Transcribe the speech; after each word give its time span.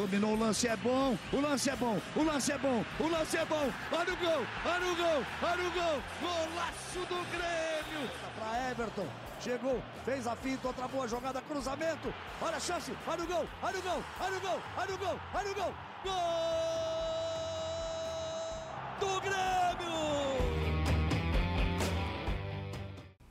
Dominou 0.00 0.32
o 0.32 0.38
lance, 0.38 0.66
é 0.66 0.76
bom, 0.76 1.16
o 1.32 1.40
lance 1.40 1.68
é 1.68 1.76
bom, 1.76 1.98
o 2.16 2.22
lance 2.22 2.50
é 2.50 2.58
bom, 2.58 2.82
o 2.98 3.08
lance 3.08 3.36
é 3.36 3.44
bom. 3.44 3.70
Olha 3.92 4.12
o 4.12 4.16
gol, 4.16 4.46
olha 4.64 4.92
o 4.92 4.96
gol, 4.96 5.24
olha 5.42 5.68
o 5.68 5.70
gol. 5.72 6.02
Golaço 6.22 7.00
do 7.00 7.30
Grêmio. 7.30 8.10
Para 8.38 8.70
Everton, 8.70 9.06
chegou, 9.40 9.82
fez 10.04 10.26
a 10.26 10.34
finta, 10.36 10.68
outra 10.68 10.88
boa 10.88 11.06
jogada, 11.06 11.42
cruzamento. 11.42 12.14
Olha 12.40 12.56
a 12.56 12.60
chance, 12.60 12.92
olha 13.06 13.22
o 13.22 13.26
gol, 13.26 13.46
olha 13.62 13.78
o 13.78 13.82
gol, 13.82 14.02
olha 14.20 14.36
o 14.36 14.40
gol, 14.40 14.60
olha 14.78 14.94
o 14.94 14.98
gol, 14.98 15.20
olha 15.34 15.50
o 15.50 15.54
gol. 15.54 15.74
Gol 16.04 17.20
do 19.00 19.20
Grêmio! 19.20 19.60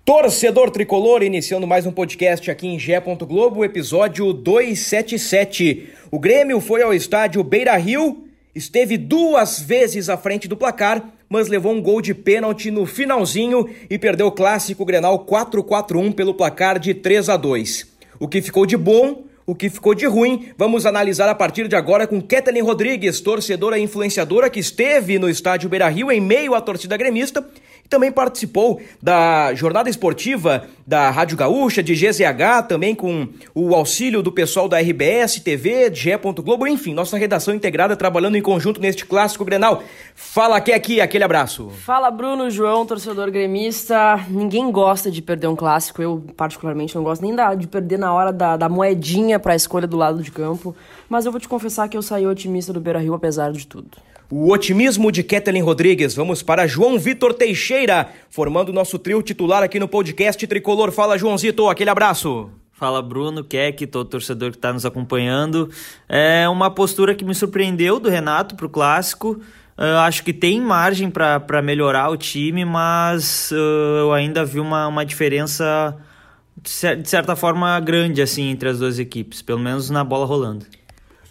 Torcedor 0.09 0.71
tricolor, 0.71 1.21
iniciando 1.21 1.67
mais 1.67 1.85
um 1.85 1.91
podcast 1.91 2.49
aqui 2.49 2.65
em 2.65 2.79
Gé. 2.79 2.99
Globo, 2.99 3.63
episódio 3.63 4.33
277. 4.33 5.98
O 6.11 6.17
Grêmio 6.17 6.59
foi 6.59 6.81
ao 6.81 6.91
estádio 6.91 7.43
Beira 7.43 7.77
Rio, 7.77 8.25
esteve 8.55 8.97
duas 8.97 9.59
vezes 9.59 10.09
à 10.09 10.17
frente 10.17 10.47
do 10.47 10.57
placar, 10.57 11.07
mas 11.29 11.47
levou 11.47 11.71
um 11.71 11.79
gol 11.79 12.01
de 12.01 12.15
pênalti 12.15 12.71
no 12.71 12.87
finalzinho 12.87 13.69
e 13.87 13.99
perdeu 13.99 14.25
o 14.25 14.31
clássico 14.31 14.83
Grenal 14.83 15.23
4-4-1 15.23 16.15
pelo 16.15 16.33
placar 16.33 16.79
de 16.79 16.95
3 16.95 17.29
a 17.29 17.37
2. 17.37 17.87
O 18.19 18.27
que 18.27 18.41
ficou 18.41 18.65
de 18.65 18.75
bom, 18.75 19.25
o 19.45 19.53
que 19.53 19.69
ficou 19.69 19.93
de 19.93 20.07
ruim, 20.07 20.47
vamos 20.57 20.87
analisar 20.87 21.29
a 21.29 21.35
partir 21.35 21.67
de 21.67 21.75
agora 21.75 22.07
com 22.07 22.19
Kathleen 22.19 22.63
Rodrigues, 22.63 23.21
torcedora 23.21 23.77
e 23.77 23.83
influenciadora 23.83 24.49
que 24.49 24.59
esteve 24.59 25.19
no 25.19 25.29
estádio 25.29 25.69
Beira 25.69 25.89
Rio 25.89 26.11
em 26.11 26.19
meio 26.19 26.55
à 26.55 26.61
torcida 26.61 26.97
gremista 26.97 27.47
também 27.89 28.11
participou 28.11 28.79
da 29.01 29.53
jornada 29.55 29.89
esportiva 29.89 30.67
da 30.85 31.09
Rádio 31.09 31.35
Gaúcha, 31.35 31.81
de 31.81 31.93
GZH, 31.93 32.67
também 32.67 32.93
com 32.93 33.27
o 33.53 33.75
auxílio 33.75 34.21
do 34.21 34.31
pessoal 34.31 34.67
da 34.67 34.79
RBS, 34.79 35.39
TV, 35.39 35.89
de. 35.89 36.09
Globo, 36.43 36.67
enfim, 36.67 36.93
nossa 36.93 37.17
redação 37.17 37.53
integrada 37.53 37.95
trabalhando 37.95 38.35
em 38.35 38.41
conjunto 38.41 38.79
neste 38.79 39.05
clássico 39.05 39.45
Grenal. 39.45 39.83
Fala 40.15 40.59
que 40.61 40.71
aqui, 40.71 41.01
aquele 41.01 41.23
abraço. 41.23 41.69
Fala 41.69 42.11
Bruno, 42.11 42.49
João, 42.49 42.85
torcedor 42.85 43.31
gremista. 43.31 44.23
Ninguém 44.29 44.71
gosta 44.71 45.09
de 45.09 45.21
perder 45.21 45.47
um 45.47 45.55
clássico, 45.55 46.01
eu 46.01 46.23
particularmente 46.35 46.95
não 46.95 47.03
gosto 47.03 47.21
nem 47.21 47.35
da, 47.35 47.55
de 47.55 47.67
perder 47.67 47.97
na 47.97 48.13
hora 48.13 48.31
da, 48.31 48.57
da 48.57 48.69
moedinha 48.69 49.39
para 49.39 49.53
a 49.53 49.55
escolha 49.55 49.87
do 49.87 49.97
lado 49.97 50.21
de 50.21 50.31
campo, 50.31 50.75
mas 51.07 51.25
eu 51.25 51.31
vou 51.31 51.39
te 51.39 51.47
confessar 51.47 51.87
que 51.87 51.97
eu 51.97 52.01
saí 52.01 52.25
otimista 52.25 52.73
do 52.73 52.79
Beira-Rio 52.79 53.13
apesar 53.13 53.51
de 53.51 53.65
tudo. 53.65 54.08
O 54.31 54.51
otimismo 54.51 55.11
de 55.11 55.23
Kathleen 55.23 55.63
Rodrigues. 55.63 56.13
Vamos 56.13 56.43
para 56.43 56.67
João 56.67 56.99
Vitor 56.99 57.33
Teixeira, 57.33 58.09
formando 58.29 58.71
nosso 58.71 58.99
trio 58.99 59.23
titular 59.23 59.63
aqui 59.63 59.79
no 59.79 59.87
podcast 59.87 60.45
Tricolor. 60.45 60.91
Fala, 60.91 61.17
Joãozito, 61.17 61.67
aquele 61.67 61.89
abraço. 61.89 62.47
Fala 62.71 63.01
Bruno, 63.01 63.43
Keck, 63.43 63.87
todo 63.87 64.07
torcedor 64.07 64.51
que 64.51 64.57
está 64.57 64.71
nos 64.71 64.85
acompanhando. 64.85 65.71
É 66.07 66.47
uma 66.47 66.69
postura 66.69 67.15
que 67.15 67.25
me 67.25 67.33
surpreendeu 67.33 67.99
do 67.99 68.07
Renato 68.07 68.55
para 68.55 68.67
o 68.67 68.69
clássico. 68.69 69.41
Uh, 69.75 69.97
acho 70.05 70.23
que 70.23 70.31
tem 70.31 70.61
margem 70.61 71.09
para 71.09 71.61
melhorar 71.63 72.09
o 72.09 72.15
time, 72.15 72.63
mas 72.63 73.49
uh, 73.51 73.55
eu 74.01 74.13
ainda 74.13 74.45
vi 74.45 74.59
uma, 74.59 74.85
uma 74.87 75.03
diferença 75.03 75.97
de 76.61 77.09
certa 77.09 77.35
forma 77.35 77.79
grande 77.79 78.21
assim 78.21 78.51
entre 78.51 78.69
as 78.69 78.77
duas 78.77 78.99
equipes, 78.99 79.41
pelo 79.41 79.59
menos 79.59 79.89
na 79.89 80.03
bola 80.03 80.27
rolando. 80.27 80.67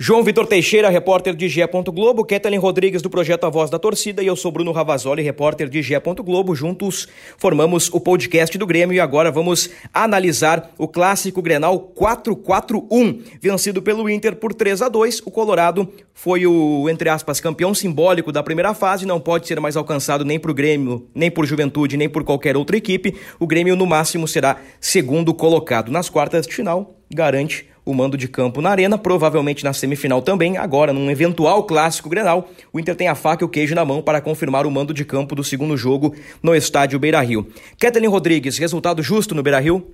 João 0.00 0.22
Vitor 0.22 0.46
Teixeira, 0.46 0.88
repórter 0.88 1.34
de 1.34 1.48
GE. 1.48 1.60
Globo, 1.92 2.24
Ketelin 2.24 2.58
Rodrigues 2.58 3.02
do 3.02 3.10
projeto 3.10 3.46
A 3.46 3.50
Voz 3.50 3.68
da 3.68 3.80
Torcida 3.80 4.22
e 4.22 4.28
eu 4.28 4.36
sou 4.36 4.52
Bruno 4.52 4.70
Ravazoli, 4.70 5.22
repórter 5.22 5.68
de 5.68 5.82
GE. 5.82 5.96
Globo. 6.24 6.54
Juntos 6.54 7.08
formamos 7.36 7.92
o 7.92 7.98
podcast 7.98 8.56
do 8.56 8.64
Grêmio 8.64 8.94
e 8.94 9.00
agora 9.00 9.32
vamos 9.32 9.68
analisar 9.92 10.70
o 10.78 10.86
clássico 10.86 11.42
Grenal 11.42 11.92
4-4-1, 11.96 13.22
vencido 13.42 13.82
pelo 13.82 14.08
Inter 14.08 14.36
por 14.36 14.54
3 14.54 14.82
a 14.82 14.88
2. 14.88 15.22
O 15.26 15.32
Colorado 15.32 15.92
foi 16.14 16.46
o, 16.46 16.88
entre 16.88 17.08
aspas, 17.08 17.40
campeão 17.40 17.74
simbólico 17.74 18.30
da 18.30 18.40
primeira 18.40 18.74
fase, 18.74 19.04
não 19.04 19.18
pode 19.18 19.48
ser 19.48 19.58
mais 19.58 19.76
alcançado 19.76 20.24
nem 20.24 20.38
por 20.38 20.54
Grêmio, 20.54 21.08
nem 21.12 21.28
por 21.28 21.44
Juventude, 21.44 21.96
nem 21.96 22.08
por 22.08 22.22
qualquer 22.22 22.56
outra 22.56 22.76
equipe. 22.76 23.16
O 23.40 23.48
Grêmio 23.48 23.74
no 23.74 23.84
máximo 23.84 24.28
será 24.28 24.58
segundo 24.80 25.34
colocado. 25.34 25.90
Nas 25.90 26.08
quartas 26.08 26.46
de 26.46 26.54
final, 26.54 26.94
garante 27.12 27.66
o 27.90 27.94
mando 27.94 28.18
de 28.18 28.28
campo 28.28 28.60
na 28.60 28.68
arena, 28.68 28.98
provavelmente 28.98 29.64
na 29.64 29.72
semifinal 29.72 30.20
também, 30.20 30.58
agora 30.58 30.92
num 30.92 31.10
eventual 31.10 31.64
clássico 31.64 32.10
Grenal, 32.10 32.50
o 32.70 32.78
Inter 32.78 32.94
tem 32.94 33.08
a 33.08 33.14
faca 33.14 33.42
e 33.42 33.46
o 33.46 33.48
queijo 33.48 33.74
na 33.74 33.82
mão 33.82 34.02
para 34.02 34.20
confirmar 34.20 34.66
o 34.66 34.70
mando 34.70 34.92
de 34.92 35.06
campo 35.06 35.34
do 35.34 35.42
segundo 35.42 35.74
jogo 35.74 36.14
no 36.42 36.54
estádio 36.54 36.98
Beira-Rio. 36.98 37.46
Kathleen 37.80 38.10
Rodrigues, 38.10 38.58
resultado 38.58 39.02
justo 39.02 39.34
no 39.34 39.42
Beira-Rio? 39.42 39.86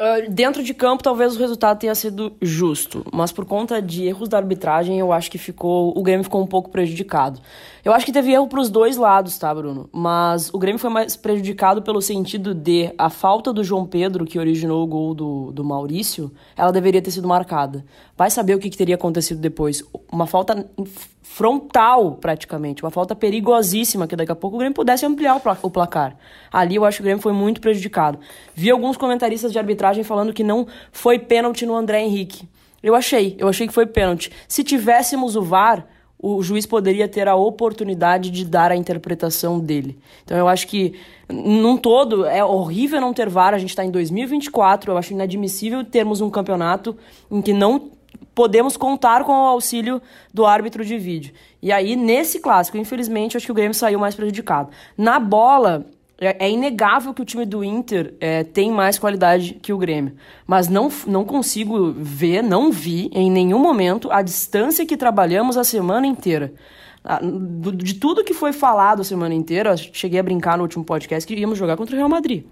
Uh, 0.00 0.30
dentro 0.30 0.62
de 0.62 0.72
campo, 0.72 1.02
talvez 1.02 1.36
o 1.36 1.38
resultado 1.38 1.78
tenha 1.78 1.94
sido 1.94 2.32
justo, 2.40 3.04
mas 3.12 3.30
por 3.30 3.44
conta 3.44 3.82
de 3.82 4.06
erros 4.06 4.30
da 4.30 4.38
arbitragem, 4.38 4.98
eu 4.98 5.12
acho 5.12 5.30
que 5.30 5.36
ficou 5.36 5.92
o 5.94 6.02
Grêmio 6.02 6.24
ficou 6.24 6.42
um 6.42 6.46
pouco 6.46 6.70
prejudicado. 6.70 7.38
Eu 7.84 7.92
acho 7.92 8.06
que 8.06 8.12
teve 8.12 8.32
erro 8.32 8.48
para 8.48 8.60
os 8.60 8.70
dois 8.70 8.96
lados, 8.96 9.36
tá, 9.36 9.54
Bruno? 9.54 9.90
Mas 9.92 10.48
o 10.54 10.58
Grêmio 10.58 10.78
foi 10.78 10.88
mais 10.88 11.16
prejudicado 11.16 11.82
pelo 11.82 12.00
sentido 12.00 12.54
de 12.54 12.90
a 12.96 13.10
falta 13.10 13.52
do 13.52 13.62
João 13.62 13.86
Pedro, 13.86 14.24
que 14.24 14.38
originou 14.38 14.82
o 14.82 14.86
gol 14.86 15.14
do, 15.14 15.52
do 15.52 15.62
Maurício, 15.62 16.32
ela 16.56 16.72
deveria 16.72 17.02
ter 17.02 17.10
sido 17.10 17.28
marcada. 17.28 17.84
Vai 18.16 18.30
saber 18.30 18.54
o 18.54 18.58
que, 18.58 18.70
que 18.70 18.78
teria 18.78 18.94
acontecido 18.94 19.38
depois. 19.38 19.84
Uma 20.10 20.26
falta 20.26 20.66
frontal, 21.22 22.12
praticamente. 22.12 22.82
Uma 22.82 22.90
falta 22.90 23.14
perigosíssima, 23.14 24.06
que 24.06 24.16
daqui 24.16 24.32
a 24.32 24.36
pouco 24.36 24.56
o 24.56 24.58
Grêmio 24.58 24.74
pudesse 24.74 25.04
ampliar 25.06 25.40
o 25.62 25.70
placar. 25.70 26.16
Ali 26.52 26.76
eu 26.76 26.84
acho 26.84 26.98
que 26.98 27.02
o 27.02 27.04
Grêmio 27.04 27.22
foi 27.22 27.32
muito 27.32 27.60
prejudicado. 27.60 28.18
Vi 28.54 28.70
alguns 28.70 28.96
comentaristas 28.96 29.52
de 29.52 29.58
arbitragem 29.58 30.02
falando 30.02 30.32
que 30.32 30.42
não 30.42 30.66
foi 30.92 31.18
pênalti 31.18 31.66
no 31.66 31.74
André 31.74 32.02
Henrique. 32.02 32.48
Eu 32.82 32.94
achei, 32.94 33.36
eu 33.38 33.46
achei 33.48 33.66
que 33.66 33.74
foi 33.74 33.86
pênalti. 33.86 34.32
Se 34.48 34.64
tivéssemos 34.64 35.36
o 35.36 35.42
VAR, 35.42 35.86
o 36.22 36.42
juiz 36.42 36.66
poderia 36.66 37.08
ter 37.08 37.28
a 37.28 37.34
oportunidade 37.34 38.30
de 38.30 38.44
dar 38.44 38.70
a 38.70 38.76
interpretação 38.76 39.58
dele. 39.58 39.98
Então 40.24 40.36
eu 40.36 40.48
acho 40.48 40.66
que, 40.66 40.94
num 41.28 41.76
todo, 41.76 42.26
é 42.26 42.44
horrível 42.44 43.00
não 43.00 43.14
ter 43.14 43.28
VAR. 43.28 43.54
A 43.54 43.58
gente 43.58 43.70
está 43.70 43.84
em 43.84 43.90
2024, 43.90 44.92
eu 44.92 44.98
acho 44.98 45.12
inadmissível 45.12 45.84
termos 45.84 46.20
um 46.20 46.28
campeonato 46.28 46.96
em 47.30 47.40
que 47.40 47.52
não 47.52 47.90
podemos 48.34 48.76
contar 48.76 49.24
com 49.24 49.32
o 49.32 49.46
auxílio 49.46 50.00
do 50.32 50.46
árbitro 50.46 50.84
de 50.84 50.96
vídeo. 50.98 51.34
E 51.62 51.72
aí, 51.72 51.96
nesse 51.96 52.40
clássico, 52.40 52.76
infelizmente, 52.76 53.36
acho 53.36 53.46
que 53.46 53.52
o 53.52 53.54
Grêmio 53.54 53.74
saiu 53.74 53.98
mais 53.98 54.14
prejudicado. 54.14 54.70
Na 54.96 55.18
bola, 55.18 55.86
é, 56.20 56.46
é 56.46 56.50
inegável 56.50 57.14
que 57.14 57.22
o 57.22 57.24
time 57.24 57.46
do 57.46 57.64
Inter 57.64 58.14
é, 58.20 58.44
tem 58.44 58.70
mais 58.70 58.98
qualidade 58.98 59.54
que 59.54 59.72
o 59.72 59.78
Grêmio. 59.78 60.14
Mas 60.46 60.68
não, 60.68 60.90
não 61.06 61.24
consigo 61.24 61.92
ver, 61.92 62.42
não 62.42 62.70
vi 62.70 63.10
em 63.12 63.30
nenhum 63.30 63.58
momento 63.58 64.10
a 64.12 64.20
distância 64.20 64.84
que 64.84 64.96
trabalhamos 64.96 65.56
a 65.56 65.64
semana 65.64 66.06
inteira. 66.06 66.52
De 67.74 67.94
tudo 67.94 68.22
que 68.22 68.34
foi 68.34 68.52
falado 68.52 69.00
a 69.00 69.04
semana 69.04 69.34
inteira, 69.34 69.74
cheguei 69.76 70.20
a 70.20 70.22
brincar 70.22 70.58
no 70.58 70.64
último 70.64 70.84
podcast 70.84 71.26
que 71.26 71.40
íamos 71.40 71.58
jogar 71.58 71.78
contra 71.78 71.94
o 71.94 71.96
Real 71.96 72.10
Madrid. 72.10 72.44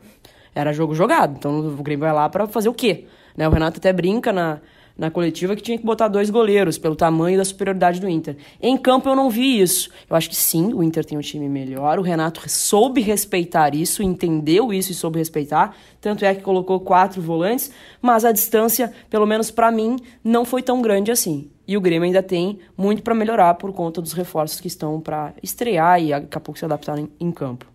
Era 0.55 0.73
jogo 0.73 0.95
jogado, 0.95 1.37
então 1.39 1.59
o 1.61 1.83
Grêmio 1.83 2.07
vai 2.07 2.15
lá 2.15 2.29
para 2.31 2.47
fazer 2.47 2.71
o 2.71 2.75
quê? 2.75 3.05
Né? 3.37 3.47
O 3.47 3.51
Renato 3.51 3.79
até 3.79 3.93
brinca 3.93 4.33
na, 4.33 4.61
na 4.99 5.13
coletiva 5.13 5.55
que 5.55 5.63
tinha 5.63 5.79
que 5.79 5.85
botar 5.85 6.09
dois 6.09 6.29
goleiros 6.29 6.77
pelo 6.77 6.97
tamanho 6.97 7.39
da 7.39 7.45
superioridade 7.45 8.01
do 8.01 8.09
Inter. 8.09 8.37
Em 8.61 8.77
campo 8.77 9.09
eu 9.09 9.15
não 9.15 9.31
vi 9.31 9.61
isso. 9.61 9.89
Eu 10.11 10.17
acho 10.17 10.29
que 10.29 10.35
sim, 10.35 10.75
o 10.75 10.83
Inter 10.83 11.05
tem 11.05 11.17
um 11.17 11.21
time 11.21 11.49
melhor. 11.49 12.01
O 12.01 12.03
Renato 12.03 12.43
soube 12.51 13.01
respeitar 13.01 13.77
isso, 13.77 14.03
entendeu 14.03 14.73
isso 14.73 14.91
e 14.91 14.95
soube 14.95 15.21
respeitar. 15.21 15.77
Tanto 16.01 16.25
é 16.25 16.35
que 16.35 16.43
colocou 16.43 16.81
quatro 16.81 17.23
volantes, 17.23 17.71
mas 18.03 18.25
a 18.25 18.33
distância, 18.33 18.93
pelo 19.09 19.25
menos 19.25 19.53
para 19.53 19.71
mim, 19.71 19.97
não 20.25 20.45
foi 20.45 20.63
tão 20.63 20.83
grande 20.83 21.13
assim. 21.13 21.49
E 21.67 21.77
o 21.77 21.81
Grêmio 21.81 22.07
ainda 22.07 22.23
tem 22.23 22.59
muito 22.77 23.03
para 23.03 23.15
melhorar 23.15 23.55
por 23.55 23.73
conta 23.73 24.03
dos 24.03 24.13
reforços 24.13 24.61
que 24.61 24.67
estão 24.67 25.01
para 25.01 25.33
estrear 25.43 26.03
e 26.03 26.11
daqui 26.11 26.37
a 26.37 26.41
pouco 26.41 26.59
se 26.59 26.65
adaptar 26.65 26.99
em, 26.99 27.09
em 27.21 27.31
campo. 27.31 27.67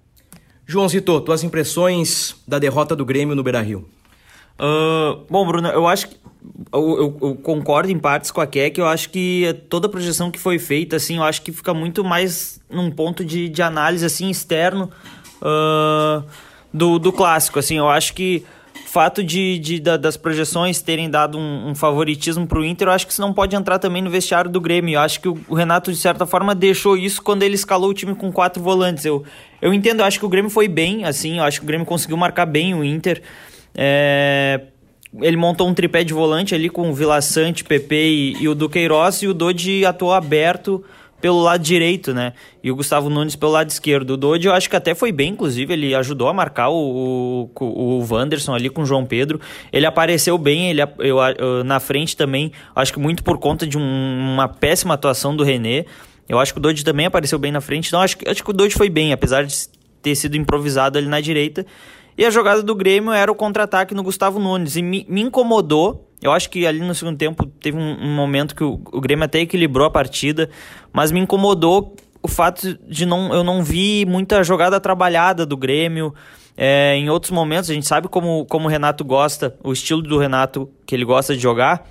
João 0.65 0.88
Zito, 0.89 1.21
tuas 1.21 1.44
impressões 1.44 2.36
da 2.47 2.57
derrota 2.57 2.95
do 2.95 3.06
Grêmio 3.06 3.36
no 3.36 3.44
Beira-Rio? 3.44 3.88
Uh, 4.59 5.25
bom, 5.30 5.45
Bruno, 5.45 5.68
eu 5.68 5.88
acho 5.88 6.09
que 6.09 6.22
eu, 6.72 6.98
eu, 6.98 7.18
eu, 7.22 7.36
concordo 7.36 7.92
em 7.92 7.98
partes 7.98 8.31
com 8.31 8.42
a 8.42 8.48
Keck, 8.48 8.80
eu 8.80 8.88
acho 8.88 9.10
que 9.10 9.56
toda 9.69 9.88
a 9.88 9.90
projeção 9.90 10.31
que 10.31 10.40
foi 10.40 10.60
feita, 10.60 10.95
assim, 10.95 11.18
eu 11.18 11.24
acho 11.24 11.42
que 11.42 11.51
fica 11.51 11.74
muito 11.74 12.04
mais 12.04 12.60
num 12.69 12.92
ponto 12.92 13.24
de, 13.24 13.50
de 13.50 13.62
análise, 13.62 14.06
assim, 14.06 14.30
externo 14.30 14.90
uh, 15.42 16.24
do, 16.74 17.00
do 17.00 17.12
clássico, 17.12 17.60
assim, 17.60 17.78
eu 17.78 17.90
acho 17.90 18.13
que 18.13 18.44
fato 18.94 19.24
de, 19.24 19.57
de 19.57 19.80
das 19.80 20.16
projeções 20.16 20.80
terem 20.80 21.10
dado 21.10 21.36
um, 21.36 21.69
um 21.69 21.75
favoritismo 21.75 22.45
para 22.45 22.60
o 22.60 22.63
Inter, 22.63 22.88
eu 22.88 22.92
acho 22.92 23.07
que 23.07 23.12
isso 23.12 23.22
não 23.22 23.34
pode 23.34 23.56
entrar 23.56 23.80
também 23.80 24.04
no 24.04 24.10
vestiário 24.12 24.51
do 24.51 24.62
Grêmio. 24.62 24.94
Eu 24.94 25.00
acho 25.00 25.19
que 25.19 25.28
o, 25.28 25.36
o, 25.48 25.56
Renato, 25.56 25.92
de 25.92 25.98
certa 25.98 26.28
forma, 26.28 26.54
deixou 26.54 26.95
isso 26.95 27.19
quando 27.19 27.42
ele 27.42 27.56
escalou 27.56 27.90
o 27.90 27.94
time 27.94 28.13
com 28.13 28.31
quatro 28.31 28.62
volantes. 28.62 29.04
Eu, 29.04 29.24
eu 29.60 29.74
entendo, 29.74 30.01
eu 30.01 30.06
acho 30.06 30.19
que 30.19 30.25
o 30.25 30.30
Grêmio 30.30 30.51
foi 30.51 30.68
bem, 30.68 31.06
assim, 31.06 31.40
eu 31.40 31.44
acho 31.44 31.60
que 31.60 31.63
o 31.63 31.68
Grêmio 31.68 31.88
conseguiu 31.88 32.18
marcar 32.18 32.45
bem 32.45 32.75
o 32.75 32.84
Inter. 32.84 33.24
É, 33.74 34.62
ele 35.21 35.38
montou 35.38 35.68
um 35.68 35.74
tripé 35.74 36.04
de 36.04 36.13
volante 36.13 36.56
ali 36.56 36.69
com 36.69 36.89
o 36.89 36.94
Vila 36.94 37.21
Sante, 37.21 37.63
Pepe 37.63 37.95
e, 37.95 38.44
e 38.44 38.48
o 38.48 38.56
Duqueiroz, 38.56 39.21
e 39.21 39.27
o 39.27 39.33
Dodi 39.33 39.86
atuou 39.86 40.13
aberto 40.13 40.83
pelo 41.24 41.42
lado 41.42 41.63
direito, 41.63 42.13
né? 42.13 42.33
E 42.62 42.69
o 42.69 42.75
Gustavo 42.75 43.10
Nunes 43.10 43.33
pelo 43.33 43.54
lado 43.54 43.69
esquerdo. 43.69 44.12
O 44.12 44.18
Dodi 44.18 44.48
eu 44.48 44.54
acho 44.54 44.69
que 44.69 44.75
até 44.75 44.94
foi 44.94 45.10
bem, 45.10 45.30
inclusive, 45.30 45.71
ele 45.71 45.95
ajudou 45.95 46.27
a 46.27 46.33
marcar 46.33 46.68
o, 46.68 47.50
o, 47.57 47.65
o 47.65 48.06
Wanderson 48.10 48.54
ali 48.54 48.69
com 48.69 48.81
o 48.81 48.86
João 48.86 49.06
Pedro. 49.06 49.39
Ele 49.71 49.86
apareceu 49.86 50.38
bem, 50.38 50.69
ele 50.69 50.81
eu, 51.00 51.18
eu, 51.38 51.63
na 51.63 51.80
frente 51.80 52.18
também, 52.18 52.51
acho 52.75 52.92
que 52.92 53.00
muito 53.00 53.24
por 53.24 53.38
conta 53.38 53.66
de 53.66 53.77
um, 53.77 54.33
uma 54.33 54.50
péssima 54.50 54.95
atuação 54.95 55.33
do 55.33 55.45
René. 55.45 55.86
Eu 56.27 56.39
acho 56.39 56.54
que 56.54 56.59
o 56.59 56.62
Dodi 56.62 56.83
também 56.83 57.06
apareceu 57.06 57.39
bem 57.39 57.54
na 57.54 57.62
frente. 57.62 57.88
Então 57.88 58.01
acho, 58.01 58.18
acho 58.27 58.44
que 58.44 58.50
o 58.50 58.54
Dodi 58.54 58.74
foi 58.74 58.89
bem, 58.89 59.13
apesar 59.13 59.45
de 59.45 59.56
ter 60.01 60.16
sido 60.16 60.36
improvisado 60.36 60.98
ali 60.98 61.07
na 61.07 61.21
direita. 61.21 61.66
E 62.18 62.25
a 62.25 62.30
jogada 62.30 62.62
do 62.62 62.75
Grêmio 62.75 63.12
era 63.12 63.31
o 63.31 63.36
contra-ataque 63.36 63.94
no 63.94 64.04
Gustavo 64.04 64.39
Nunes. 64.39 64.75
E 64.75 64.81
me, 64.81 65.06
me 65.10 65.21
incomodou 65.21 66.10
eu 66.24 66.31
acho 66.31 66.50
que 66.50 66.65
ali 66.65 66.80
no 66.80 66.95
segundo 66.95 67.18
tempo 67.18 67.45
teve 67.45 67.77
um, 67.77 67.98
um 68.01 68.15
momento 68.15 68.56
que 68.56 68.63
o, 68.63 68.80
o, 68.94 69.01
Grêmio 69.01 69.25
até 69.25 69.39
equilibrou 69.39 69.86
a 69.86 69.92
partida, 69.92 70.50
mas 70.94 71.12
me 71.12 71.19
incomodou 71.19 71.98
o 72.21 72.30
fato 72.30 72.80
de 72.88 73.06
não, 73.06 73.33
eu 73.33 73.44
não 73.44 73.62
vi 73.62 74.06
muita 74.06 74.42
jogada 74.42 74.80
trabalhada 74.80 75.45
do 75.45 75.57
Grêmio. 75.57 76.15
É, 76.56 76.95
em 76.95 77.10
outros 77.10 77.31
momentos, 77.31 77.69
a 77.69 77.74
gente 77.74 77.86
sabe 77.86 78.07
como, 78.07 78.45
como 78.45 78.68
o 78.68 78.69
Renato 78.69 79.04
gosta, 79.04 79.54
o 79.62 79.74
estilo 79.74 80.01
do 80.01 80.18
Renato 80.18 80.69
que 80.86 80.95
ele 80.95 81.04
gosta 81.04 81.36
de 81.36 81.42
jogar 81.42 81.86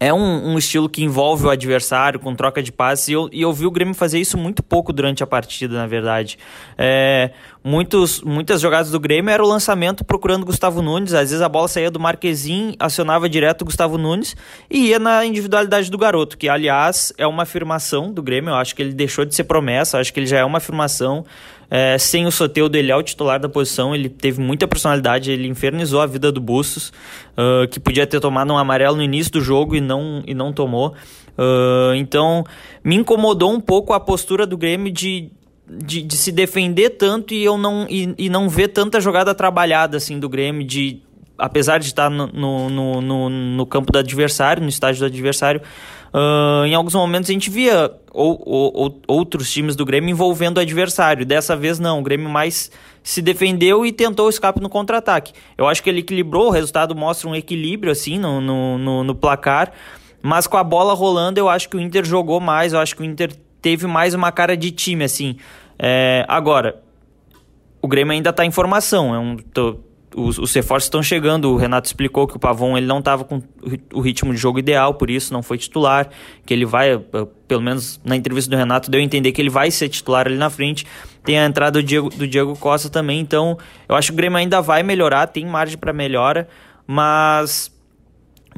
é 0.00 0.12
um, 0.12 0.52
um, 0.52 0.58
estilo 0.58 0.88
que 0.88 1.02
envolve 1.02 1.46
o 1.46 1.50
adversário 1.50 2.20
com 2.20 2.34
troca 2.34 2.62
de 2.62 2.70
passes 2.70 3.08
e 3.08 3.12
eu, 3.12 3.28
e 3.32 3.42
eu 3.42 3.52
vi 3.52 3.66
o 3.66 3.70
Grêmio 3.70 3.94
fazer 3.94 4.18
isso 4.18 4.38
muito 4.38 4.62
pouco 4.62 4.92
durante 4.92 5.22
a 5.22 5.26
partida, 5.26 5.76
na 5.76 5.86
verdade. 5.86 6.38
É, 6.76 7.30
muitos, 7.64 8.22
muitas 8.22 8.60
jogadas 8.60 8.90
do 8.90 9.00
Grêmio 9.00 9.30
era 9.30 9.42
o 9.42 9.46
lançamento 9.46 10.04
procurando 10.04 10.46
Gustavo 10.46 10.80
Nunes, 10.80 11.12
às 11.12 11.30
vezes 11.30 11.42
a 11.42 11.48
bola 11.48 11.68
saía 11.68 11.90
do 11.90 11.98
Marquezin, 11.98 12.74
acionava 12.78 13.28
direto 13.28 13.62
o 13.62 13.64
Gustavo 13.64 13.98
Nunes 13.98 14.36
e 14.70 14.88
ia 14.88 14.98
na 14.98 15.24
individualidade 15.24 15.90
do 15.90 15.98
garoto, 15.98 16.38
que 16.38 16.48
aliás 16.48 17.12
é 17.18 17.26
uma 17.26 17.42
afirmação 17.42 18.12
do 18.12 18.22
Grêmio, 18.22 18.50
eu 18.50 18.56
acho 18.56 18.74
que 18.76 18.82
ele 18.82 18.92
deixou 18.92 19.24
de 19.24 19.34
ser 19.34 19.44
promessa, 19.44 19.98
acho 19.98 20.12
que 20.12 20.20
ele 20.20 20.26
já 20.26 20.38
é 20.38 20.44
uma 20.44 20.58
afirmação. 20.58 21.24
É, 21.70 21.98
sem 21.98 22.26
o 22.26 22.30
Soteudo, 22.30 22.78
ele 22.78 22.90
é 22.90 22.96
o 22.96 23.02
titular 23.02 23.38
da 23.38 23.48
posição, 23.48 23.94
ele 23.94 24.08
teve 24.08 24.40
muita 24.40 24.66
personalidade, 24.66 25.30
ele 25.30 25.46
infernizou 25.46 26.00
a 26.00 26.06
vida 26.06 26.32
do 26.32 26.40
Bustos, 26.40 26.92
uh, 27.36 27.68
que 27.68 27.78
podia 27.78 28.06
ter 28.06 28.20
tomado 28.20 28.52
um 28.52 28.58
amarelo 28.58 28.96
no 28.96 29.02
início 29.02 29.32
do 29.32 29.40
jogo 29.40 29.76
e 29.76 29.80
não, 29.80 30.22
e 30.26 30.32
não 30.32 30.52
tomou. 30.52 30.94
Uh, 31.36 31.94
então, 31.94 32.42
me 32.82 32.96
incomodou 32.96 33.52
um 33.52 33.60
pouco 33.60 33.92
a 33.92 34.00
postura 34.00 34.46
do 34.46 34.56
Grêmio 34.56 34.90
de, 34.90 35.30
de, 35.68 36.02
de, 36.02 36.16
se 36.16 36.32
defender 36.32 36.90
tanto 36.90 37.34
e 37.34 37.44
eu 37.44 37.58
não, 37.58 37.86
e, 37.88 38.14
e 38.16 38.30
não 38.30 38.48
ver 38.48 38.68
tanta 38.68 38.98
jogada 38.98 39.34
trabalhada 39.34 39.98
assim 39.98 40.18
do 40.18 40.28
Grêmio, 40.28 40.66
de 40.66 41.02
apesar 41.36 41.78
de 41.78 41.86
estar 41.86 42.10
no, 42.10 42.26
no, 42.26 43.00
no, 43.00 43.30
no 43.30 43.66
campo 43.66 43.92
do 43.92 43.98
adversário, 43.98 44.62
no 44.62 44.68
estádio 44.68 45.00
do 45.00 45.06
adversário, 45.06 45.62
Uh, 46.12 46.64
em 46.64 46.74
alguns 46.74 46.94
momentos 46.94 47.28
a 47.28 47.32
gente 47.32 47.50
via 47.50 47.90
ou, 48.12 48.42
ou, 48.44 49.00
outros 49.06 49.52
times 49.52 49.76
do 49.76 49.84
Grêmio 49.84 50.10
envolvendo 50.10 50.58
o 50.58 50.60
adversário. 50.60 51.26
Dessa 51.26 51.54
vez 51.54 51.78
não, 51.78 52.00
o 52.00 52.02
Grêmio 52.02 52.28
mais 52.28 52.70
se 53.02 53.22
defendeu 53.22 53.84
e 53.84 53.92
tentou 53.92 54.26
o 54.26 54.30
escape 54.30 54.60
no 54.60 54.68
contra-ataque. 54.68 55.32
Eu 55.56 55.66
acho 55.68 55.82
que 55.82 55.88
ele 55.90 56.00
equilibrou, 56.00 56.48
o 56.48 56.50
resultado 56.50 56.94
mostra 56.94 57.28
um 57.28 57.34
equilíbrio 57.34 57.92
assim 57.92 58.18
no, 58.18 58.40
no, 58.40 58.78
no, 58.78 59.04
no 59.04 59.14
placar, 59.14 59.72
mas 60.22 60.46
com 60.46 60.56
a 60.56 60.64
bola 60.64 60.94
rolando 60.94 61.38
eu 61.38 61.48
acho 61.48 61.68
que 61.68 61.76
o 61.76 61.80
Inter 61.80 62.04
jogou 62.04 62.40
mais, 62.40 62.72
eu 62.72 62.78
acho 62.78 62.96
que 62.96 63.02
o 63.02 63.04
Inter 63.04 63.32
teve 63.60 63.86
mais 63.86 64.14
uma 64.14 64.32
cara 64.32 64.56
de 64.56 64.70
time 64.70 65.04
assim. 65.04 65.36
É, 65.78 66.24
agora, 66.26 66.82
o 67.80 67.86
Grêmio 67.86 68.12
ainda 68.12 68.30
está 68.30 68.44
em 68.44 68.50
formação, 68.50 69.14
é 69.14 69.18
um, 69.18 69.36
tô, 69.36 69.78
os, 70.14 70.38
os 70.38 70.52
reforços 70.54 70.86
estão 70.86 71.02
chegando. 71.02 71.50
O 71.50 71.56
Renato 71.56 71.86
explicou 71.86 72.26
que 72.26 72.36
o 72.36 72.38
Pavon 72.38 72.76
ele 72.76 72.86
não 72.86 72.98
estava 72.98 73.24
com 73.24 73.42
o 73.92 74.00
ritmo 74.00 74.32
de 74.32 74.38
jogo 74.38 74.58
ideal, 74.58 74.94
por 74.94 75.10
isso 75.10 75.32
não 75.32 75.42
foi 75.42 75.58
titular. 75.58 76.08
Que 76.44 76.54
ele 76.54 76.64
vai, 76.64 76.94
eh, 76.94 77.00
pelo 77.46 77.62
menos 77.62 78.00
na 78.04 78.16
entrevista 78.16 78.50
do 78.50 78.56
Renato, 78.56 78.90
deu 78.90 79.00
a 79.00 79.04
entender 79.04 79.32
que 79.32 79.40
ele 79.40 79.50
vai 79.50 79.70
ser 79.70 79.88
titular 79.88 80.26
ali 80.26 80.36
na 80.36 80.50
frente. 80.50 80.86
Tem 81.24 81.38
a 81.38 81.44
entrada 81.44 81.80
do 81.80 81.82
Diego, 81.82 82.08
do 82.10 82.26
Diego 82.26 82.56
Costa 82.56 82.88
também, 82.88 83.20
então 83.20 83.58
eu 83.88 83.94
acho 83.94 84.08
que 84.08 84.14
o 84.14 84.16
Grêmio 84.16 84.38
ainda 84.38 84.62
vai 84.62 84.82
melhorar, 84.82 85.26
tem 85.26 85.44
margem 85.44 85.76
para 85.76 85.92
melhora, 85.92 86.48
mas 86.86 87.70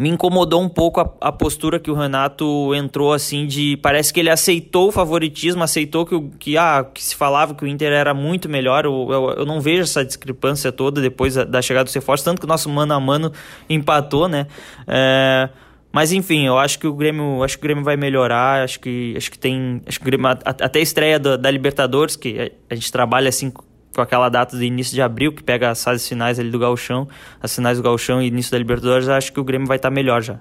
me 0.00 0.08
incomodou 0.08 0.62
um 0.62 0.68
pouco 0.68 0.98
a, 0.98 1.12
a, 1.20 1.30
postura 1.30 1.78
que 1.78 1.90
o 1.90 1.94
Renato 1.94 2.74
entrou 2.74 3.12
assim 3.12 3.46
de 3.46 3.76
parece 3.82 4.10
que 4.14 4.18
ele 4.18 4.30
aceitou 4.30 4.88
o 4.88 4.92
favoritismo, 4.92 5.62
aceitou 5.62 6.06
que, 6.06 6.14
o, 6.14 6.30
que, 6.38 6.56
ah, 6.56 6.82
que 6.82 7.04
se 7.04 7.14
falava 7.14 7.54
que 7.54 7.62
o 7.62 7.68
Inter 7.68 7.92
era 7.92 8.14
muito 8.14 8.48
melhor. 8.48 8.86
Eu, 8.86 9.08
eu, 9.10 9.30
eu 9.40 9.44
não 9.44 9.60
vejo 9.60 9.82
essa 9.82 10.02
discrepância 10.02 10.72
toda 10.72 11.02
depois 11.02 11.34
da, 11.34 11.44
da 11.44 11.60
chegada 11.60 11.84
do 11.84 11.92
reforço, 11.92 12.24
tanto 12.24 12.40
que 12.40 12.46
o 12.46 12.48
nosso 12.48 12.70
mano 12.70 12.94
a 12.94 12.98
mano 12.98 13.30
empatou, 13.68 14.26
né? 14.26 14.46
É, 14.88 15.50
mas 15.92 16.12
enfim, 16.12 16.46
eu 16.46 16.56
acho 16.56 16.78
que 16.78 16.86
o 16.86 16.94
Grêmio, 16.94 17.42
acho 17.42 17.58
que 17.58 17.60
o 17.62 17.66
Grêmio 17.66 17.84
vai 17.84 17.98
melhorar, 17.98 18.64
acho 18.64 18.80
que 18.80 19.12
acho 19.14 19.30
que 19.30 19.38
tem, 19.38 19.82
acho 19.86 19.98
que 19.98 20.04
Grêmio, 20.06 20.28
até 20.28 20.78
a 20.78 20.82
estreia 20.82 21.18
da, 21.18 21.36
da 21.36 21.50
Libertadores, 21.50 22.16
que 22.16 22.40
a, 22.40 22.72
a 22.72 22.74
gente 22.74 22.90
trabalha 22.90 23.28
assim 23.28 23.52
com 24.00 24.02
aquela 24.02 24.30
data 24.30 24.56
de 24.56 24.64
início 24.64 24.94
de 24.94 25.02
abril, 25.02 25.30
que 25.30 25.42
pega 25.42 25.68
as 25.68 25.84
fases 25.84 26.08
finais 26.08 26.38
ali 26.38 26.50
do 26.50 26.58
Gauchão, 26.58 27.06
as 27.42 27.54
finais 27.54 27.76
do 27.76 27.82
Gauchão 27.82 28.22
e 28.22 28.28
início 28.28 28.50
da 28.50 28.56
Libertadores, 28.56 29.08
acho 29.08 29.30
que 29.30 29.38
o 29.38 29.44
Grêmio 29.44 29.68
vai 29.68 29.76
estar 29.76 29.90
tá 29.90 29.94
melhor 29.94 30.22
já. 30.22 30.40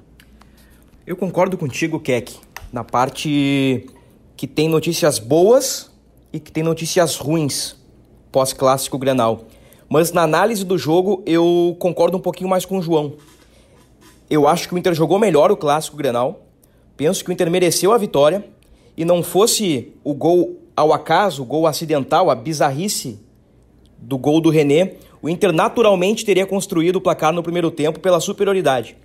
Eu 1.06 1.17
concordo 1.17 1.57
contigo, 1.57 2.00
Keck, 2.00 2.38
na 2.71 2.85
parte 2.85 3.85
que 4.38 4.47
tem 4.47 4.69
notícias 4.69 5.19
boas 5.19 5.91
e 6.31 6.39
que 6.39 6.51
tem 6.51 6.63
notícias 6.63 7.17
ruins 7.17 7.75
pós-clássico 8.31 8.97
Grenal. 8.97 9.45
Mas 9.89 10.13
na 10.13 10.21
análise 10.21 10.63
do 10.63 10.77
jogo 10.77 11.21
eu 11.25 11.75
concordo 11.79 12.15
um 12.15 12.21
pouquinho 12.21 12.50
mais 12.50 12.63
com 12.63 12.77
o 12.77 12.81
João. 12.81 13.15
Eu 14.29 14.47
acho 14.47 14.69
que 14.69 14.75
o 14.75 14.77
Inter 14.77 14.94
jogou 14.94 15.19
melhor 15.19 15.51
o 15.51 15.57
clássico 15.57 15.97
Grenal. 15.97 16.45
Penso 16.95 17.25
que 17.25 17.29
o 17.29 17.33
Inter 17.33 17.51
mereceu 17.51 17.91
a 17.91 17.97
vitória 17.97 18.45
e 18.95 19.03
não 19.03 19.21
fosse 19.21 19.91
o 20.01 20.13
gol 20.13 20.61
ao 20.77 20.94
acaso, 20.94 21.41
o 21.41 21.45
gol 21.45 21.67
acidental, 21.67 22.29
a 22.29 22.35
bizarrice 22.35 23.19
do 24.01 24.18
gol 24.18 24.40
do 24.42 24.50
René, 24.50 24.94
o 25.22 25.30
Inter 25.30 25.51
naturalmente 25.51 26.25
teria 26.25 26.46
construído 26.46 26.98
o 26.98 27.01
placar 27.01 27.34
no 27.34 27.44
primeiro 27.44 27.69
tempo 27.69 28.00
pela 28.00 28.19
superioridade. 28.19 28.96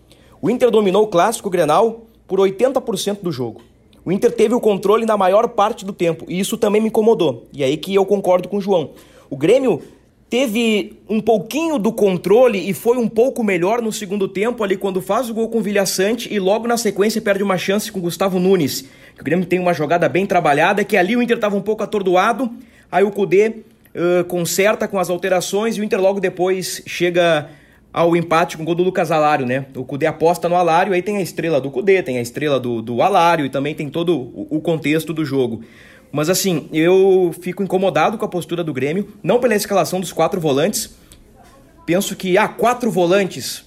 O 0.41 0.49
Inter 0.49 0.71
dominou 0.71 1.05
o 1.05 1.09
clássico 1.09 1.51
Grenal 1.51 2.07
por 2.27 2.39
80% 2.39 3.19
do 3.23 3.33
jogo. 3.33 3.63
O 4.05 4.13
Inter 4.13 4.31
teve 4.31 4.55
o 4.55 4.61
controle 4.61 5.07
na 5.07 5.17
maior 5.17 5.49
parte 5.49 5.85
do 5.85 5.93
tempo 5.93 6.27
e 6.29 6.39
isso 6.39 6.57
também 6.57 6.81
me 6.81 6.89
incomodou. 6.89 7.47
E 7.53 7.65
aí 7.65 7.77
que 7.77 7.95
eu 7.95 8.05
concordo 8.05 8.49
com 8.49 8.59
o 8.59 8.61
João. 8.61 8.91
O 9.31 9.37
Grêmio 9.37 9.81
teve 10.29 10.99
um 11.09 11.21
pouquinho 11.21 11.79
do 11.79 11.93
controle 11.93 12.69
e 12.69 12.75
foi 12.75 12.99
um 12.99 13.09
pouco 13.09 13.43
melhor 13.43 13.81
no 13.81 13.91
segundo 13.91 14.29
tempo 14.29 14.63
ali 14.63 14.77
quando 14.77 15.01
faz 15.01 15.31
o 15.31 15.35
gol 15.35 15.49
com 15.49 15.59
o 15.59 15.63
Vilhaçante 15.63 16.33
e 16.33 16.39
logo 16.39 16.67
na 16.67 16.77
sequência 16.77 17.21
perde 17.23 17.43
uma 17.43 17.57
chance 17.57 17.91
com 17.91 17.99
o 17.99 18.03
Gustavo 18.03 18.39
Nunes. 18.39 18.85
O 19.19 19.25
Grêmio 19.25 19.47
tem 19.47 19.59
uma 19.59 19.73
jogada 19.73 20.09
bem 20.09 20.27
trabalhada 20.27 20.85
que 20.85 20.97
ali 20.97 21.17
o 21.17 21.23
Inter 21.23 21.37
estava 21.37 21.57
um 21.57 21.63
pouco 21.63 21.83
atordoado, 21.83 22.51
aí 22.91 23.05
o 23.05 23.11
Cudê 23.11 23.63
conserta 24.29 24.89
com 24.89 24.99
as 24.99 25.09
alterações 25.09 25.77
e 25.77 25.81
o 25.81 25.85
Inter 25.85 26.01
logo 26.01 26.21
depois 26.21 26.83
chega 26.87 27.49
ao 27.93 28.17
empate 28.17 28.57
com 28.57 28.65
o 28.65 28.67
gol 28.67 28.75
do 28.75 28.83
Lucas 28.83 29.13
Alário, 29.13 29.47
né? 29.47 29.67
O 29.77 29.85
Cudê 29.85 30.07
aposta 30.07 30.49
no 30.49 30.57
Alário, 30.57 30.93
aí 30.93 31.01
tem 31.01 31.17
a 31.17 31.23
estrela 31.23 31.61
do 31.61 31.71
Cudê, 31.71 32.03
tem 32.03 32.19
a 32.19 32.21
estrela 32.21 32.59
do, 32.59 32.83
do 32.83 33.01
Alário 33.01 33.47
e 33.47 33.49
também 33.49 33.73
tem 33.73 33.89
todo 33.89 34.19
o, 34.19 34.49
o 34.51 34.61
contexto 34.61 35.13
do 35.13 35.25
jogo. 35.25 35.63
Mas 36.11 36.29
assim, 36.29 36.69
eu 36.73 37.33
fico 37.41 37.63
incomodado 37.63 38.19
com 38.19 38.25
a 38.25 38.29
postura 38.29 38.65
do 38.65 38.73
Grêmio, 38.73 39.09
não 39.23 39.39
pela 39.39 39.55
escalação 39.55 40.01
dos 40.01 40.13
quatro 40.13 40.41
volantes. 40.41 40.97
Penso 41.87 42.17
que, 42.17 42.37
ah, 42.37 42.49
quatro 42.49 42.91
volantes. 42.91 43.65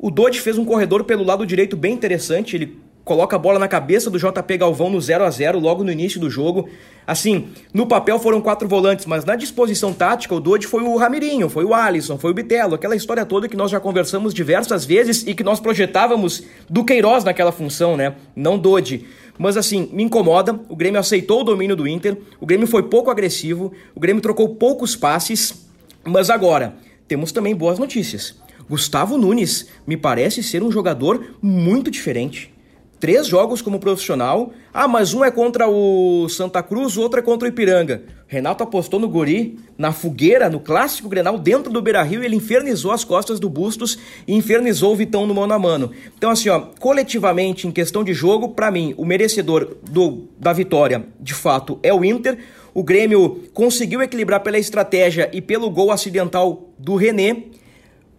O 0.00 0.10
Dodge 0.10 0.40
fez 0.40 0.58
um 0.58 0.64
corredor 0.64 1.04
pelo 1.04 1.22
lado 1.22 1.46
direito 1.46 1.76
bem 1.76 1.92
interessante, 1.92 2.56
ele 2.56 2.78
coloca 3.10 3.34
a 3.34 3.38
bola 3.40 3.58
na 3.58 3.66
cabeça 3.66 4.08
do 4.08 4.20
JP 4.20 4.56
Galvão 4.56 4.88
no 4.88 5.00
0 5.00 5.24
a 5.24 5.30
0 5.30 5.58
logo 5.58 5.82
no 5.82 5.90
início 5.90 6.20
do 6.20 6.30
jogo. 6.30 6.68
Assim, 7.04 7.48
no 7.74 7.84
papel 7.84 8.20
foram 8.20 8.40
quatro 8.40 8.68
volantes, 8.68 9.04
mas 9.04 9.24
na 9.24 9.34
disposição 9.34 9.92
tática 9.92 10.32
o 10.32 10.38
Dodge 10.38 10.68
foi 10.68 10.84
o 10.84 10.96
Ramirinho, 10.96 11.48
foi 11.48 11.64
o 11.64 11.74
Alisson, 11.74 12.16
foi 12.16 12.30
o 12.30 12.34
Bitelo, 12.34 12.76
aquela 12.76 12.94
história 12.94 13.26
toda 13.26 13.48
que 13.48 13.56
nós 13.56 13.68
já 13.68 13.80
conversamos 13.80 14.32
diversas 14.32 14.84
vezes 14.84 15.26
e 15.26 15.34
que 15.34 15.42
nós 15.42 15.58
projetávamos 15.58 16.44
do 16.68 16.84
Queiroz 16.84 17.24
naquela 17.24 17.50
função, 17.50 17.96
né? 17.96 18.14
Não 18.36 18.56
Dodge. 18.56 19.04
Mas 19.36 19.56
assim, 19.56 19.90
me 19.92 20.04
incomoda. 20.04 20.60
O 20.68 20.76
Grêmio 20.76 21.00
aceitou 21.00 21.40
o 21.40 21.44
domínio 21.44 21.74
do 21.74 21.88
Inter. 21.88 22.16
O 22.40 22.46
Grêmio 22.46 22.68
foi 22.68 22.84
pouco 22.84 23.10
agressivo. 23.10 23.72
O 23.92 23.98
Grêmio 23.98 24.22
trocou 24.22 24.50
poucos 24.50 24.94
passes. 24.94 25.68
Mas 26.04 26.30
agora, 26.30 26.76
temos 27.08 27.32
também 27.32 27.56
boas 27.56 27.76
notícias. 27.76 28.36
Gustavo 28.68 29.18
Nunes 29.18 29.66
me 29.84 29.96
parece 29.96 30.44
ser 30.44 30.62
um 30.62 30.70
jogador 30.70 31.34
muito 31.42 31.90
diferente 31.90 32.52
três 33.00 33.26
jogos 33.26 33.62
como 33.62 33.80
profissional. 33.80 34.52
Ah, 34.72 34.86
mas 34.86 35.14
um 35.14 35.24
é 35.24 35.30
contra 35.30 35.66
o 35.66 36.28
Santa 36.28 36.62
Cruz, 36.62 36.96
o 36.96 37.00
outro 37.00 37.18
é 37.18 37.22
contra 37.22 37.48
o 37.48 37.50
Ipiranga. 37.50 38.02
Renato 38.28 38.62
apostou 38.62 39.00
no 39.00 39.08
Guri, 39.08 39.58
na 39.76 39.90
fogueira, 39.90 40.48
no 40.48 40.60
clássico 40.60 41.08
Grenal, 41.08 41.36
dentro 41.36 41.72
do 41.72 41.82
Beira-Rio, 41.82 42.22
ele 42.22 42.36
infernizou 42.36 42.92
as 42.92 43.02
costas 43.02 43.40
do 43.40 43.50
Bustos 43.50 43.98
e 44.28 44.36
infernizou 44.36 44.92
o 44.92 44.96
Vitão 44.96 45.26
no 45.26 45.34
mano 45.34 45.52
a 45.52 45.58
mano. 45.58 45.90
Então, 46.16 46.30
assim, 46.30 46.48
ó, 46.48 46.60
coletivamente, 46.78 47.66
em 47.66 47.72
questão 47.72 48.04
de 48.04 48.14
jogo, 48.14 48.50
para 48.50 48.70
mim, 48.70 48.94
o 48.96 49.04
merecedor 49.04 49.76
do, 49.82 50.28
da 50.38 50.52
vitória, 50.52 51.04
de 51.18 51.34
fato, 51.34 51.80
é 51.82 51.92
o 51.92 52.04
Inter. 52.04 52.38
O 52.72 52.84
Grêmio 52.84 53.42
conseguiu 53.52 54.00
equilibrar 54.00 54.40
pela 54.40 54.58
estratégia 54.58 55.28
e 55.32 55.40
pelo 55.40 55.68
gol 55.68 55.90
acidental 55.90 56.70
do 56.78 56.94
René, 56.94 57.44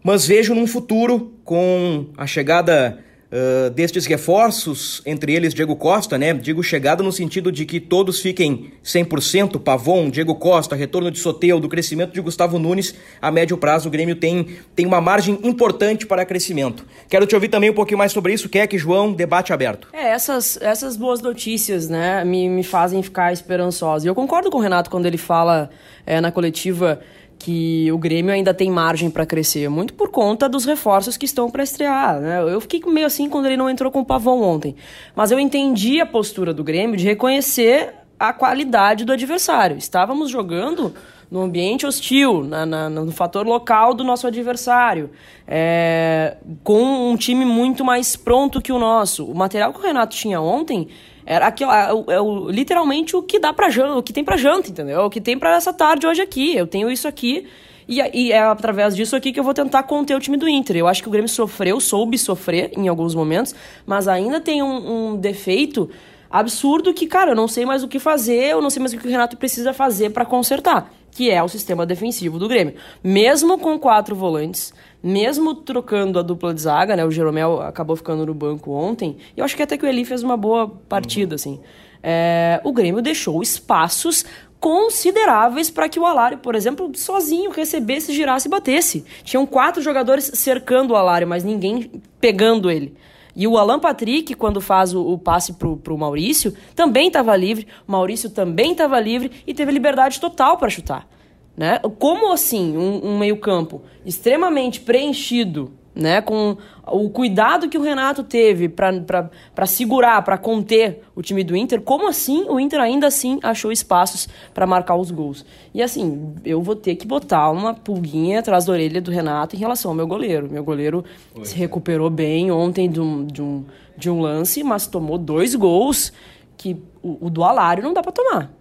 mas 0.03 0.25
vejo 0.25 0.53
num 0.53 0.67
futuro, 0.67 1.31
com 1.45 2.07
a 2.17 2.27
chegada 2.27 2.99
uh, 3.31 3.69
destes 3.69 4.05
reforços, 4.05 5.01
entre 5.05 5.33
eles 5.33 5.53
Diego 5.53 5.75
Costa, 5.75 6.17
né? 6.17 6.33
Digo 6.33 6.61
chegada 6.61 7.01
no 7.01 7.11
sentido 7.11 7.51
de 7.51 7.65
que 7.65 7.79
todos 7.79 8.19
fiquem 8.19 8.73
100%, 8.83 9.59
Pavon, 9.61 10.09
Diego 10.09 10.35
Costa, 10.35 10.75
retorno 10.75 11.09
de 11.09 11.19
Soteu, 11.19 11.59
do 11.59 11.69
crescimento 11.69 12.13
de 12.13 12.21
Gustavo 12.21 12.59
Nunes, 12.59 12.93
a 13.21 13.31
médio 13.31 13.57
prazo 13.57 13.87
o 13.87 13.91
Grêmio 13.91 14.15
tem, 14.15 14.47
tem 14.75 14.85
uma 14.85 14.99
margem 14.99 15.39
importante 15.43 16.05
para 16.05 16.25
crescimento. 16.25 16.85
Quero 17.09 17.25
te 17.25 17.35
ouvir 17.35 17.49
também 17.49 17.69
um 17.69 17.73
pouquinho 17.73 17.97
mais 17.97 18.11
sobre 18.11 18.33
isso, 18.33 18.49
Keck, 18.49 18.77
João, 18.77 19.13
debate 19.13 19.53
aberto. 19.53 19.87
É, 19.93 20.09
essas, 20.09 20.59
essas 20.61 20.97
boas 20.97 21.21
notícias, 21.21 21.89
né, 21.89 22.23
me, 22.25 22.49
me 22.49 22.63
fazem 22.63 23.01
ficar 23.01 23.31
esperançoso. 23.31 24.05
E 24.05 24.09
eu 24.09 24.15
concordo 24.15 24.49
com 24.49 24.57
o 24.57 24.61
Renato 24.61 24.89
quando 24.89 25.05
ele 25.05 25.17
fala 25.17 25.69
é, 26.05 26.19
na 26.19 26.31
coletiva 26.31 27.01
que 27.41 27.91
o 27.91 27.97
Grêmio 27.97 28.33
ainda 28.33 28.53
tem 28.53 28.69
margem 28.69 29.09
para 29.09 29.25
crescer, 29.25 29.69
muito 29.69 29.93
por 29.93 30.09
conta 30.09 30.47
dos 30.47 30.63
reforços 30.63 31.17
que 31.17 31.25
estão 31.25 31.49
para 31.49 31.63
estrear. 31.63 32.19
Né? 32.19 32.41
Eu 32.41 32.61
fiquei 32.61 32.81
meio 32.85 33.07
assim 33.07 33.27
quando 33.27 33.47
ele 33.47 33.57
não 33.57 33.69
entrou 33.69 33.91
com 33.91 33.99
o 34.01 34.05
Pavão 34.05 34.41
ontem, 34.41 34.75
mas 35.15 35.31
eu 35.31 35.39
entendi 35.39 35.99
a 35.99 36.05
postura 36.05 36.53
do 36.53 36.63
Grêmio 36.63 36.95
de 36.95 37.05
reconhecer 37.05 37.95
a 38.19 38.31
qualidade 38.31 39.03
do 39.03 39.11
adversário. 39.11 39.77
Estávamos 39.77 40.29
jogando 40.29 40.93
no 41.31 41.41
ambiente 41.41 41.85
hostil, 41.85 42.43
na, 42.43 42.65
na, 42.65 42.89
no 42.89 43.11
fator 43.11 43.47
local 43.47 43.93
do 43.93 44.03
nosso 44.03 44.27
adversário, 44.27 45.09
é, 45.47 46.35
com 46.63 47.09
um 47.09 47.15
time 47.15 47.45
muito 47.45 47.85
mais 47.85 48.17
pronto 48.17 48.61
que 48.61 48.71
o 48.71 48.77
nosso. 48.77 49.25
O 49.25 49.33
material 49.33 49.73
que 49.73 49.79
o 49.79 49.81
Renato 49.81 50.15
tinha 50.15 50.41
ontem 50.41 50.89
era 51.25 51.47
aqui, 51.47 51.63
é, 51.63 51.67
é, 51.67 52.15
é, 52.15 52.51
literalmente 52.51 53.15
o 53.15 53.21
que 53.21 53.39
dá 53.39 53.53
para 53.53 53.69
janta, 53.69 53.97
o 53.97 54.03
que 54.03 54.13
tem 54.13 54.23
para 54.23 54.37
janta, 54.37 54.69
entendeu? 54.69 55.01
O 55.01 55.09
que 55.09 55.21
tem 55.21 55.37
para 55.37 55.55
essa 55.55 55.73
tarde 55.73 56.07
hoje 56.07 56.21
aqui. 56.21 56.55
Eu 56.55 56.67
tenho 56.67 56.89
isso 56.89 57.07
aqui 57.07 57.47
e, 57.87 57.99
e, 58.13 58.31
é 58.31 58.39
através 58.39 58.95
disso 58.95 59.15
aqui 59.15 59.31
que 59.31 59.39
eu 59.39 59.43
vou 59.43 59.53
tentar 59.53 59.83
conter 59.83 60.15
o 60.15 60.19
time 60.19 60.37
do 60.37 60.47
Inter. 60.47 60.77
Eu 60.77 60.87
acho 60.87 61.01
que 61.01 61.09
o 61.09 61.11
Grêmio 61.11 61.29
sofreu, 61.29 61.79
soube 61.79 62.17
sofrer 62.17 62.71
em 62.77 62.87
alguns 62.87 63.13
momentos, 63.13 63.53
mas 63.85 64.07
ainda 64.07 64.39
tem 64.39 64.63
um, 64.63 65.09
um 65.11 65.17
defeito 65.17 65.89
absurdo 66.29 66.93
que, 66.93 67.05
cara, 67.05 67.31
eu 67.31 67.35
não 67.35 67.47
sei 67.47 67.65
mais 67.65 67.83
o 67.83 67.87
que 67.87 67.99
fazer, 67.99 68.51
eu 68.51 68.61
não 68.61 68.69
sei 68.69 68.79
mais 68.79 68.93
o 68.93 68.97
que 68.97 69.05
o 69.05 69.09
Renato 69.09 69.35
precisa 69.35 69.73
fazer 69.73 70.11
para 70.11 70.23
consertar, 70.23 70.91
que 71.11 71.29
é 71.29 71.43
o 71.43 71.49
sistema 71.49 71.85
defensivo 71.85 72.39
do 72.39 72.47
Grêmio. 72.47 72.75
Mesmo 73.03 73.57
com 73.57 73.77
quatro 73.77 74.15
volantes, 74.15 74.73
mesmo 75.03 75.55
trocando 75.55 76.19
a 76.19 76.21
dupla 76.21 76.53
de 76.53 76.61
zaga, 76.61 76.95
né? 76.95 77.05
O 77.05 77.11
Jeromel 77.11 77.61
acabou 77.61 77.95
ficando 77.95 78.25
no 78.25 78.33
banco 78.33 78.71
ontem. 78.71 79.17
E 79.35 79.39
eu 79.39 79.45
acho 79.45 79.55
que 79.55 79.63
até 79.63 79.77
que 79.77 79.85
o 79.85 79.87
Eli 79.87 80.05
fez 80.05 80.23
uma 80.23 80.37
boa 80.37 80.67
partida, 80.67 81.35
assim. 81.35 81.59
É, 82.03 82.59
o 82.63 82.71
Grêmio 82.71 83.01
deixou 83.01 83.41
espaços 83.41 84.25
consideráveis 84.59 85.71
para 85.71 85.89
que 85.89 85.99
o 85.99 86.05
Alário, 86.05 86.37
por 86.37 86.53
exemplo, 86.53 86.91
sozinho 86.95 87.49
recebesse, 87.49 88.13
girasse 88.13 88.47
e 88.47 88.51
batesse. 88.51 89.03
Tinham 89.23 89.45
quatro 89.45 89.81
jogadores 89.81 90.31
cercando 90.35 90.91
o 90.91 90.95
Alário, 90.95 91.27
mas 91.27 91.43
ninguém 91.43 91.91
pegando 92.19 92.69
ele. 92.69 92.95
E 93.35 93.47
o 93.47 93.57
Alan 93.57 93.79
Patrick, 93.79 94.35
quando 94.35 94.61
faz 94.61 94.93
o, 94.93 95.01
o 95.01 95.17
passe 95.17 95.53
pro, 95.53 95.77
pro 95.77 95.97
Maurício, 95.97 96.53
também 96.75 97.07
estava 97.07 97.35
livre. 97.35 97.67
O 97.87 97.91
Maurício 97.91 98.29
também 98.29 98.73
estava 98.73 98.99
livre 98.99 99.31
e 99.47 99.53
teve 99.53 99.71
liberdade 99.71 100.19
total 100.19 100.57
para 100.57 100.69
chutar. 100.69 101.07
Né? 101.55 101.79
Como 101.99 102.31
assim 102.31 102.77
um, 102.77 103.11
um 103.11 103.17
meio-campo 103.19 103.81
extremamente 104.05 104.79
preenchido, 104.79 105.73
né? 105.93 106.21
com 106.21 106.57
o 106.87 107.09
cuidado 107.09 107.67
que 107.67 107.77
o 107.77 107.81
Renato 107.81 108.23
teve 108.23 108.69
para 108.69 109.65
segurar, 109.65 110.21
para 110.23 110.37
conter 110.37 111.03
o 111.13 111.21
time 111.21 111.43
do 111.43 111.55
Inter, 111.55 111.81
como 111.81 112.07
assim 112.07 112.45
o 112.49 112.59
Inter 112.59 112.79
ainda 112.79 113.07
assim 113.07 113.39
achou 113.43 113.71
espaços 113.71 114.27
para 114.53 114.65
marcar 114.65 114.95
os 114.95 115.11
gols? 115.11 115.45
E 115.73 115.81
assim, 115.81 116.33
eu 116.45 116.61
vou 116.61 116.75
ter 116.75 116.95
que 116.95 117.05
botar 117.05 117.51
uma 117.51 117.73
pulguinha 117.73 118.39
atrás 118.39 118.65
da 118.65 118.73
orelha 118.73 119.01
do 119.01 119.11
Renato 119.11 119.55
em 119.55 119.59
relação 119.59 119.91
ao 119.91 119.95
meu 119.95 120.07
goleiro. 120.07 120.49
Meu 120.49 120.63
goleiro 120.63 121.03
Oi, 121.35 121.45
se 121.45 121.55
recuperou 121.55 122.09
bem 122.09 122.49
ontem 122.49 122.89
de 122.89 123.01
um, 123.01 123.25
de, 123.25 123.41
um, 123.41 123.65
de 123.97 124.09
um 124.09 124.21
lance, 124.21 124.63
mas 124.63 124.87
tomou 124.87 125.17
dois 125.17 125.53
gols 125.53 126.13
que 126.57 126.81
o, 127.01 127.25
o 127.25 127.29
do 127.29 127.43
Alário 127.43 127.83
não 127.83 127.93
dá 127.93 128.01
para 128.01 128.11
tomar. 128.11 128.60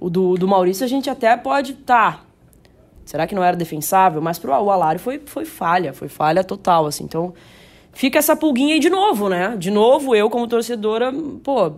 O 0.00 0.08
do, 0.08 0.34
do 0.34 0.48
Maurício 0.48 0.84
a 0.84 0.88
gente 0.88 1.10
até 1.10 1.36
pode. 1.36 1.74
Tá. 1.74 2.22
Será 3.04 3.26
que 3.26 3.34
não 3.34 3.44
era 3.44 3.56
defensável? 3.56 4.22
Mas 4.22 4.38
pro 4.38 4.50
o 4.50 4.70
Alário 4.70 5.00
foi, 5.00 5.20
foi 5.26 5.44
falha, 5.44 5.92
foi 5.92 6.08
falha 6.08 6.42
total, 6.42 6.86
assim. 6.86 7.04
Então, 7.04 7.34
fica 7.92 8.18
essa 8.18 8.34
pulguinha 8.34 8.74
aí 8.74 8.80
de 8.80 8.88
novo, 8.88 9.28
né? 9.28 9.56
De 9.58 9.70
novo, 9.70 10.14
eu 10.14 10.30
como 10.30 10.46
torcedora, 10.46 11.12
pô, 11.42 11.72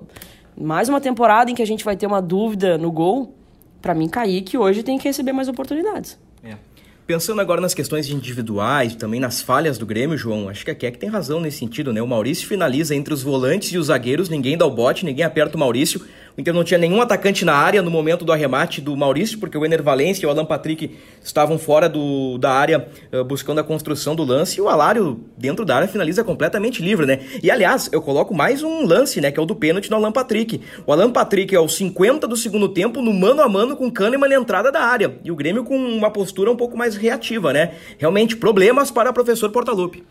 mais 0.61 0.89
uma 0.89 1.01
temporada 1.01 1.51
em 1.51 1.55
que 1.55 1.63
a 1.63 1.67
gente 1.67 1.85
vai 1.85 1.97
ter 1.97 2.07
uma 2.07 2.21
dúvida 2.21 2.77
no 2.79 2.93
gol. 2.93 3.35
Para 3.81 3.95
mim, 3.95 4.09
Kaique 4.09 4.57
hoje 4.57 4.83
tem 4.83 4.99
que 4.99 5.05
receber 5.05 5.33
mais 5.33 5.49
oportunidades. 5.49 6.19
É. 6.45 6.57
Pensando 7.07 7.41
agora 7.41 7.61
nas 7.61 7.75
questões 7.75 8.09
individuais, 8.09 8.95
também 8.95 9.19
nas 9.19 9.43
falhas 9.43 9.77
do 9.77 9.85
Grêmio, 9.85 10.17
João, 10.17 10.49
acho 10.49 10.65
que 10.65 10.71
a 10.71 10.75
Keck 10.75 10.99
tem 10.99 11.09
razão 11.09 11.41
nesse 11.41 11.59
sentido, 11.59 11.93
né? 11.93 12.01
O 12.01 12.07
Maurício 12.07 12.47
finaliza 12.47 12.95
entre 12.95 13.13
os 13.13 13.23
volantes 13.23 13.73
e 13.73 13.79
os 13.79 13.87
zagueiros, 13.87 14.29
ninguém 14.29 14.57
dá 14.57 14.65
o 14.65 14.71
bote, 14.71 15.05
ninguém 15.05 15.25
aperta 15.25 15.57
o 15.57 15.61
Maurício. 15.61 16.01
O 16.37 16.41
Inter 16.41 16.55
não 16.55 16.65
tinha 16.65 16.79
nenhum 16.79 17.01
atacante 17.01 17.45
na 17.45 17.55
área 17.55 17.83
no 17.83 17.91
momento 17.91 18.25
do 18.25 18.33
arremate 18.33 18.81
do 18.81 18.97
Maurício, 18.97 19.39
porque 19.39 19.57
o 19.57 19.65
Ener 19.65 19.83
Valencia 19.83 20.25
e 20.25 20.27
o 20.27 20.31
Alan 20.31 20.45
Patrick 20.45 20.97
estavam 21.23 21.59
fora 21.59 21.89
do, 21.89 22.39
da 22.39 22.51
área 22.53 22.89
uh, 23.13 23.23
buscando 23.25 23.59
a 23.59 23.65
construção 23.65 24.15
do 24.17 24.25
lance. 24.25 24.59
E 24.59 24.61
o 24.61 24.69
Alário, 24.69 25.21
dentro 25.37 25.65
da 25.65 25.77
área, 25.77 25.89
finaliza 25.89 26.25
completamente 26.25 26.83
livre, 26.83 27.05
né? 27.05 27.21
E 27.43 27.51
aliás, 27.51 27.91
eu 27.93 28.01
coloco 28.01 28.35
mais 28.35 28.63
um 28.63 28.87
lance, 28.87 29.21
né? 29.21 29.31
Que 29.31 29.39
é 29.39 29.43
o 29.43 29.47
do 29.47 29.55
pênalti 29.55 29.91
no 29.91 29.97
Alan 29.97 30.13
Patrick. 30.13 30.61
O 30.87 30.93
Alan 30.93 31.11
Patrick 31.11 31.55
é 31.55 31.59
aos 31.59 31.77
50 31.77 32.27
do 32.27 32.37
segundo 32.37 32.69
tempo, 32.69 33.03
no 33.03 33.13
mano 33.13 33.43
a 33.43 33.49
mano 33.49 33.77
com 33.77 33.91
Kahneman 33.91 34.29
na 34.29 34.37
entrada 34.37 34.73
da 34.73 34.81
área. 34.81 35.15
E 35.23 35.31
o 35.31 35.37
Grêmio 35.37 35.65
com 35.65 35.77
uma 35.77 36.11
postura 36.11 36.51
um 36.51 36.57
pouco 36.57 36.77
mais 36.79 36.97
reativa, 36.97 37.53
né? 37.53 37.75
Realmente, 37.99 38.37
problemas 38.37 38.91
para 38.91 39.11
o 39.11 39.13
professor 39.13 39.51
Portaluppi. 39.51 40.03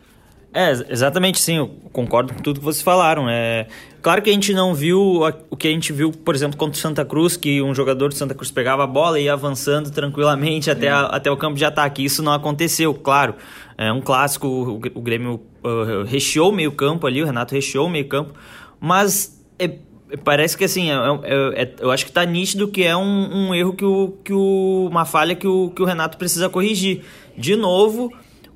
É, 0.53 0.71
exatamente 0.89 1.39
sim, 1.39 1.57
eu 1.57 1.69
concordo 1.93 2.33
com 2.33 2.41
tudo 2.41 2.59
que 2.59 2.65
vocês 2.65 2.83
falaram. 2.83 3.29
É, 3.29 3.67
claro 4.01 4.21
que 4.21 4.29
a 4.29 4.33
gente 4.33 4.53
não 4.53 4.73
viu 4.73 5.21
o 5.49 5.55
que 5.55 5.67
a 5.67 5.71
gente 5.71 5.93
viu, 5.93 6.11
por 6.11 6.35
exemplo, 6.35 6.57
contra 6.57 6.77
o 6.77 6.81
Santa 6.81 7.05
Cruz, 7.05 7.37
que 7.37 7.61
um 7.61 7.73
jogador 7.73 8.09
de 8.09 8.17
Santa 8.17 8.35
Cruz 8.35 8.51
pegava 8.51 8.83
a 8.83 8.87
bola 8.87 9.17
e 9.17 9.23
ia 9.23 9.33
avançando 9.33 9.89
tranquilamente 9.91 10.69
até, 10.69 10.89
a, 10.89 11.03
até 11.05 11.31
o 11.31 11.37
campo 11.37 11.57
de 11.57 11.63
ataque. 11.63 12.03
Isso 12.03 12.21
não 12.21 12.33
aconteceu, 12.33 12.93
claro. 12.93 13.35
É 13.77 13.91
um 13.93 14.01
clássico, 14.01 14.45
o, 14.45 14.75
o 14.75 15.01
Grêmio 15.01 15.41
uh, 15.63 16.03
recheou 16.05 16.49
o 16.49 16.53
meio 16.53 16.73
campo 16.73 17.07
ali, 17.07 17.21
o 17.23 17.25
Renato 17.25 17.55
recheou 17.55 17.87
o 17.87 17.89
meio 17.89 18.07
campo, 18.07 18.33
mas 18.77 19.41
é, 19.57 19.77
parece 20.23 20.57
que 20.57 20.65
assim, 20.65 20.91
é, 20.91 20.95
é, 20.95 21.63
é, 21.63 21.73
eu 21.79 21.91
acho 21.91 22.03
que 22.03 22.11
está 22.11 22.25
nítido 22.25 22.67
que 22.67 22.83
é 22.83 22.95
um, 22.95 23.47
um 23.47 23.55
erro 23.55 23.73
que, 23.73 23.85
o, 23.85 24.17
que 24.23 24.33
o, 24.33 24.87
uma 24.91 25.05
falha 25.05 25.33
que 25.33 25.47
o, 25.47 25.69
que 25.69 25.81
o 25.81 25.85
Renato 25.85 26.17
precisa 26.17 26.49
corrigir. 26.49 27.03
De 27.37 27.55
novo 27.55 28.11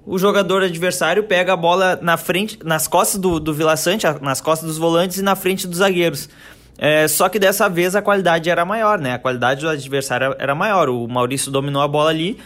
o 0.05 0.19
jogador 0.19 0.63
adversário 0.63 1.23
pega 1.23 1.53
a 1.53 1.57
bola 1.57 1.97
na 2.01 2.15
frente, 2.15 2.59
nas 2.63 2.87
costas 2.87 3.19
do, 3.19 3.39
do 3.39 3.53
Vila 3.53 3.75
Sante, 3.75 4.05
nas 4.21 4.39
costas 4.39 4.67
dos 4.67 4.77
volantes 4.77 5.17
e 5.17 5.21
na 5.23 5.35
frente 5.35 5.67
dos 5.67 5.79
zagueiros. 5.79 6.29
É, 6.77 7.07
só 7.07 7.29
que 7.29 7.39
dessa 7.39 7.69
vez 7.69 7.95
a 7.95 8.01
qualidade 8.01 8.49
era 8.49 8.65
maior, 8.65 8.99
né? 8.99 9.13
A 9.13 9.19
qualidade 9.19 9.61
do 9.61 9.69
adversário 9.69 10.35
era 10.37 10.53
maior. 10.53 10.89
O 10.89 11.07
Maurício 11.07 11.51
dominou 11.51 11.81
a 11.81 11.87
bola 11.87 12.09
ali, 12.09 12.37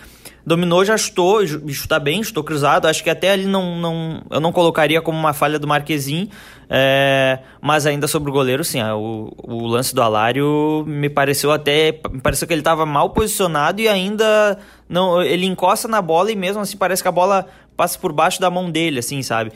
dominou, 0.50 0.84
já 0.84 0.98
chutou, 0.98 1.46
chuta 1.46 2.00
bem, 2.00 2.24
chutou 2.24 2.44
cruzado. 2.44 2.88
Acho 2.88 3.03
que 3.03 3.10
até 3.10 3.32
ali 3.32 3.46
não, 3.46 3.77
não, 3.77 4.22
eu 4.32 4.39
não 4.39 4.51
colocaria 4.51 5.00
como 5.00 5.18
uma 5.18 5.32
falha 5.32 5.60
do 5.60 5.68
Marquezinho, 5.68 6.27
é, 6.68 7.39
mas 7.62 7.86
ainda 7.86 8.08
sobre 8.08 8.32
o 8.32 8.34
goleiro, 8.34 8.63
sim. 8.63 8.82
O, 8.82 9.32
o 9.38 9.68
lance 9.68 9.94
do 9.94 10.01
Alário 10.01 10.84
me 10.88 11.08
pareceu 11.08 11.51
até. 11.51 12.00
Me 12.12 12.20
pareceu 12.20 12.48
que 12.48 12.53
ele 12.53 12.62
estava 12.62 12.84
mal 12.84 13.12
posicionado 13.12 13.79
e 13.79 13.88
ainda. 13.88 14.58
não 14.89 15.22
Ele 15.22 15.46
encosta 15.46 15.88
na 15.88 16.01
bola 16.01 16.32
e 16.32 16.36
mesmo 16.36 16.62
assim 16.62 16.77
parece 16.77 17.03
que 17.03 17.08
a 17.08 17.12
bola 17.12 17.46
passa 17.77 17.98
por 18.00 18.12
baixo 18.12 18.41
da 18.41 18.50
mão 18.50 18.72
dele, 18.72 19.00
assim, 19.00 19.22
sabe? 19.22 19.51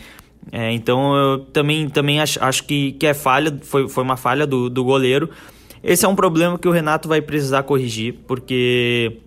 É, 0.52 0.72
então 0.72 1.16
eu 1.16 1.40
também, 1.40 1.90
também 1.90 2.22
acho, 2.22 2.44
acho 2.44 2.66
que, 2.66 2.92
que 2.94 3.08
é 3.08 3.14
falha, 3.14 3.58
foi, 3.64 3.90
foi 3.90 4.04
uma 4.04 4.16
falha 4.16 4.46
do, 4.46 4.70
do 4.70 4.84
goleiro. 4.84 5.30
Esse 5.84 6.06
é 6.06 6.08
um 6.08 6.16
problema 6.16 6.60
que 6.60 6.68
o 6.68 6.72
Renato 6.72 7.10
vai 7.10 7.22
precisar 7.22 7.64
corrigir, 7.64 8.16
porque 8.28 9.18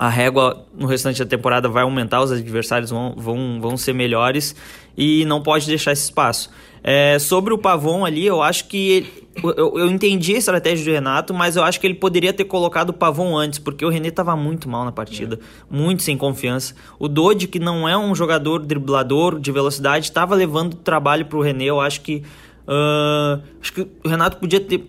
a 0.00 0.08
régua 0.08 0.64
no 0.74 0.86
restante 0.86 1.18
da 1.18 1.26
temporada 1.26 1.68
vai 1.68 1.82
aumentar, 1.82 2.22
os 2.22 2.32
adversários 2.32 2.88
vão, 2.88 3.12
vão, 3.18 3.58
vão 3.60 3.76
ser 3.76 3.92
melhores 3.92 4.56
e 4.96 5.26
não 5.26 5.42
pode 5.42 5.66
deixar 5.66 5.92
esse 5.92 6.04
espaço. 6.04 6.50
É, 6.82 7.18
sobre 7.18 7.52
o 7.52 7.58
Pavon 7.58 8.06
ali, 8.06 8.24
eu 8.24 8.40
acho 8.40 8.66
que. 8.66 8.90
Ele, 8.90 9.12
eu, 9.44 9.78
eu 9.78 9.90
entendi 9.90 10.34
a 10.34 10.38
estratégia 10.38 10.82
do 10.86 10.90
Renato, 10.90 11.34
mas 11.34 11.54
eu 11.54 11.62
acho 11.62 11.78
que 11.78 11.86
ele 11.86 11.96
poderia 11.96 12.32
ter 12.32 12.44
colocado 12.44 12.88
o 12.88 12.92
Pavon 12.94 13.36
antes, 13.36 13.58
porque 13.58 13.84
o 13.84 13.90
René 13.90 14.08
estava 14.08 14.34
muito 14.34 14.70
mal 14.70 14.86
na 14.86 14.90
partida, 14.90 15.38
é. 15.38 15.76
muito 15.76 16.02
sem 16.02 16.16
confiança. 16.16 16.74
O 16.98 17.06
Dodi, 17.06 17.46
que 17.46 17.58
não 17.58 17.86
é 17.86 17.94
um 17.94 18.14
jogador 18.14 18.60
driblador 18.60 19.38
de 19.38 19.52
velocidade, 19.52 20.06
estava 20.06 20.34
levando 20.34 20.76
trabalho 20.76 21.26
para 21.26 21.36
o 21.38 21.42
René. 21.42 21.64
Eu 21.64 21.78
acho 21.78 22.00
que 22.00 22.22
Uh, 22.70 23.42
acho 23.60 23.72
que 23.72 23.80
o 23.80 24.08
Renato 24.08 24.36
podia 24.36 24.60
ter. 24.60 24.86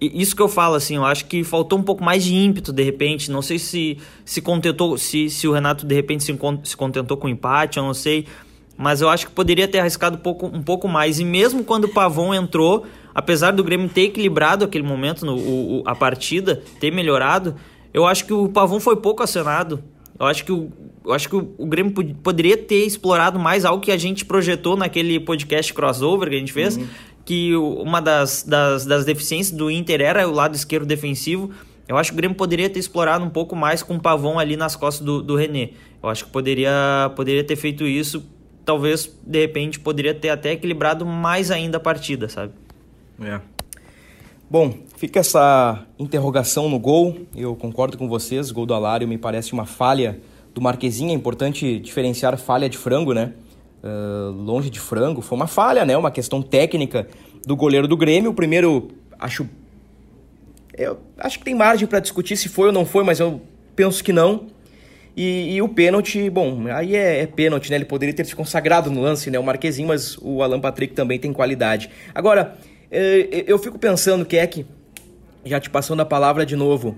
Isso 0.00 0.36
que 0.36 0.42
eu 0.42 0.46
falo, 0.46 0.76
assim, 0.76 0.94
eu 0.94 1.04
acho 1.04 1.24
que 1.24 1.42
faltou 1.42 1.76
um 1.76 1.82
pouco 1.82 2.04
mais 2.04 2.22
de 2.22 2.32
ímpeto 2.32 2.72
de 2.72 2.84
repente. 2.84 3.28
Não 3.28 3.42
sei 3.42 3.58
se 3.58 3.98
se 4.24 4.40
contentou, 4.40 4.96
se, 4.96 5.28
se 5.28 5.48
o 5.48 5.52
Renato 5.52 5.84
de 5.84 5.92
repente 5.96 6.22
se, 6.22 6.38
se 6.62 6.76
contentou 6.76 7.16
com 7.16 7.28
empate, 7.28 7.78
eu 7.78 7.82
não 7.82 7.92
sei. 7.92 8.26
Mas 8.78 9.00
eu 9.00 9.08
acho 9.08 9.26
que 9.26 9.32
poderia 9.32 9.66
ter 9.66 9.80
arriscado 9.80 10.16
um 10.16 10.20
pouco, 10.20 10.46
um 10.46 10.62
pouco 10.62 10.86
mais. 10.86 11.18
E 11.18 11.24
mesmo 11.24 11.64
quando 11.64 11.84
o 11.84 11.88
Pavon 11.88 12.32
entrou, 12.32 12.86
apesar 13.12 13.50
do 13.50 13.64
Grêmio 13.64 13.88
ter 13.88 14.02
equilibrado 14.02 14.64
aquele 14.64 14.84
momento, 14.84 15.26
no, 15.26 15.36
o, 15.36 15.82
a 15.86 15.94
partida, 15.94 16.62
ter 16.78 16.92
melhorado, 16.92 17.56
eu 17.92 18.06
acho 18.06 18.26
que 18.26 18.32
o 18.32 18.48
Pavon 18.48 18.78
foi 18.78 18.94
pouco 18.94 19.24
acionado. 19.24 19.82
Eu 20.18 20.26
acho 20.26 20.44
que 20.44 20.52
o, 20.52 20.70
eu 21.04 21.12
acho 21.12 21.28
que 21.28 21.34
o, 21.34 21.52
o 21.58 21.66
Grêmio 21.66 21.92
poderia 22.22 22.56
ter 22.56 22.84
explorado 22.84 23.40
mais 23.40 23.64
algo 23.64 23.82
que 23.82 23.90
a 23.90 23.96
gente 23.96 24.24
projetou 24.24 24.76
naquele 24.76 25.18
podcast 25.18 25.74
crossover 25.74 26.28
que 26.28 26.36
a 26.36 26.38
gente 26.38 26.52
fez, 26.52 26.76
uhum 26.76 26.86
que 27.24 27.54
uma 27.56 28.00
das, 28.00 28.42
das, 28.42 28.84
das 28.84 29.04
deficiências 29.04 29.56
do 29.56 29.70
Inter 29.70 30.00
era 30.00 30.28
o 30.28 30.32
lado 30.32 30.54
esquerdo 30.54 30.86
defensivo. 30.86 31.50
Eu 31.88 31.96
acho 31.96 32.10
que 32.10 32.14
o 32.14 32.16
Grêmio 32.16 32.36
poderia 32.36 32.68
ter 32.68 32.78
explorado 32.78 33.24
um 33.24 33.30
pouco 33.30 33.54
mais 33.54 33.82
com 33.82 33.96
o 33.96 34.00
Pavon 34.00 34.38
ali 34.38 34.56
nas 34.56 34.76
costas 34.76 35.04
do, 35.04 35.22
do 35.22 35.36
René. 35.36 35.70
Eu 36.02 36.08
acho 36.08 36.24
que 36.26 36.30
poderia, 36.30 37.12
poderia 37.14 37.44
ter 37.44 37.56
feito 37.56 37.86
isso. 37.86 38.24
Talvez, 38.64 39.10
de 39.26 39.40
repente, 39.40 39.78
poderia 39.78 40.14
ter 40.14 40.30
até 40.30 40.52
equilibrado 40.52 41.04
mais 41.04 41.50
ainda 41.50 41.76
a 41.76 41.80
partida, 41.80 42.28
sabe? 42.28 42.52
É. 43.20 43.40
Bom, 44.50 44.74
fica 44.96 45.20
essa 45.20 45.84
interrogação 45.98 46.68
no 46.68 46.78
gol. 46.78 47.16
Eu 47.34 47.54
concordo 47.54 47.98
com 47.98 48.08
vocês. 48.08 48.50
Gol 48.50 48.64
do 48.66 48.74
Alário 48.74 49.06
me 49.06 49.18
parece 49.18 49.52
uma 49.52 49.66
falha 49.66 50.20
do 50.54 50.60
Marquezinho. 50.60 51.10
É 51.10 51.14
importante 51.14 51.78
diferenciar 51.78 52.38
falha 52.38 52.68
de 52.68 52.78
frango, 52.78 53.12
né? 53.12 53.32
Uh, 53.84 54.30
longe 54.32 54.70
de 54.70 54.80
frango. 54.80 55.20
Foi 55.20 55.36
uma 55.36 55.46
falha, 55.46 55.84
né? 55.84 55.96
Uma 55.96 56.10
questão 56.10 56.40
técnica 56.40 57.06
do 57.46 57.54
goleiro 57.54 57.86
do 57.86 57.96
Grêmio. 57.96 58.30
O 58.30 58.34
primeiro, 58.34 58.88
acho. 59.18 59.48
Eu 60.76 60.98
acho 61.18 61.38
que 61.38 61.44
tem 61.44 61.54
margem 61.54 61.86
para 61.86 62.00
discutir 62.00 62.36
se 62.36 62.48
foi 62.48 62.68
ou 62.68 62.72
não 62.72 62.84
foi, 62.84 63.04
mas 63.04 63.20
eu 63.20 63.40
penso 63.76 64.02
que 64.02 64.12
não. 64.12 64.46
E, 65.16 65.54
e 65.54 65.62
o 65.62 65.68
pênalti, 65.68 66.28
bom, 66.28 66.66
aí 66.66 66.96
é, 66.96 67.20
é, 67.20 67.26
pênalti, 67.26 67.70
né? 67.70 67.76
Ele 67.76 67.84
poderia 67.84 68.12
ter 68.12 68.26
se 68.26 68.34
consagrado 68.34 68.90
no 68.90 69.00
lance, 69.00 69.30
né? 69.30 69.38
O 69.38 69.44
Marquezinho, 69.44 69.86
mas 69.86 70.18
o 70.20 70.42
Alan 70.42 70.60
Patrick 70.60 70.94
também 70.94 71.18
tem 71.20 71.32
qualidade. 71.32 71.88
Agora, 72.12 72.56
uh, 72.90 73.44
eu 73.46 73.58
fico 73.58 73.78
pensando, 73.78 74.24
Keck, 74.24 74.66
já 75.44 75.60
te 75.60 75.70
passando 75.70 76.00
a 76.00 76.04
palavra 76.04 76.44
de 76.44 76.56
novo. 76.56 76.96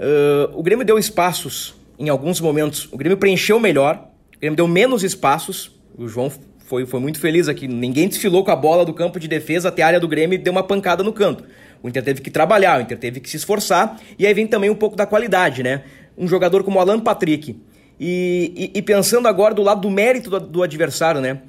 Uh, 0.00 0.58
o 0.58 0.62
Grêmio 0.62 0.84
deu 0.84 0.98
espaços 0.98 1.76
em 1.96 2.08
alguns 2.08 2.40
momentos. 2.40 2.88
O 2.90 2.96
Grêmio 2.96 3.16
preencheu 3.16 3.60
melhor. 3.60 4.08
O 4.36 4.40
Grêmio 4.40 4.56
deu 4.56 4.66
menos 4.66 5.04
espaços. 5.04 5.70
O 5.96 6.08
João 6.08 6.30
foi, 6.58 6.86
foi 6.86 7.00
muito 7.00 7.20
feliz 7.20 7.48
aqui. 7.48 7.68
Ninguém 7.68 8.08
desfilou 8.08 8.44
com 8.44 8.50
a 8.50 8.56
bola 8.56 8.84
do 8.84 8.94
campo 8.94 9.20
de 9.20 9.28
defesa 9.28 9.68
até 9.68 9.82
a 9.82 9.86
área 9.86 10.00
do 10.00 10.08
Grêmio 10.08 10.36
e 10.36 10.38
deu 10.38 10.52
uma 10.52 10.62
pancada 10.62 11.02
no 11.02 11.12
canto. 11.12 11.44
O 11.82 11.88
Inter 11.88 12.02
teve 12.02 12.20
que 12.20 12.30
trabalhar, 12.30 12.78
o 12.78 12.82
Inter 12.82 12.98
teve 12.98 13.20
que 13.20 13.28
se 13.28 13.36
esforçar. 13.36 14.00
E 14.18 14.26
aí 14.26 14.32
vem 14.32 14.46
também 14.46 14.70
um 14.70 14.74
pouco 14.74 14.96
da 14.96 15.04
qualidade, 15.04 15.62
né? 15.62 15.82
Um 16.16 16.26
jogador 16.26 16.62
como 16.62 16.78
o 16.78 16.80
Alan 16.80 17.00
Patrick. 17.00 17.60
E, 17.98 18.70
e, 18.74 18.78
e 18.78 18.82
pensando 18.82 19.28
agora 19.28 19.54
do 19.54 19.62
lado 19.62 19.82
do 19.82 19.90
mérito 19.90 20.30
do, 20.30 20.40
do 20.40 20.62
adversário, 20.62 21.20
né? 21.20 21.42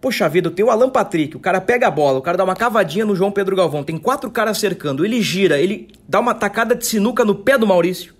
Poxa 0.00 0.28
vida, 0.28 0.50
tem 0.50 0.64
o 0.64 0.70
Alan 0.70 0.90
Patrick, 0.90 1.36
o 1.36 1.40
cara 1.40 1.60
pega 1.60 1.88
a 1.88 1.90
bola, 1.90 2.18
o 2.18 2.22
cara 2.22 2.36
dá 2.36 2.44
uma 2.44 2.54
cavadinha 2.54 3.04
no 3.04 3.16
João 3.16 3.32
Pedro 3.32 3.56
Galvão, 3.56 3.82
tem 3.82 3.96
quatro 3.96 4.30
caras 4.30 4.58
cercando, 4.58 5.04
ele 5.04 5.22
gira, 5.22 5.58
ele 5.58 5.88
dá 6.06 6.20
uma 6.20 6.34
tacada 6.34 6.74
de 6.74 6.86
sinuca 6.86 7.24
no 7.24 7.34
pé 7.34 7.56
do 7.56 7.66
Maurício. 7.66 8.14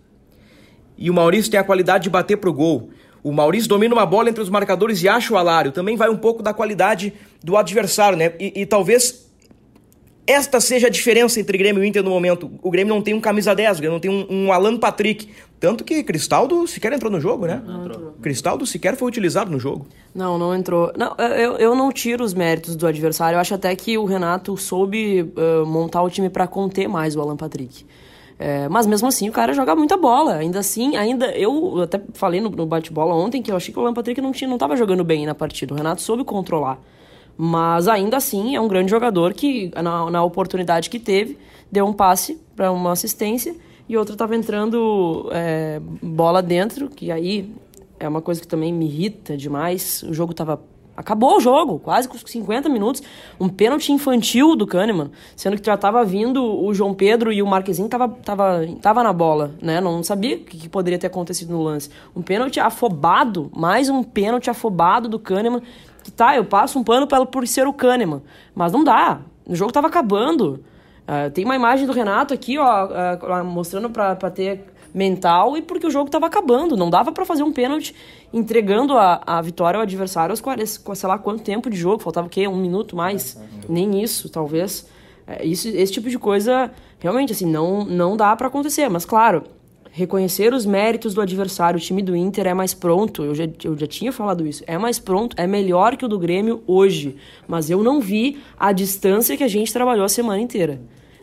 E 0.97 1.11
o 1.11 1.15
Maurício 1.15 1.51
tem 1.51 1.61
a 1.61 1.65
qualidade 1.65 2.05
de 2.05 2.11
bater 2.11 2.39
pro 2.39 2.53
gol. 2.53 2.91
O 3.27 3.33
Maurício 3.33 3.69
domina 3.69 3.93
uma 3.93 4.07
bola 4.07 4.29
entre 4.29 4.41
os 4.41 4.49
marcadores 4.49 5.03
e 5.03 5.09
acha 5.09 5.35
o 5.35 5.37
alário. 5.37 5.73
Também 5.73 5.97
vai 5.97 6.09
um 6.09 6.17
pouco 6.17 6.45
da 6.45 6.55
qualidade 6.55 7.13
do 7.43 7.57
adversário, 7.57 8.17
né? 8.17 8.33
E, 8.39 8.61
e 8.61 8.65
talvez 8.65 9.27
esta 10.25 10.61
seja 10.61 10.87
a 10.87 10.91
diferença 10.91 11.41
entre 11.41 11.59
Grêmio 11.59 11.83
e 11.83 11.89
Inter 11.89 12.05
no 12.05 12.11
momento. 12.11 12.49
O 12.63 12.71
Grêmio 12.71 12.95
não 12.95 13.03
tem 13.03 13.15
um 13.15 13.21
camisa 13.21 13.53
10, 13.53 13.79
o 13.79 13.81
Grêmio 13.81 13.95
não 13.95 14.01
tem 14.01 14.13
um, 14.13 14.27
um 14.31 14.53
Alan 14.53 14.77
Patrick. 14.77 15.29
Tanto 15.59 15.83
que 15.83 16.05
Cristaldo 16.05 16.69
sequer 16.69 16.93
entrou 16.93 17.11
no 17.11 17.21
jogo, 17.21 17.47
né? 17.47 17.61
Não 17.67 17.87
entrou. 17.87 18.13
Cristaldo 18.23 18.65
sequer 18.65 18.95
foi 18.95 19.09
utilizado 19.09 19.51
no 19.51 19.59
jogo. 19.59 19.89
Não, 20.15 20.39
não 20.39 20.55
entrou. 20.55 20.93
Não, 20.97 21.17
eu, 21.17 21.57
eu 21.57 21.75
não 21.75 21.91
tiro 21.91 22.23
os 22.23 22.33
méritos 22.33 22.77
do 22.77 22.87
adversário. 22.87 23.35
Eu 23.35 23.41
acho 23.41 23.55
até 23.55 23.75
que 23.75 23.99
o 23.99 24.05
Renato 24.05 24.57
soube 24.57 25.23
uh, 25.23 25.67
montar 25.67 26.01
o 26.03 26.09
time 26.09 26.31
para 26.31 26.47
conter 26.47 26.87
mais 26.87 27.17
o 27.17 27.21
Alan 27.21 27.37
Patrick. 27.37 27.85
É, 28.39 28.69
mas 28.69 28.87
mesmo 28.87 29.09
assim 29.09 29.29
o 29.29 29.33
cara 29.33 29.53
joga 29.53 29.75
muita 29.75 29.97
bola. 29.97 30.35
Ainda 30.35 30.59
assim, 30.59 30.97
ainda. 30.97 31.31
Eu 31.33 31.83
até 31.83 32.01
falei 32.15 32.41
no, 32.41 32.51
no 32.51 32.67
bate-bola 32.67 33.15
ontem 33.15 33.43
que 33.43 33.51
eu 33.51 33.57
achei 33.57 33.73
que 33.73 33.79
o 33.79 33.83
Alan 33.83 33.95
Patrick 33.95 34.21
não, 34.21 34.33
tinha, 34.33 34.49
não 34.49 34.59
tava 34.59 34.77
jogando 34.77 35.05
bem 35.05 35.27
na 35.27 35.35
partida. 35.35 35.73
O 35.75 35.77
Renato 35.77 36.03
soube 36.03 36.25
controlar. 36.25 36.79
Mas 37.37 37.87
ainda 37.89 38.17
assim 38.17 38.57
é 38.57 38.61
um 38.61 38.69
grande 38.69 38.91
jogador 38.91 39.35
que, 39.35 39.71
na, 39.75 40.11
na 40.11 40.25
oportunidade 40.25 40.89
que 40.89 40.99
teve, 40.99 41.39
deu 41.71 41.87
um 41.87 41.93
passe 41.93 42.41
para 42.55 42.73
uma 42.73 42.93
assistência 42.93 43.55
e 43.89 43.97
outra 43.97 44.17
tava 44.17 44.35
entrando 44.35 45.29
é, 45.33 45.81
bola 46.03 46.43
dentro, 46.43 46.89
que 46.89 47.13
aí 47.13 47.55
é 48.01 48.09
uma 48.09 48.23
coisa 48.23 48.41
que 48.41 48.49
também 48.49 48.73
me 48.73 48.87
irrita 48.87 49.37
demais. 49.37 50.03
O 50.03 50.15
jogo 50.15 50.33
tava 50.33 50.61
Acabou 50.97 51.37
o 51.37 51.41
jogo, 51.41 51.79
quase 51.79 52.09
com 52.09 52.17
50 52.17 52.69
minutos. 52.69 53.03
Um 53.39 53.49
pênalti 53.49 53.93
infantil 53.93 54.57
do 54.57 54.67
Kahneman, 54.67 55.11
sendo 55.37 55.59
que 55.61 55.67
já 55.67 55.77
tava 55.77 56.03
vindo 56.05 56.43
o 56.43 56.73
João 56.73 56.95
Pedro 56.95 57.31
e 57.33 57.43
o 57.43 57.47
Marquezinho 57.47 57.89
tava, 57.89 58.09
tava, 58.09 58.67
tava 58.81 59.03
na 59.03 59.13
bola, 59.13 59.55
né? 59.61 59.81
Não 59.81 60.03
sabia 60.03 60.37
o 60.37 60.41
que, 60.41 60.57
que 60.57 60.69
poderia 60.69 60.99
ter 60.99 61.09
acontecido 61.09 61.53
no 61.53 61.63
lance. 61.63 61.91
Um 62.15 62.23
pênalti 62.23 62.59
afobado, 62.59 63.51
mais 63.55 63.91
um 63.91 64.03
pênalti 64.03 64.49
afobado 64.49 65.09
do 65.09 65.19
Kahneman. 65.19 65.61
Que 66.03 66.11
tá, 66.11 66.37
eu 66.37 66.45
passo 66.45 66.79
um 66.79 66.85
pano 66.85 67.07
por, 67.07 67.27
por 67.27 67.47
ser 67.47 67.67
o 67.67 67.73
Kahneman, 67.73 68.23
mas 68.55 68.73
não 68.73 68.83
dá. 68.83 69.21
O 69.47 69.55
jogo 69.55 69.73
tava 69.73 69.89
acabando. 69.89 70.65
Uh, 71.07 71.31
tem 71.31 71.45
uma 71.45 71.55
imagem 71.55 71.87
do 71.87 71.93
Renato 71.93 72.33
aqui, 72.33 72.59
ó, 72.59 72.87
uh, 72.87 73.45
mostrando 73.45 73.91
para 73.91 74.31
ter 74.31 74.65
mental 74.93 75.57
e 75.57 75.63
porque 75.63 75.87
o 75.87 75.91
jogo 75.91 76.07
estava 76.07 76.27
acabando. 76.27 76.77
Não 76.77 76.91
dava 76.91 77.13
para 77.13 77.25
fazer 77.25 77.43
um 77.43 77.53
pênalti 77.53 77.95
entregando 78.33 78.97
a, 78.97 79.23
a 79.27 79.41
vitória 79.41 79.79
ao 79.79 79.83
adversário 79.83 80.33
aos 80.33 80.41
40, 80.41 80.95
sei 80.95 81.09
lá 81.09 81.19
quanto 81.19 81.43
tempo 81.43 81.71
de 81.71 81.77
jogo. 81.77 82.03
Faltava 82.03 82.27
o 82.27 82.31
quê? 82.31 82.47
Um 82.49 82.57
minuto 82.57 82.97
mais? 82.97 83.41
Nem 83.69 84.03
isso, 84.03 84.29
talvez. 84.29 84.89
É, 85.27 85.45
isso, 85.45 85.69
esse 85.69 85.93
tipo 85.93 86.09
de 86.09 86.19
coisa, 86.19 86.71
realmente, 86.99 87.33
assim, 87.33 87.47
não, 87.47 87.85
não 87.85 88.17
dá 88.17 88.35
para 88.37 88.47
acontecer. 88.47 88.89
Mas, 88.89 89.05
claro, 89.05 89.45
reconhecer 89.97 90.53
os 90.53 90.67
méritos 90.67 91.15
do 91.15 91.23
adversário. 91.23 91.79
O 91.79 91.81
time 91.81 92.03
do 92.03 92.15
Inter 92.15 92.47
é 92.47 92.53
mais 92.53 92.75
pronto, 92.75 93.25
eu 93.25 93.35
já, 93.35 93.45
eu 93.65 93.77
já 93.79 93.87
tinha 93.87 94.13
falado 94.13 94.47
isso, 94.47 94.63
é 94.67 94.77
mais 94.77 94.99
pronto, 94.99 95.35
é 95.39 95.47
melhor 95.47 95.97
que 95.97 96.05
o 96.05 96.09
do 96.09 96.19
Grêmio 96.19 96.63
hoje. 96.67 97.17
Mas 97.49 97.71
eu 97.71 97.83
não 97.83 97.99
vi 97.99 98.39
a 98.59 98.73
distância 98.73 99.39
que 99.39 99.43
a 99.43 99.49
gente 99.49 99.73
trabalhou 99.73 100.05
a 100.05 100.09
semana 100.09 100.39
inteira. 100.39 100.79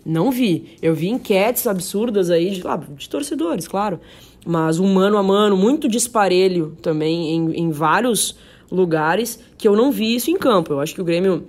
Não 0.05 0.31
vi. 0.31 0.75
Eu 0.81 0.93
vi 0.93 1.09
enquetes 1.09 1.65
absurdas 1.65 2.29
aí 2.29 2.51
de, 2.51 2.61
lá, 2.61 2.77
de 2.77 3.09
torcedores, 3.09 3.67
claro. 3.67 3.99
Mas 4.45 4.79
um 4.79 4.93
mano 4.93 5.17
a 5.17 5.23
mano, 5.23 5.55
muito 5.55 5.87
disparelho 5.87 6.77
também 6.81 7.35
em, 7.35 7.51
em 7.53 7.71
vários 7.71 8.35
lugares, 8.69 9.39
que 9.57 9.67
eu 9.67 9.75
não 9.75 9.91
vi 9.91 10.15
isso 10.15 10.29
em 10.29 10.37
campo. 10.37 10.73
Eu 10.73 10.79
acho 10.79 10.93
que 10.93 11.01
o 11.01 11.05
Grêmio 11.05 11.45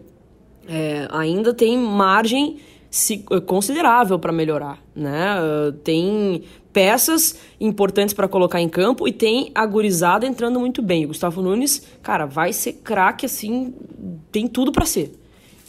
é, 0.69 1.09
ainda 1.11 1.53
tem 1.53 1.77
margem 1.77 2.59
considerável 3.47 4.19
para 4.21 4.33
melhorar, 4.33 4.79
né? 4.95 5.37
Tem 5.83 6.45
peças 6.73 7.41
importantes 7.61 8.15
para 8.15 8.29
colocar 8.29 8.61
em 8.61 8.69
campo 8.69 9.09
e 9.09 9.13
tem 9.13 9.51
a 9.55 9.67
gurizada 9.67 10.27
entrando 10.27 10.61
muito 10.61 10.81
bem. 10.81 11.05
O 11.05 11.09
Gustavo 11.09 11.43
Nunes, 11.43 11.85
cara, 12.03 12.25
vai 12.27 12.53
ser 12.53 12.75
craque 12.75 13.27
assim, 13.27 13.75
tem 14.31 14.47
tudo 14.47 14.71
para 14.71 14.85
ser. 14.85 15.13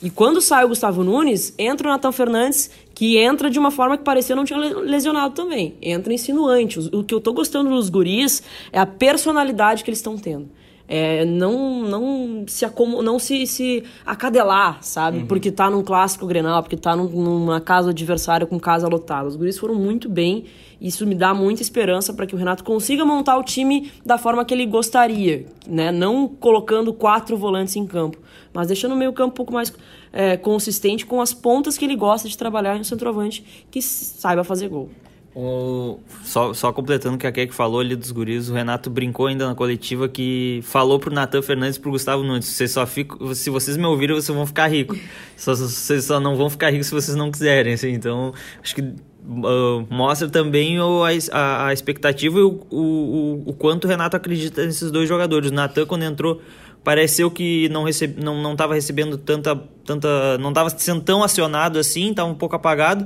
E 0.03 0.09
quando 0.09 0.41
sai 0.41 0.65
o 0.65 0.67
Gustavo 0.67 1.03
Nunes, 1.03 1.53
entra 1.57 1.87
o 1.87 1.91
Nathan 1.91 2.11
Fernandes, 2.11 2.69
que 2.93 3.17
entra 3.17 3.49
de 3.49 3.57
uma 3.57 3.71
forma 3.71 3.97
que 3.97 4.03
parecia 4.03 4.35
não 4.35 4.43
tinha 4.43 4.59
lesionado 4.59 5.33
também. 5.33 5.75
Entra 5.81 6.13
insinuante. 6.13 6.79
O 6.93 7.03
que 7.03 7.13
eu 7.13 7.21
tô 7.21 7.33
gostando 7.33 7.69
dos 7.69 7.89
guris 7.89 8.43
é 8.71 8.79
a 8.79 8.85
personalidade 8.85 9.83
que 9.83 9.89
eles 9.89 9.99
estão 9.99 10.17
tendo. 10.17 10.49
É, 10.87 11.25
não 11.25 11.81
não 11.81 12.45
se 12.47 12.63
acom 12.63 13.01
não 13.01 13.17
se, 13.17 13.47
se 13.47 13.83
acadelar, 14.05 14.83
sabe? 14.83 15.19
Uhum. 15.19 15.25
Porque 15.25 15.51
tá 15.51 15.69
num 15.69 15.83
clássico 15.83 16.27
Grenal, 16.27 16.61
porque 16.61 16.77
tá 16.77 16.95
num, 16.95 17.07
numa 17.09 17.59
casa 17.59 17.89
adversária 17.89 18.45
com 18.45 18.59
casa 18.59 18.87
lotada. 18.87 19.27
Os 19.27 19.35
guris 19.35 19.57
foram 19.57 19.75
muito 19.75 20.07
bem. 20.07 20.45
Isso 20.79 21.07
me 21.07 21.15
dá 21.15 21.33
muita 21.33 21.61
esperança 21.61 22.13
para 22.13 22.27
que 22.27 22.35
o 22.35 22.37
Renato 22.37 22.63
consiga 22.63 23.05
montar 23.05 23.37
o 23.37 23.43
time 23.43 23.91
da 24.05 24.17
forma 24.17 24.43
que 24.45 24.53
ele 24.53 24.65
gostaria, 24.65 25.45
né? 25.65 25.91
Não 25.91 26.27
colocando 26.27 26.93
quatro 26.93 27.37
volantes 27.37 27.75
em 27.75 27.87
campo, 27.87 28.19
mas 28.53 28.67
deixando 28.67 28.93
o 28.93 28.97
meio 28.97 29.13
campo 29.13 29.31
um 29.31 29.35
pouco 29.35 29.53
mais 29.53 29.73
é, 30.11 30.37
consistente 30.37 31.05
com 31.05 31.19
as 31.21 31.33
pontas 31.33 31.77
que 31.77 31.85
ele 31.85 31.95
gosta 31.95 32.27
de 32.27 32.37
trabalhar 32.37 32.77
em 32.77 32.81
um 32.81 32.83
centroavante 32.83 33.65
que 33.71 33.81
saiba 33.81 34.43
fazer 34.43 34.67
gol. 34.67 34.89
O, 35.35 35.99
só, 36.23 36.53
só 36.53 36.71
completando 36.71 37.15
o 37.15 37.17
que 37.17 37.27
a 37.27 37.31
Keck 37.31 37.53
falou 37.53 37.81
ali 37.81 37.93
dos 37.93 38.09
guris, 38.09 38.49
o 38.49 38.53
Renato 38.53 38.89
brincou 38.89 39.27
ainda 39.27 39.45
na 39.45 39.53
coletiva 39.53 40.07
que 40.07 40.61
falou 40.63 40.97
pro 40.97 41.13
Natan 41.13 41.41
Fernandes 41.41 41.75
e 41.75 41.79
pro 41.81 41.91
Gustavo 41.91 42.23
Nunes: 42.23 42.45
vocês 42.45 42.71
só 42.71 42.87
ficam, 42.87 43.35
se 43.35 43.49
vocês 43.49 43.75
me 43.75 43.85
ouvirem, 43.85 44.15
vocês 44.15 44.33
vão 44.33 44.45
ficar 44.45 44.67
ricos. 44.67 44.97
Só, 45.35 45.53
vocês 45.53 46.05
só 46.05 46.21
não 46.21 46.37
vão 46.37 46.49
ficar 46.49 46.69
ricos 46.69 46.87
se 46.87 46.93
vocês 46.93 47.17
não 47.17 47.29
quiserem. 47.29 47.73
Assim, 47.73 47.89
então, 47.89 48.33
acho 48.63 48.75
que 48.75 48.81
uh, 48.81 49.85
mostra 49.89 50.29
também 50.29 50.79
o, 50.79 51.03
a, 51.03 51.67
a 51.67 51.73
expectativa 51.73 52.39
e 52.39 52.41
o, 52.41 52.65
o, 52.71 53.43
o, 53.47 53.53
quanto 53.53 53.83
o 53.85 53.87
Renato 53.89 54.15
acredita 54.15 54.65
nesses 54.65 54.89
dois 54.89 55.09
jogadores. 55.09 55.51
O 55.51 55.53
Natan, 55.53 55.85
quando 55.85 56.03
entrou 56.03 56.41
pareceu 56.81 57.31
que 57.31 57.67
não 57.69 57.83
receb... 57.83 58.23
não 58.23 58.41
não 58.41 58.51
estava 58.51 58.75
recebendo 58.75 59.17
tanta 59.17 59.59
tanta 59.83 60.37
não 60.37 60.49
estava 60.49 60.69
sendo 60.69 61.01
tão 61.01 61.23
acionado 61.23 61.79
assim, 61.79 62.11
estava 62.11 62.29
um 62.29 62.35
pouco 62.35 62.55
apagado, 62.55 63.05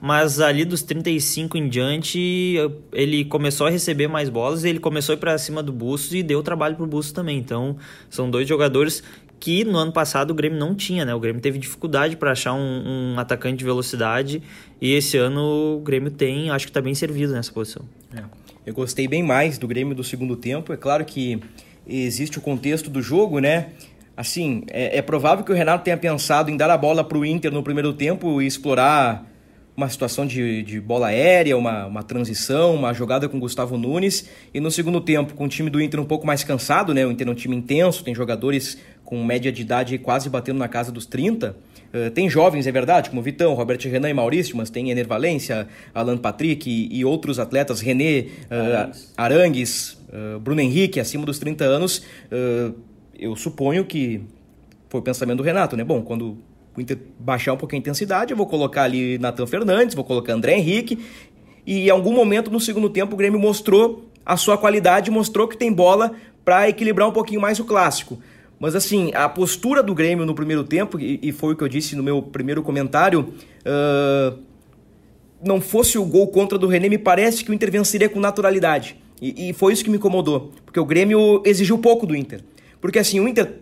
mas 0.00 0.40
ali 0.40 0.64
dos 0.64 0.82
35 0.82 1.56
em 1.56 1.68
diante 1.68 2.56
ele 2.92 3.24
começou 3.24 3.66
a 3.66 3.70
receber 3.70 4.08
mais 4.08 4.28
bolas, 4.28 4.64
ele 4.64 4.78
começou 4.78 5.14
a 5.14 5.16
ir 5.16 5.18
para 5.18 5.38
cima 5.38 5.62
do 5.62 5.72
Bustos 5.72 6.12
e 6.12 6.22
deu 6.22 6.42
trabalho 6.42 6.76
pro 6.76 6.86
Bustos 6.86 7.12
também. 7.12 7.38
Então, 7.38 7.76
são 8.10 8.30
dois 8.30 8.46
jogadores 8.46 9.02
que 9.38 9.64
no 9.64 9.78
ano 9.78 9.92
passado 9.92 10.30
o 10.30 10.34
Grêmio 10.34 10.58
não 10.58 10.74
tinha, 10.74 11.04
né? 11.04 11.14
O 11.14 11.20
Grêmio 11.20 11.40
teve 11.40 11.58
dificuldade 11.58 12.16
para 12.16 12.32
achar 12.32 12.54
um, 12.54 13.14
um, 13.14 13.18
atacante 13.18 13.58
de 13.58 13.64
velocidade 13.64 14.42
e 14.80 14.92
esse 14.92 15.16
ano 15.16 15.76
o 15.78 15.80
Grêmio 15.80 16.10
tem, 16.10 16.50
acho 16.50 16.66
que 16.66 16.70
está 16.70 16.80
bem 16.80 16.94
servido 16.94 17.32
nessa 17.32 17.52
posição. 17.52 17.84
É. 18.14 18.22
Eu 18.66 18.74
gostei 18.74 19.06
bem 19.06 19.22
mais 19.22 19.58
do 19.58 19.66
Grêmio 19.68 19.94
do 19.94 20.02
segundo 20.02 20.36
tempo. 20.36 20.72
É 20.72 20.76
claro 20.76 21.04
que 21.04 21.40
existe 21.86 22.38
o 22.38 22.40
contexto 22.40 22.90
do 22.90 23.00
jogo, 23.00 23.38
né? 23.38 23.68
Assim, 24.16 24.64
é, 24.68 24.98
é 24.98 25.02
provável 25.02 25.44
que 25.44 25.52
o 25.52 25.54
Renato 25.54 25.84
tenha 25.84 25.96
pensado 25.96 26.50
em 26.50 26.56
dar 26.56 26.70
a 26.70 26.76
bola 26.76 27.04
para 27.04 27.16
o 27.16 27.24
Inter 27.24 27.52
no 27.52 27.62
primeiro 27.62 27.92
tempo 27.92 28.40
e 28.42 28.46
explorar 28.46 29.24
uma 29.76 29.88
situação 29.88 30.26
de, 30.26 30.62
de 30.62 30.80
bola 30.80 31.08
aérea, 31.08 31.56
uma, 31.56 31.86
uma 31.86 32.02
transição, 32.02 32.74
uma 32.74 32.94
jogada 32.94 33.28
com 33.28 33.38
Gustavo 33.38 33.76
Nunes. 33.76 34.28
E 34.54 34.58
no 34.58 34.70
segundo 34.70 35.00
tempo, 35.00 35.34
com 35.34 35.44
o 35.44 35.48
time 35.48 35.68
do 35.68 35.80
Inter 35.80 36.00
um 36.00 36.04
pouco 36.04 36.26
mais 36.26 36.42
cansado, 36.42 36.94
né? 36.94 37.04
O 37.04 37.12
Inter 37.12 37.28
é 37.28 37.30
um 37.30 37.34
time 37.34 37.54
intenso, 37.54 38.02
tem 38.02 38.14
jogadores 38.14 38.78
com 39.04 39.22
média 39.22 39.52
de 39.52 39.60
idade 39.62 39.98
quase 39.98 40.30
batendo 40.30 40.58
na 40.58 40.66
casa 40.66 40.90
dos 40.90 41.04
30. 41.04 41.50
Uh, 41.50 41.54
eh, 41.92 42.10
tem 42.10 42.28
jovens, 42.28 42.66
é 42.66 42.72
verdade, 42.72 43.10
como 43.10 43.22
Vitão, 43.22 43.54
Robert 43.54 43.78
Renan 43.82 44.10
e 44.10 44.14
Maurício, 44.14 44.56
mas 44.56 44.70
tem 44.70 44.90
Ener 44.90 45.06
Valência, 45.06 45.68
Alan 45.94 46.16
Patrick 46.16 46.68
e, 46.68 46.98
e 46.98 47.04
outros 47.04 47.38
atletas, 47.38 47.80
René, 47.80 48.26
uh, 48.50 48.96
Arangues, 49.16 49.96
uh, 50.08 50.40
Bruno 50.40 50.60
Henrique, 50.60 50.98
acima 50.98 51.24
dos 51.24 51.38
30 51.38 51.64
anos. 51.64 52.02
eu 53.18 53.36
suponho 53.36 53.84
que 53.84 54.22
foi 54.88 55.00
o 55.00 55.02
pensamento 55.02 55.38
do 55.38 55.42
Renato, 55.42 55.76
né? 55.76 55.84
Bom, 55.84 56.02
quando 56.02 56.38
Inter 56.80 56.98
baixar 57.18 57.52
um 57.52 57.56
pouquinho 57.56 57.80
a 57.80 57.82
intensidade, 57.82 58.32
eu 58.32 58.36
vou 58.36 58.46
colocar 58.46 58.82
ali 58.82 59.18
Natan 59.18 59.46
Fernandes, 59.46 59.94
vou 59.94 60.04
colocar 60.04 60.32
André 60.32 60.56
Henrique. 60.56 60.98
E 61.66 61.86
em 61.86 61.90
algum 61.90 62.12
momento 62.12 62.50
no 62.50 62.60
segundo 62.60 62.88
tempo 62.88 63.14
o 63.14 63.16
Grêmio 63.16 63.38
mostrou 63.40 64.04
a 64.24 64.36
sua 64.36 64.58
qualidade, 64.58 65.10
mostrou 65.10 65.46
que 65.48 65.56
tem 65.56 65.72
bola 65.72 66.12
para 66.44 66.68
equilibrar 66.68 67.08
um 67.08 67.12
pouquinho 67.12 67.40
mais 67.40 67.58
o 67.58 67.64
clássico. 67.64 68.18
Mas 68.58 68.74
assim, 68.74 69.12
a 69.14 69.28
postura 69.28 69.82
do 69.82 69.94
Grêmio 69.94 70.24
no 70.24 70.34
primeiro 70.34 70.64
tempo, 70.64 70.98
e, 70.98 71.18
e 71.22 71.32
foi 71.32 71.52
o 71.52 71.56
que 71.56 71.62
eu 71.62 71.68
disse 71.68 71.94
no 71.94 72.02
meu 72.02 72.22
primeiro 72.22 72.62
comentário, 72.62 73.34
uh, 73.66 74.38
não 75.44 75.60
fosse 75.60 75.98
o 75.98 76.04
gol 76.04 76.28
contra 76.28 76.56
do 76.58 76.66
René, 76.66 76.88
me 76.88 76.98
parece 76.98 77.44
que 77.44 77.50
o 77.50 77.54
Inter 77.54 77.70
venceria 77.70 78.08
com 78.08 78.18
naturalidade. 78.18 78.96
E, 79.20 79.50
e 79.50 79.52
foi 79.52 79.72
isso 79.72 79.84
que 79.84 79.90
me 79.90 79.96
incomodou, 79.96 80.52
porque 80.64 80.80
o 80.80 80.84
Grêmio 80.84 81.42
exigiu 81.44 81.78
pouco 81.78 82.06
do 82.06 82.16
Inter. 82.16 82.42
Porque 82.80 82.98
assim, 82.98 83.20
o 83.20 83.28
Inter 83.28 83.60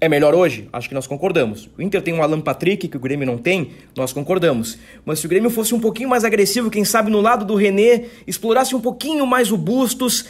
é 0.00 0.08
melhor 0.08 0.34
hoje? 0.34 0.68
Acho 0.72 0.88
que 0.88 0.94
nós 0.94 1.06
concordamos. 1.06 1.68
O 1.76 1.82
Inter 1.82 2.00
tem 2.00 2.14
um 2.14 2.22
Alan 2.22 2.40
Patrick 2.40 2.86
que 2.86 2.96
o 2.96 3.00
Grêmio 3.00 3.26
não 3.26 3.36
tem, 3.36 3.72
nós 3.96 4.12
concordamos. 4.12 4.78
Mas 5.04 5.18
se 5.18 5.26
o 5.26 5.28
Grêmio 5.28 5.50
fosse 5.50 5.74
um 5.74 5.80
pouquinho 5.80 6.08
mais 6.08 6.24
agressivo, 6.24 6.70
quem 6.70 6.84
sabe 6.84 7.10
no 7.10 7.20
lado 7.20 7.44
do 7.44 7.54
René, 7.54 8.04
explorasse 8.26 8.76
um 8.76 8.80
pouquinho 8.80 9.26
mais 9.26 9.50
o 9.50 9.56
Bustos, 9.56 10.26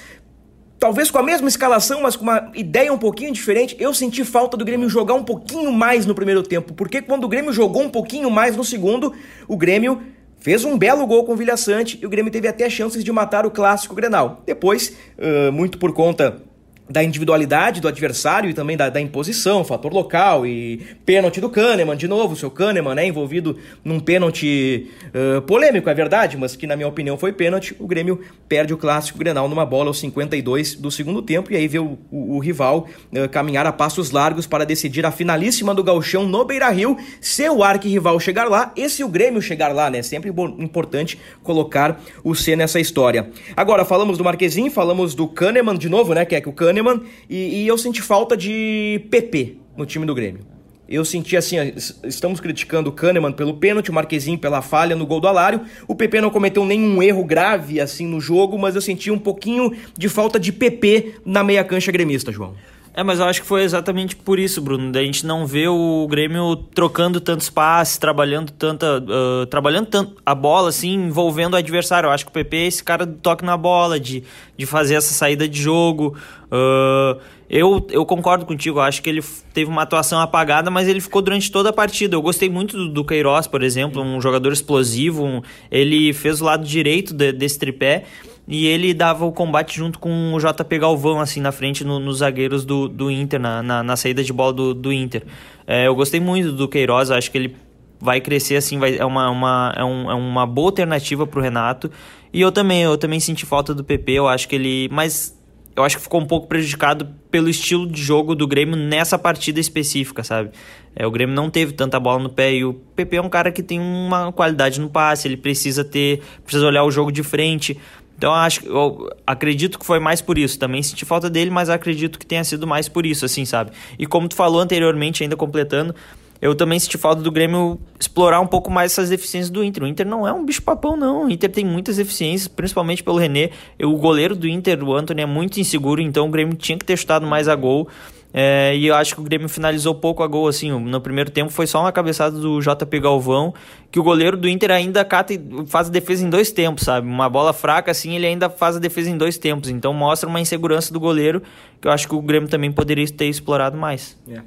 talvez 0.78 1.10
com 1.10 1.18
a 1.18 1.22
mesma 1.22 1.48
escalação, 1.48 2.02
mas 2.02 2.16
com 2.16 2.22
uma 2.22 2.50
ideia 2.54 2.92
um 2.92 2.98
pouquinho 2.98 3.32
diferente, 3.32 3.76
eu 3.78 3.92
senti 3.92 4.24
falta 4.24 4.56
do 4.56 4.64
Grêmio 4.64 4.88
jogar 4.88 5.14
um 5.14 5.24
pouquinho 5.24 5.70
mais 5.70 6.06
no 6.06 6.14
primeiro 6.14 6.42
tempo. 6.42 6.72
Porque 6.72 7.02
quando 7.02 7.24
o 7.24 7.28
Grêmio 7.28 7.52
jogou 7.52 7.82
um 7.82 7.90
pouquinho 7.90 8.30
mais 8.30 8.56
no 8.56 8.64
segundo, 8.64 9.12
o 9.46 9.56
Grêmio 9.56 10.00
fez 10.40 10.64
um 10.64 10.78
belo 10.78 11.06
gol 11.06 11.24
com 11.24 11.32
o 11.32 11.36
Vilha 11.36 11.56
Sante 11.56 11.98
e 12.00 12.06
o 12.06 12.08
Grêmio 12.08 12.32
teve 12.32 12.48
até 12.48 12.70
chances 12.70 13.04
de 13.04 13.12
matar 13.12 13.44
o 13.44 13.50
clássico 13.50 13.94
Grenal. 13.94 14.42
Depois, 14.46 14.96
uh, 15.18 15.52
muito 15.52 15.78
por 15.78 15.92
conta 15.92 16.47
da 16.88 17.04
individualidade 17.04 17.80
do 17.80 17.88
adversário 17.88 18.48
e 18.48 18.54
também 18.54 18.76
da, 18.76 18.88
da, 18.88 19.00
imposição, 19.00 19.62
fator 19.62 19.92
local 19.92 20.46
e 20.46 20.78
pênalti 21.04 21.40
do 21.40 21.50
Kahneman, 21.50 21.96
de 21.96 22.08
novo, 22.08 22.32
o 22.32 22.36
seu 22.36 22.50
Kahneman, 22.50 22.94
né, 22.94 23.06
envolvido 23.06 23.58
num 23.84 24.00
pênalti 24.00 24.88
uh, 25.08 25.42
polêmico, 25.42 25.90
é 25.90 25.94
verdade, 25.94 26.36
mas 26.36 26.56
que 26.56 26.66
na 26.66 26.76
minha 26.76 26.88
opinião 26.88 27.18
foi 27.18 27.32
pênalti, 27.32 27.76
o 27.78 27.86
Grêmio 27.86 28.20
perde 28.48 28.72
o 28.72 28.78
clássico 28.78 29.18
Grenal 29.18 29.48
numa 29.48 29.66
bola 29.66 29.88
aos 29.88 29.98
52 30.00 30.76
do 30.76 30.90
segundo 30.90 31.20
tempo 31.20 31.52
e 31.52 31.56
aí 31.56 31.68
vê 31.68 31.78
o, 31.78 31.98
o, 32.10 32.36
o 32.36 32.38
rival 32.38 32.88
uh, 33.12 33.28
caminhar 33.28 33.66
a 33.66 33.72
passos 33.72 34.10
largos 34.10 34.46
para 34.46 34.64
decidir 34.64 35.04
a 35.04 35.10
finalíssima 35.10 35.74
do 35.74 35.84
Galchão 35.84 36.26
no 36.26 36.44
Beira-Rio, 36.44 36.96
se 37.20 37.48
o 37.48 37.62
arquirrival 37.62 38.18
chegar 38.18 38.48
lá 38.48 38.72
e 38.74 38.88
se 38.88 39.04
o 39.04 39.08
Grêmio 39.08 39.42
chegar 39.42 39.74
lá, 39.74 39.90
né, 39.90 40.02
sempre 40.02 40.30
importante 40.30 41.18
colocar 41.42 42.00
o 42.24 42.34
C 42.34 42.56
nessa 42.56 42.80
história. 42.80 43.30
Agora, 43.54 43.84
falamos 43.84 44.16
do 44.16 44.24
Marquezinho, 44.24 44.70
falamos 44.70 45.14
do 45.14 45.28
Kahneman 45.28 45.76
de 45.76 45.88
novo, 45.88 46.14
né, 46.14 46.24
que 46.24 46.34
é 46.34 46.40
que 46.40 46.48
o 46.48 46.52
Kahneman 46.52 46.77
Kahneman 46.78 47.02
e, 47.28 47.62
e 47.62 47.66
eu 47.66 47.76
senti 47.76 48.00
falta 48.00 48.36
de 48.36 49.04
PP 49.10 49.56
no 49.76 49.84
time 49.84 50.06
do 50.06 50.14
Grêmio. 50.14 50.46
Eu 50.88 51.04
senti 51.04 51.36
assim, 51.36 51.56
estamos 52.04 52.40
criticando 52.40 52.88
o 52.88 52.92
Kahneman 52.92 53.32
pelo 53.32 53.54
pênalti, 53.54 53.90
o 53.90 53.92
Marquezinho 53.92 54.38
pela 54.38 54.62
falha 54.62 54.96
no 54.96 55.06
gol 55.06 55.20
do 55.20 55.28
Alário. 55.28 55.60
O 55.86 55.94
PP 55.94 56.22
não 56.22 56.30
cometeu 56.30 56.64
nenhum 56.64 57.02
erro 57.02 57.22
grave 57.24 57.78
assim 57.78 58.06
no 58.06 58.18
jogo, 58.20 58.58
mas 58.58 58.74
eu 58.74 58.80
senti 58.80 59.10
um 59.10 59.18
pouquinho 59.18 59.76
de 59.96 60.08
falta 60.08 60.40
de 60.40 60.50
PP 60.50 61.16
na 61.26 61.44
meia 61.44 61.62
cancha 61.62 61.92
gremista, 61.92 62.32
João. 62.32 62.54
É, 62.98 63.02
mas 63.04 63.20
eu 63.20 63.26
acho 63.26 63.42
que 63.42 63.46
foi 63.46 63.62
exatamente 63.62 64.16
por 64.16 64.40
isso, 64.40 64.60
Bruno. 64.60 64.90
Da 64.90 65.00
gente 65.00 65.24
não 65.24 65.46
ver 65.46 65.68
o 65.68 66.04
Grêmio 66.10 66.56
trocando 66.56 67.20
tantos 67.20 67.48
passes, 67.48 67.96
trabalhando 67.96 68.50
tanta. 68.50 68.98
Uh, 68.98 69.46
trabalhando 69.46 69.86
tanto 69.86 70.20
a 70.26 70.34
bola, 70.34 70.70
assim, 70.70 70.94
envolvendo 70.94 71.54
o 71.54 71.56
adversário. 71.56 72.08
Eu 72.08 72.10
acho 72.10 72.24
que 72.24 72.30
o 72.30 72.34
PP 72.34 72.56
é 72.56 72.66
esse 72.66 72.82
cara 72.82 73.06
do 73.06 73.12
toque 73.12 73.44
na 73.44 73.56
bola, 73.56 74.00
de, 74.00 74.24
de 74.56 74.66
fazer 74.66 74.96
essa 74.96 75.14
saída 75.14 75.46
de 75.48 75.62
jogo. 75.62 76.16
Uh, 76.46 77.20
eu, 77.48 77.86
eu 77.88 78.04
concordo 78.04 78.44
contigo, 78.44 78.80
eu 78.80 78.82
acho 78.82 79.00
que 79.00 79.08
ele 79.08 79.22
teve 79.54 79.70
uma 79.70 79.82
atuação 79.82 80.18
apagada, 80.18 80.68
mas 80.68 80.88
ele 80.88 81.00
ficou 81.00 81.22
durante 81.22 81.52
toda 81.52 81.68
a 81.68 81.72
partida. 81.72 82.16
Eu 82.16 82.22
gostei 82.22 82.50
muito 82.50 82.76
do, 82.76 82.88
do 82.88 83.04
Queiroz, 83.04 83.46
por 83.46 83.62
exemplo, 83.62 84.02
um 84.02 84.20
jogador 84.20 84.52
explosivo. 84.52 85.24
Um, 85.24 85.40
ele 85.70 86.12
fez 86.12 86.40
o 86.40 86.44
lado 86.44 86.66
direito 86.66 87.14
de, 87.14 87.30
desse 87.30 87.60
tripé 87.60 88.06
e 88.48 88.66
ele 88.66 88.94
dava 88.94 89.26
o 89.26 89.30
combate 89.30 89.76
junto 89.76 89.98
com 89.98 90.32
o 90.32 90.38
JP 90.38 90.78
Galvão, 90.78 91.20
assim, 91.20 91.38
na 91.38 91.52
frente 91.52 91.84
no, 91.84 91.98
nos 91.98 92.18
zagueiros 92.18 92.64
do, 92.64 92.88
do 92.88 93.10
Inter, 93.10 93.38
na, 93.38 93.62
na, 93.62 93.82
na 93.82 93.94
saída 93.94 94.24
de 94.24 94.32
bola 94.32 94.54
do, 94.54 94.72
do 94.72 94.90
Inter. 94.90 95.22
É, 95.66 95.86
eu 95.86 95.94
gostei 95.94 96.18
muito 96.18 96.50
do 96.52 96.66
Queiroz, 96.66 97.10
acho 97.10 97.30
que 97.30 97.36
ele 97.36 97.56
vai 98.00 98.22
crescer, 98.22 98.56
assim, 98.56 98.78
vai, 98.78 98.96
é, 98.96 99.04
uma, 99.04 99.28
uma, 99.28 99.74
é, 99.76 99.84
um, 99.84 100.10
é 100.10 100.14
uma 100.14 100.46
boa 100.46 100.68
alternativa 100.68 101.26
pro 101.26 101.42
Renato. 101.42 101.90
E 102.32 102.40
eu 102.40 102.50
também, 102.50 102.82
eu 102.82 102.96
também 102.96 103.20
senti 103.20 103.44
falta 103.44 103.74
do 103.74 103.84
PP, 103.84 104.12
eu 104.12 104.26
acho 104.26 104.48
que 104.48 104.54
ele... 104.54 104.88
Mas 104.90 105.36
eu 105.76 105.84
acho 105.84 105.96
que 105.98 106.02
ficou 106.02 106.20
um 106.20 106.26
pouco 106.26 106.46
prejudicado 106.46 107.06
pelo 107.30 107.50
estilo 107.50 107.86
de 107.86 108.02
jogo 108.02 108.34
do 108.34 108.48
Grêmio 108.48 108.76
nessa 108.76 109.18
partida 109.18 109.60
específica, 109.60 110.24
sabe? 110.24 110.50
É, 110.96 111.06
o 111.06 111.10
Grêmio 111.10 111.34
não 111.34 111.50
teve 111.50 111.72
tanta 111.72 112.00
bola 112.00 112.18
no 112.18 112.30
pé 112.30 112.52
e 112.54 112.64
o 112.64 112.72
PP 112.72 113.16
é 113.18 113.22
um 113.22 113.28
cara 113.28 113.52
que 113.52 113.62
tem 113.62 113.78
uma 113.78 114.32
qualidade 114.32 114.80
no 114.80 114.88
passe, 114.88 115.28
ele 115.28 115.36
precisa 115.36 115.84
ter, 115.84 116.20
precisa 116.42 116.66
olhar 116.66 116.82
o 116.82 116.90
jogo 116.90 117.12
de 117.12 117.22
frente. 117.22 117.78
Então 118.18 118.34
acho, 118.34 118.66
eu 118.66 119.08
acredito 119.24 119.78
que 119.78 119.86
foi 119.86 120.00
mais 120.00 120.20
por 120.20 120.36
isso. 120.36 120.58
Também 120.58 120.82
senti 120.82 121.04
falta 121.04 121.30
dele, 121.30 121.50
mas 121.50 121.70
acredito 121.70 122.18
que 122.18 122.26
tenha 122.26 122.42
sido 122.42 122.66
mais 122.66 122.88
por 122.88 123.06
isso, 123.06 123.24
assim, 123.24 123.44
sabe? 123.44 123.70
E 123.96 124.06
como 124.06 124.28
tu 124.28 124.34
falou 124.34 124.60
anteriormente, 124.60 125.22
ainda 125.22 125.36
completando, 125.36 125.94
eu 126.42 126.52
também 126.54 126.80
senti 126.80 126.98
falta 126.98 127.22
do 127.22 127.30
Grêmio 127.30 127.80
explorar 127.98 128.40
um 128.40 128.46
pouco 128.46 128.70
mais 128.70 128.92
essas 128.92 129.08
deficiências 129.08 129.50
do 129.50 129.62
Inter. 129.62 129.84
O 129.84 129.86
Inter 129.86 130.06
não 130.06 130.26
é 130.26 130.32
um 130.32 130.44
bicho-papão, 130.44 130.96
não. 130.96 131.26
O 131.26 131.30
Inter 131.30 131.50
tem 131.50 131.64
muitas 131.64 131.96
deficiências, 131.96 132.48
principalmente 132.48 133.04
pelo 133.04 133.18
René. 133.18 133.50
O 133.80 133.96
goleiro 133.96 134.34
do 134.34 134.48
Inter, 134.48 134.82
o 134.82 134.94
Antônio, 134.94 135.22
é 135.22 135.26
muito 135.26 135.60
inseguro, 135.60 136.00
então 136.00 136.26
o 136.26 136.30
Grêmio 136.30 136.56
tinha 136.56 136.76
que 136.76 136.84
ter 136.84 136.96
chutado 136.96 137.24
mais 137.24 137.46
a 137.46 137.54
gol. 137.54 137.88
É, 138.32 138.76
e 138.76 138.86
eu 138.86 138.94
acho 138.94 139.14
que 139.14 139.20
o 139.20 139.24
Grêmio 139.24 139.48
finalizou 139.48 139.94
pouco 139.94 140.22
a 140.22 140.26
gol, 140.26 140.48
assim, 140.48 140.70
no 140.70 141.00
primeiro 141.00 141.30
tempo 141.30 141.50
foi 141.50 141.66
só 141.66 141.80
uma 141.80 141.90
cabeçada 141.90 142.38
do 142.38 142.60
JP 142.60 143.00
Galvão, 143.00 143.54
que 143.90 143.98
o 143.98 144.02
goleiro 144.02 144.36
do 144.36 144.48
Inter 144.48 144.70
ainda 144.70 145.04
cata 145.04 145.32
e 145.32 145.40
faz 145.66 145.88
a 145.88 145.90
defesa 145.90 146.24
em 146.24 146.28
dois 146.28 146.50
tempos, 146.50 146.84
sabe? 146.84 147.06
Uma 147.06 147.28
bola 147.28 147.52
fraca, 147.52 147.90
assim, 147.90 148.14
ele 148.14 148.26
ainda 148.26 148.50
faz 148.50 148.76
a 148.76 148.78
defesa 148.78 149.08
em 149.08 149.16
dois 149.16 149.38
tempos, 149.38 149.70
então 149.70 149.94
mostra 149.94 150.28
uma 150.28 150.40
insegurança 150.40 150.92
do 150.92 151.00
goleiro, 151.00 151.42
que 151.80 151.88
eu 151.88 151.92
acho 151.92 152.06
que 152.06 152.14
o 152.14 152.20
Grêmio 152.20 152.48
também 152.48 152.70
poderia 152.70 153.06
ter 153.08 153.26
explorado 153.26 153.78
mais. 153.78 154.16
É. 154.30 154.40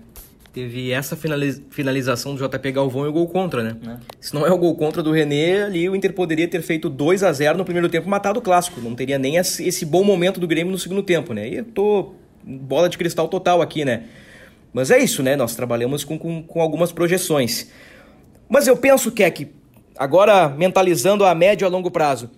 Teve 0.53 0.91
essa 0.91 1.17
finalização 1.69 2.35
do 2.35 2.45
JP 2.45 2.71
Galvão 2.73 3.05
e 3.05 3.07
o 3.07 3.13
gol 3.13 3.25
contra, 3.29 3.63
né? 3.63 3.77
É. 3.87 3.97
Se 4.19 4.33
não 4.33 4.45
é 4.45 4.51
o 4.51 4.57
gol 4.57 4.75
contra 4.75 5.01
do 5.01 5.09
René, 5.09 5.63
ali 5.63 5.89
o 5.89 5.95
Inter 5.95 6.11
poderia 6.13 6.45
ter 6.45 6.61
feito 6.61 6.89
2 6.89 7.23
a 7.23 7.31
0 7.31 7.57
no 7.57 7.63
primeiro 7.63 7.87
tempo 7.87 8.09
matado 8.09 8.39
o 8.39 8.41
clássico. 8.41 8.81
Não 8.81 8.93
teria 8.93 9.17
nem 9.17 9.37
esse 9.37 9.85
bom 9.85 10.03
momento 10.03 10.41
do 10.41 10.47
Grêmio 10.47 10.69
no 10.69 10.77
segundo 10.77 11.01
tempo, 11.01 11.33
né? 11.33 11.47
E 11.47 11.55
eu 11.55 11.63
tô 11.63 12.11
bola 12.43 12.89
de 12.89 12.97
cristal 12.97 13.27
total 13.27 13.61
aqui, 13.61 13.85
né? 13.85 14.05
Mas 14.73 14.89
é 14.89 14.99
isso, 14.99 15.21
né? 15.21 15.35
Nós 15.35 15.55
trabalhamos 15.55 16.03
com, 16.03 16.17
com, 16.17 16.41
com 16.43 16.61
algumas 16.61 16.91
projeções. 16.91 17.67
Mas 18.49 18.67
eu 18.67 18.77
penso 18.77 19.11
que 19.11 19.23
é 19.23 19.31
que, 19.31 19.49
agora 19.97 20.49
mentalizando 20.49 21.25
a 21.25 21.35
médio 21.35 21.65
e 21.65 21.67
a 21.67 21.69
longo 21.69 21.91
prazo, 21.91 22.29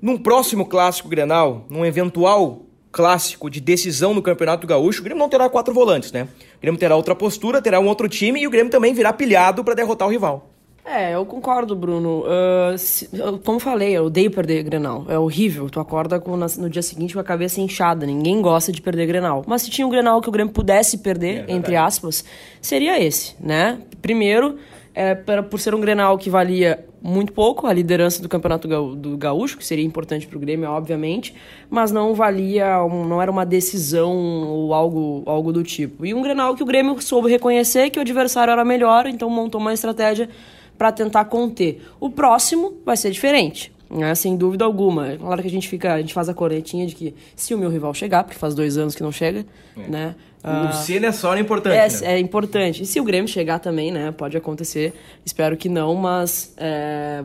num 0.00 0.18
próximo 0.18 0.66
clássico 0.66 1.08
Grenal, 1.08 1.66
num 1.68 1.84
eventual 1.84 2.62
clássico 2.92 3.50
de 3.50 3.60
decisão 3.60 4.14
no 4.14 4.22
Campeonato 4.22 4.66
Gaúcho, 4.66 5.00
o 5.00 5.04
Grêmio 5.04 5.20
não 5.20 5.28
terá 5.28 5.48
quatro 5.48 5.74
volantes, 5.74 6.12
né? 6.12 6.28
O 6.56 6.60
Grêmio 6.60 6.78
terá 6.78 6.96
outra 6.96 7.14
postura, 7.14 7.60
terá 7.60 7.78
um 7.80 7.86
outro 7.86 8.08
time 8.08 8.40
e 8.40 8.46
o 8.46 8.50
Grêmio 8.50 8.70
também 8.70 8.94
virá 8.94 9.12
pilhado 9.12 9.62
para 9.62 9.74
derrotar 9.74 10.08
o 10.08 10.10
rival. 10.10 10.50
É, 10.86 11.16
eu 11.16 11.26
concordo, 11.26 11.74
Bruno. 11.74 12.22
Uh, 12.22 12.78
se, 12.78 13.10
como 13.44 13.58
falei, 13.58 13.96
eu 13.96 14.04
odeio 14.04 14.30
perder 14.30 14.62
Grenal. 14.62 15.04
É 15.08 15.18
horrível. 15.18 15.68
Tu 15.68 15.80
acorda 15.80 16.20
com, 16.20 16.36
no 16.36 16.70
dia 16.70 16.82
seguinte 16.82 17.12
com 17.12 17.18
a 17.18 17.24
cabeça 17.24 17.60
inchada. 17.60 18.06
Ninguém 18.06 18.40
gosta 18.40 18.70
de 18.70 18.80
perder 18.80 19.04
Grenal. 19.06 19.42
Mas 19.48 19.62
se 19.62 19.70
tinha 19.70 19.84
um 19.84 19.90
Grenal 19.90 20.20
que 20.20 20.28
o 20.28 20.32
Grêmio 20.32 20.52
pudesse 20.52 20.98
perder, 20.98 21.44
é 21.48 21.52
entre 21.52 21.74
aspas, 21.74 22.24
seria 22.60 23.02
esse, 23.02 23.34
né? 23.40 23.80
Primeiro, 24.00 24.58
é, 24.94 25.14
por 25.14 25.58
ser 25.58 25.74
um 25.74 25.80
Grenal 25.80 26.16
que 26.16 26.30
valia 26.30 26.86
muito 27.02 27.32
pouco 27.32 27.66
a 27.66 27.72
liderança 27.72 28.22
do 28.22 28.28
Campeonato 28.28 28.66
do 28.94 29.16
Gaúcho, 29.16 29.58
que 29.58 29.66
seria 29.66 29.84
importante 29.84 30.26
para 30.26 30.36
o 30.36 30.40
Grêmio, 30.40 30.70
obviamente, 30.70 31.34
mas 31.68 31.92
não 31.92 32.14
valia, 32.14 32.78
não 32.88 33.20
era 33.20 33.30
uma 33.30 33.44
decisão 33.44 34.12
ou 34.48 34.72
algo, 34.72 35.22
algo 35.26 35.52
do 35.52 35.62
tipo. 35.62 36.06
E 36.06 36.14
um 36.14 36.22
Grenal 36.22 36.54
que 36.54 36.62
o 36.62 36.66
Grêmio 36.66 37.00
soube 37.02 37.28
reconhecer 37.28 37.90
que 37.90 37.98
o 37.98 38.02
adversário 38.02 38.52
era 38.52 38.64
melhor, 38.64 39.06
então 39.06 39.28
montou 39.28 39.60
uma 39.60 39.74
estratégia 39.74 40.28
para 40.76 40.92
tentar 40.92 41.24
conter. 41.26 41.82
O 42.00 42.10
próximo 42.10 42.74
vai 42.84 42.96
ser 42.96 43.10
diferente. 43.10 43.72
Né, 43.88 44.12
sem 44.16 44.36
dúvida 44.36 44.64
alguma. 44.64 45.16
Claro 45.16 45.40
que 45.40 45.46
a 45.46 45.50
gente 45.50 45.68
fica, 45.68 45.94
a 45.94 46.00
gente 46.00 46.12
faz 46.12 46.28
a 46.28 46.34
cornetinha 46.34 46.84
de 46.88 46.92
que 46.92 47.14
se 47.36 47.54
o 47.54 47.58
meu 47.58 47.70
rival 47.70 47.94
chegar, 47.94 48.24
porque 48.24 48.36
faz 48.36 48.52
dois 48.52 48.76
anos 48.76 48.96
que 48.96 49.02
não 49.02 49.12
chega, 49.12 49.46
é. 49.76 49.88
né? 49.88 50.14
O 50.42 50.68
uh, 50.68 50.72
se 50.72 50.94
ele 50.94 51.06
é 51.06 51.12
só 51.12 51.36
é 51.36 51.40
importante. 51.40 51.76
É, 51.76 51.88
né? 52.00 52.14
é 52.14 52.18
importante. 52.18 52.82
E 52.82 52.86
se 52.86 53.00
o 53.00 53.04
Grêmio 53.04 53.28
chegar 53.28 53.60
também, 53.60 53.92
né? 53.92 54.10
Pode 54.10 54.36
acontecer. 54.36 54.92
Espero 55.24 55.56
que 55.56 55.68
não, 55.68 55.94
mas 55.94 56.52
é, 56.56 57.24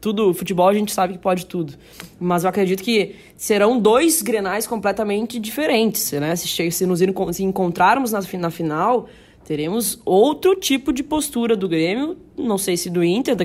tudo, 0.00 0.34
futebol 0.34 0.68
a 0.68 0.74
gente 0.74 0.92
sabe 0.92 1.14
que 1.14 1.18
pode 1.18 1.46
tudo. 1.46 1.74
Mas 2.18 2.44
eu 2.44 2.50
acredito 2.50 2.82
que 2.82 3.14
serão 3.36 3.78
dois 3.78 4.22
grenais 4.22 4.66
completamente 4.66 5.38
diferentes, 5.38 6.12
né? 6.12 6.34
Se, 6.36 6.70
se 6.70 6.86
nos 6.86 7.00
se 7.32 7.44
encontrarmos 7.44 8.12
na, 8.12 8.20
na 8.38 8.50
final, 8.50 9.08
teremos 9.46 10.00
outro 10.04 10.56
tipo 10.56 10.92
de 10.92 11.04
postura 11.04 11.56
do 11.56 11.68
Grêmio, 11.68 12.16
não 12.36 12.58
sei 12.58 12.76
se 12.76 12.90
do 12.90 13.04
Inter, 13.04 13.36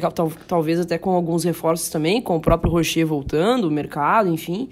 talvez 0.48 0.80
até 0.80 0.98
com 0.98 1.12
alguns 1.12 1.44
reforços 1.44 1.90
também, 1.90 2.20
com 2.20 2.36
o 2.36 2.42
próprio 2.42 2.72
Rocher 2.72 3.06
voltando, 3.06 3.68
o 3.68 3.72
mercado, 3.72 4.28
enfim. 4.28 4.68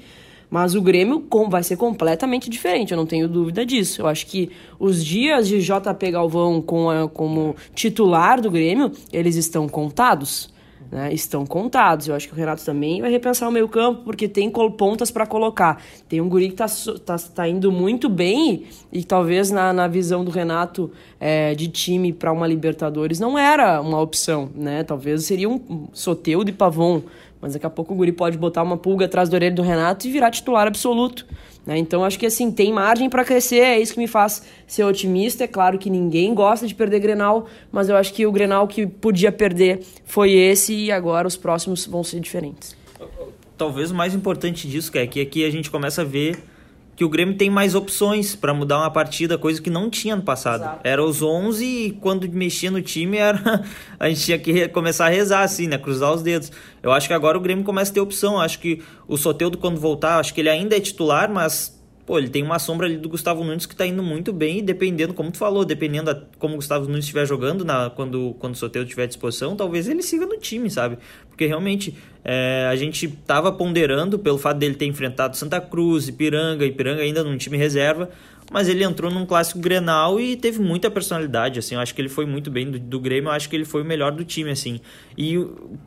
Mas 0.49 0.73
o 0.73 0.81
Grêmio 0.81 1.23
vai 1.47 1.61
ser 1.61 1.77
completamente 1.77 2.49
diferente, 2.49 2.91
eu 2.91 2.97
não 2.97 3.05
tenho 3.05 3.27
dúvida 3.27 3.63
disso. 3.63 4.01
Eu 4.01 4.07
acho 4.07 4.25
que 4.25 4.49
os 4.79 5.05
dias 5.05 5.47
de 5.47 5.61
JP 5.61 6.11
Galvão 6.11 6.59
como 6.61 7.55
titular 7.75 8.41
do 8.41 8.49
Grêmio, 8.49 8.91
eles 9.13 9.35
estão 9.35 9.69
contados 9.69 10.49
né, 10.91 11.13
estão 11.13 11.45
contados. 11.45 12.07
Eu 12.07 12.15
acho 12.15 12.27
que 12.27 12.33
o 12.33 12.37
Renato 12.37 12.63
também 12.63 13.01
vai 13.01 13.11
repensar 13.11 13.47
o 13.47 13.51
meio 13.51 13.67
campo, 13.67 14.03
porque 14.03 14.27
tem 14.27 14.49
pontas 14.49 15.11
para 15.11 15.25
colocar. 15.25 15.81
Tem 16.07 16.19
um 16.21 16.29
guri 16.29 16.49
que 16.49 16.61
está 16.61 16.67
tá, 17.05 17.17
tá 17.17 17.47
indo 17.47 17.71
muito 17.71 18.09
bem 18.09 18.65
e, 18.91 19.03
talvez 19.03 19.51
na, 19.51 19.71
na 19.71 19.87
visão 19.87 20.23
do 20.23 20.31
Renato 20.31 20.91
é, 21.19 21.53
de 21.53 21.67
time 21.67 22.11
para 22.11 22.31
uma 22.31 22.47
Libertadores 22.47 23.19
não 23.19 23.37
era 23.37 23.81
uma 23.81 23.99
opção. 23.99 24.49
né? 24.55 24.83
Talvez 24.83 25.25
seria 25.25 25.49
um 25.49 25.87
Soteudo 25.93 26.45
de 26.45 26.53
Pavon, 26.53 27.01
mas 27.41 27.53
daqui 27.53 27.65
a 27.65 27.69
pouco 27.69 27.93
o 27.93 27.95
guri 27.95 28.11
pode 28.11 28.37
botar 28.37 28.63
uma 28.63 28.77
pulga 28.77 29.05
atrás 29.05 29.29
da 29.29 29.37
orelha 29.37 29.55
do 29.55 29.61
Renato 29.61 30.07
e 30.07 30.11
virar 30.11 30.31
titular 30.31 30.67
absoluto. 30.67 31.25
Né? 31.69 31.77
Então 31.77 32.03
acho 32.03 32.17
que 32.17 32.25
assim, 32.25 32.51
tem 32.51 32.73
margem 32.73 33.07
para 33.11 33.23
crescer, 33.23 33.59
é 33.59 33.79
isso 33.79 33.93
que 33.93 33.99
me 33.99 34.07
faz 34.07 34.41
ser 34.65 34.83
otimista. 34.85 35.43
É 35.43 35.47
claro 35.47 35.77
que 35.77 35.87
ninguém 35.87 36.33
gosta 36.33 36.65
de 36.65 36.73
perder 36.73 36.99
Grenal, 36.99 37.47
mas 37.71 37.89
eu 37.89 37.95
acho 37.95 38.11
que 38.11 38.25
o 38.25 38.31
Grenal 38.31 38.67
que 38.67 38.87
podia 38.87 39.31
perder 39.31 39.79
foi 40.03 40.31
esse 40.31 40.73
e 40.73 40.91
agora 40.91 41.27
os 41.27 41.37
próximos 41.37 41.85
vão 41.85 42.03
ser 42.03 42.21
diferentes. 42.21 42.75
Talvez 43.55 43.91
o 43.91 43.95
mais 43.95 44.15
importante 44.15 44.67
disso 44.67 44.97
é 44.97 45.05
que 45.05 45.21
aqui 45.21 45.45
a 45.45 45.51
gente 45.51 45.69
começa 45.69 46.01
a 46.01 46.05
ver 46.05 46.39
que 46.99 47.05
o 47.05 47.07
Grêmio 47.07 47.33
tem 47.37 47.49
mais 47.49 47.75
opções 47.75 48.35
para 48.35 48.53
mudar 48.53 48.79
uma 48.79 48.91
partida, 48.91 49.37
coisa 49.37 49.61
que 49.61 49.69
não 49.69 49.89
tinha 49.89 50.17
no 50.17 50.21
passado. 50.21 50.63
Exato. 50.63 50.81
Era 50.83 51.01
os 51.01 51.21
11 51.21 51.65
e 51.65 51.91
quando 51.93 52.29
mexia 52.29 52.69
no 52.69 52.81
time 52.81 53.15
era 53.15 53.63
a 53.97 54.09
gente 54.09 54.21
tinha 54.21 54.37
que 54.37 54.67
começar 54.67 55.05
a 55.05 55.07
rezar 55.07 55.43
assim, 55.43 55.65
né, 55.65 55.77
cruzar 55.77 56.11
os 56.13 56.21
dedos. 56.21 56.51
Eu 56.83 56.91
acho 56.91 57.07
que 57.07 57.13
agora 57.13 57.37
o 57.37 57.41
Grêmio 57.41 57.63
começa 57.63 57.89
a 57.89 57.93
ter 57.93 58.01
opção. 58.01 58.33
Eu 58.33 58.41
acho 58.41 58.59
que 58.59 58.83
o 59.07 59.15
Soteudo 59.15 59.57
quando 59.57 59.79
voltar, 59.79 60.19
acho 60.19 60.33
que 60.33 60.41
ele 60.41 60.49
ainda 60.49 60.75
é 60.75 60.79
titular, 60.81 61.31
mas 61.31 61.78
pô, 62.09 62.17
ele 62.17 62.27
tem 62.27 62.41
uma 62.41 62.57
sombra 62.57 62.87
ali 62.87 62.97
do 62.97 63.07
Gustavo 63.07 63.43
Nunes 63.43 63.67
que 63.67 63.75
tá 63.75 63.85
indo 63.85 64.01
muito 64.01 64.33
bem 64.33 64.57
e 64.57 64.61
dependendo, 64.63 65.13
como 65.13 65.29
tu 65.29 65.37
falou, 65.37 65.63
dependendo 65.63 66.25
como 66.39 66.55
o 66.55 66.57
Gustavo 66.57 66.87
Nunes 66.87 67.05
estiver 67.05 67.23
jogando 67.23 67.63
na, 67.63 67.91
quando, 67.91 68.35
quando 68.39 68.55
o 68.55 68.57
Soteldo 68.57 68.87
estiver 68.87 69.03
à 69.03 69.05
disposição, 69.05 69.55
talvez 69.55 69.87
ele 69.87 70.01
siga 70.01 70.25
no 70.25 70.35
time, 70.35 70.71
sabe? 70.71 70.97
Porque 71.27 71.45
realmente 71.45 71.95
é, 72.25 72.67
a 72.67 72.75
gente 72.75 73.07
tava 73.27 73.51
ponderando 73.51 74.17
pelo 74.17 74.39
fato 74.39 74.57
dele 74.57 74.73
ter 74.73 74.87
enfrentado 74.87 75.37
Santa 75.37 75.61
Cruz, 75.61 76.07
Ipiranga, 76.07 76.65
Ipiranga 76.65 77.03
ainda 77.03 77.23
num 77.23 77.37
time 77.37 77.57
reserva, 77.57 78.09
mas 78.51 78.67
ele 78.67 78.83
entrou 78.83 79.11
num 79.11 79.23
clássico 79.23 79.59
Grenal 79.59 80.19
e 80.19 80.35
teve 80.35 80.59
muita 80.59 80.89
personalidade, 80.89 81.59
assim, 81.59 81.75
eu 81.75 81.81
acho 81.81 81.93
que 81.93 82.01
ele 82.01 82.09
foi 82.09 82.25
muito 82.25 82.49
bem 82.49 82.71
do, 82.71 82.79
do 82.79 82.99
Grêmio, 82.99 83.27
eu 83.27 83.33
acho 83.33 83.47
que 83.47 83.55
ele 83.55 83.65
foi 83.65 83.83
o 83.83 83.85
melhor 83.85 84.11
do 84.13 84.25
time, 84.25 84.49
assim. 84.49 84.81
E 85.15 85.35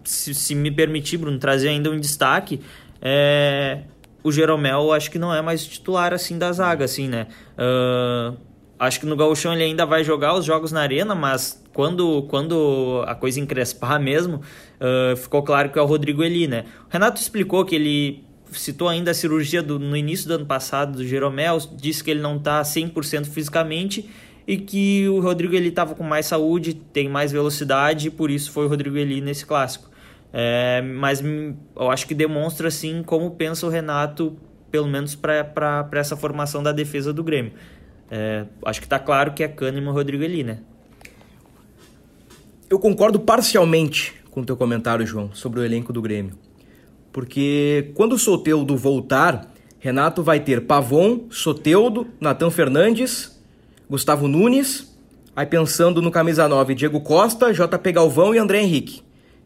se, 0.04 0.32
se 0.36 0.54
me 0.54 0.70
permitir, 0.70 1.16
Bruno, 1.16 1.40
trazer 1.40 1.70
ainda 1.70 1.90
um 1.90 1.98
destaque, 1.98 2.60
é, 3.00 3.80
o 4.22 4.30
Jeromel 4.30 4.92
acho 4.92 5.10
que 5.10 5.18
não 5.18 5.34
é 5.34 5.42
mais 5.42 5.66
titular 5.66 6.12
assim 6.12 6.38
da 6.38 6.52
zaga, 6.52 6.84
assim, 6.84 7.08
né? 7.08 7.26
Uh, 7.58 8.36
acho 8.78 9.00
que 9.00 9.06
no 9.06 9.16
Gauchão 9.16 9.52
ele 9.52 9.64
ainda 9.64 9.84
vai 9.86 10.04
jogar 10.04 10.34
os 10.34 10.44
jogos 10.44 10.72
na 10.72 10.80
arena, 10.80 11.14
mas 11.14 11.62
quando, 11.72 12.22
quando 12.24 13.04
a 13.06 13.14
coisa 13.14 13.40
encrespar 13.40 13.98
mesmo, 14.02 14.36
uh, 14.36 15.16
ficou 15.16 15.42
claro 15.42 15.70
que 15.70 15.78
é 15.78 15.82
o 15.82 15.86
Rodrigo 15.86 16.22
Eli, 16.22 16.46
né? 16.46 16.64
O 16.88 16.92
Renato 16.92 17.20
explicou 17.20 17.64
que 17.64 17.74
ele 17.74 18.24
citou 18.52 18.88
ainda 18.88 19.10
a 19.10 19.14
cirurgia 19.14 19.62
do, 19.62 19.78
no 19.78 19.96
início 19.96 20.28
do 20.28 20.34
ano 20.34 20.46
passado 20.46 20.98
do 20.98 21.06
Jeromel, 21.06 21.58
disse 21.74 22.04
que 22.04 22.10
ele 22.10 22.20
não 22.20 22.36
está 22.36 22.60
100% 22.62 23.26
fisicamente 23.26 24.08
e 24.46 24.56
que 24.56 25.08
o 25.08 25.20
Rodrigo 25.20 25.54
Eli 25.54 25.68
estava 25.68 25.94
com 25.94 26.02
mais 26.02 26.26
saúde, 26.26 26.74
tem 26.74 27.08
mais 27.08 27.32
velocidade, 27.32 28.08
e 28.08 28.10
por 28.10 28.30
isso 28.30 28.50
foi 28.50 28.66
o 28.66 28.68
Rodrigo 28.68 28.96
Eli 28.96 29.20
nesse 29.20 29.46
clássico. 29.46 29.91
É, 30.32 30.80
mas 30.80 31.22
eu 31.22 31.90
acho 31.90 32.06
que 32.06 32.14
demonstra 32.14 32.68
assim 32.68 33.02
como 33.02 33.32
pensa 33.32 33.66
o 33.66 33.68
Renato, 33.68 34.36
pelo 34.70 34.88
menos 34.88 35.14
para 35.14 35.86
essa 35.92 36.16
formação 36.16 36.62
da 36.62 36.72
defesa 36.72 37.12
do 37.12 37.22
Grêmio. 37.22 37.52
É, 38.10 38.46
acho 38.64 38.80
que 38.80 38.86
está 38.86 38.98
claro 38.98 39.32
que 39.32 39.42
é 39.42 39.48
Kahneman 39.48 39.90
e 39.90 39.94
Rodrigo 39.94 40.24
ali, 40.24 40.42
né? 40.42 40.60
Eu 42.68 42.78
concordo 42.78 43.20
parcialmente 43.20 44.14
com 44.30 44.40
o 44.40 44.44
teu 44.44 44.56
comentário, 44.56 45.06
João, 45.06 45.30
sobre 45.34 45.60
o 45.60 45.64
elenco 45.64 45.92
do 45.92 46.00
Grêmio. 46.00 46.38
Porque 47.12 47.92
quando 47.94 48.14
o 48.14 48.18
Soteudo 48.18 48.74
voltar, 48.76 49.52
Renato 49.78 50.22
vai 50.22 50.40
ter 50.40 50.62
Pavon, 50.62 51.26
Soteudo, 51.28 52.06
Natan 52.18 52.50
Fernandes, 52.50 53.38
Gustavo 53.90 54.26
Nunes, 54.26 54.96
aí 55.36 55.44
pensando 55.44 56.00
no 56.00 56.10
camisa 56.10 56.48
9, 56.48 56.74
Diego 56.74 57.00
Costa, 57.02 57.52
JP 57.52 57.92
Galvão 57.92 58.34
e 58.34 58.38
André 58.38 58.62
Henrique. 58.62 59.02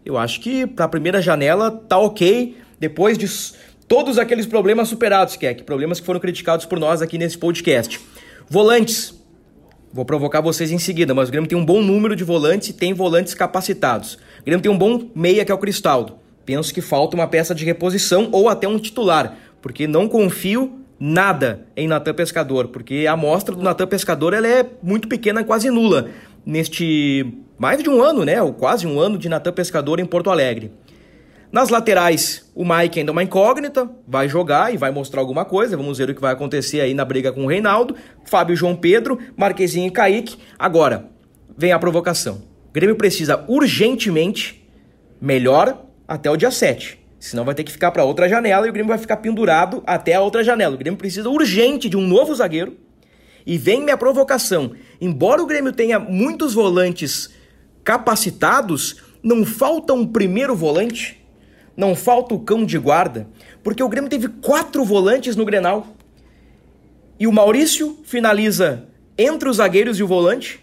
Eu 0.06 0.16
acho 0.16 0.40
que 0.40 0.68
para 0.68 0.84
a 0.84 0.88
primeira 0.88 1.20
janela 1.20 1.68
tá 1.68 1.98
ok, 1.98 2.56
depois 2.78 3.18
de 3.18 3.26
todos 3.88 4.18
aqueles 4.18 4.46
problemas 4.46 4.86
superados, 4.86 5.34
que 5.34 5.44
é 5.44 5.52
que 5.52 5.64
problemas 5.64 5.98
que 5.98 6.06
foram 6.06 6.20
criticados 6.20 6.64
por 6.64 6.78
nós 6.78 7.02
aqui 7.02 7.18
nesse 7.18 7.36
podcast. 7.36 8.00
Volantes. 8.48 9.12
Vou 9.92 10.04
provocar 10.04 10.40
vocês 10.40 10.70
em 10.70 10.78
seguida, 10.78 11.12
mas 11.12 11.28
o 11.28 11.32
Grêmio 11.32 11.48
tem 11.48 11.58
um 11.58 11.64
bom 11.64 11.82
número 11.82 12.14
de 12.14 12.22
volantes 12.22 12.68
e 12.68 12.72
tem 12.72 12.94
volantes 12.94 13.34
capacitados. 13.34 14.14
O 14.14 14.44
Grêmio 14.44 14.62
tem 14.62 14.70
um 14.70 14.78
bom 14.78 15.10
meia 15.12 15.44
que 15.44 15.50
é 15.50 15.54
o 15.54 15.58
Cristaldo. 15.58 16.18
Penso 16.44 16.72
que 16.72 16.80
falta 16.80 17.16
uma 17.16 17.26
peça 17.26 17.52
de 17.52 17.64
reposição 17.64 18.28
ou 18.30 18.48
até 18.48 18.68
um 18.68 18.78
titular, 18.78 19.36
porque 19.60 19.88
não 19.88 20.06
confio 20.06 20.84
nada 21.00 21.66
em 21.76 21.88
Natan 21.88 22.14
Pescador, 22.14 22.68
porque 22.68 23.06
a 23.08 23.14
amostra 23.14 23.56
do 23.56 23.62
Natan 23.62 23.88
Pescador 23.88 24.34
ela 24.34 24.46
é 24.46 24.64
muito 24.80 25.08
pequena, 25.08 25.42
quase 25.42 25.68
nula 25.68 26.10
neste 26.46 27.26
mais 27.58 27.82
de 27.82 27.90
um 27.90 28.00
ano, 28.00 28.24
né? 28.24 28.40
Ou 28.40 28.52
quase 28.52 28.86
um 28.86 29.00
ano 29.00 29.18
de 29.18 29.28
Natan 29.28 29.52
Pescador 29.52 29.98
em 29.98 30.06
Porto 30.06 30.30
Alegre. 30.30 30.72
Nas 31.50 31.68
laterais, 31.68 32.50
o 32.54 32.64
Mike 32.64 32.98
ainda 32.98 33.10
é 33.10 33.12
uma 33.12 33.22
incógnita, 33.22 33.88
vai 34.06 34.28
jogar 34.28 34.72
e 34.72 34.76
vai 34.76 34.90
mostrar 34.90 35.20
alguma 35.20 35.44
coisa. 35.44 35.76
Vamos 35.76 35.98
ver 35.98 36.10
o 36.10 36.14
que 36.14 36.20
vai 36.20 36.32
acontecer 36.32 36.80
aí 36.80 36.92
na 36.92 37.04
briga 37.04 37.32
com 37.32 37.44
o 37.44 37.48
Reinaldo. 37.48 37.96
Fábio 38.24 38.54
João 38.54 38.76
Pedro, 38.76 39.18
Marquezinho 39.36 39.88
e 39.88 39.90
Kaique. 39.90 40.36
Agora, 40.58 41.08
vem 41.56 41.72
a 41.72 41.78
provocação. 41.78 42.42
O 42.68 42.72
Grêmio 42.72 42.96
precisa 42.96 43.44
urgentemente 43.48 44.68
melhor 45.20 45.86
até 46.06 46.30
o 46.30 46.36
dia 46.36 46.50
7. 46.50 47.00
Senão 47.18 47.44
vai 47.44 47.54
ter 47.54 47.64
que 47.64 47.72
ficar 47.72 47.90
para 47.90 48.04
outra 48.04 48.28
janela 48.28 48.66
e 48.66 48.70
o 48.70 48.72
Grêmio 48.72 48.90
vai 48.90 48.98
ficar 48.98 49.16
pendurado 49.16 49.82
até 49.86 50.14
a 50.14 50.20
outra 50.20 50.44
janela. 50.44 50.74
O 50.74 50.78
Grêmio 50.78 50.98
precisa 50.98 51.30
urgente 51.30 51.88
de 51.88 51.96
um 51.96 52.06
novo 52.06 52.34
zagueiro. 52.34 52.76
E 53.46 53.56
vem 53.56 53.82
minha 53.82 53.96
provocação. 53.96 54.72
Embora 55.00 55.42
o 55.42 55.46
Grêmio 55.46 55.72
tenha 55.72 55.98
muitos 55.98 56.54
volantes 56.54 57.30
capacitados, 57.84 59.02
não 59.22 59.44
falta 59.44 59.92
um 59.92 60.06
primeiro 60.06 60.54
volante, 60.54 61.22
não 61.76 61.94
falta 61.94 62.34
o 62.34 62.40
cão 62.40 62.64
de 62.64 62.78
guarda, 62.78 63.28
porque 63.62 63.82
o 63.82 63.88
Grêmio 63.88 64.10
teve 64.10 64.28
quatro 64.28 64.84
volantes 64.84 65.36
no 65.36 65.44
Grenal. 65.44 65.86
E 67.18 67.26
o 67.26 67.32
Maurício 67.32 67.98
finaliza 68.04 68.88
entre 69.18 69.48
os 69.48 69.56
zagueiros 69.56 69.98
e 69.98 70.02
o 70.02 70.06
volante. 70.06 70.60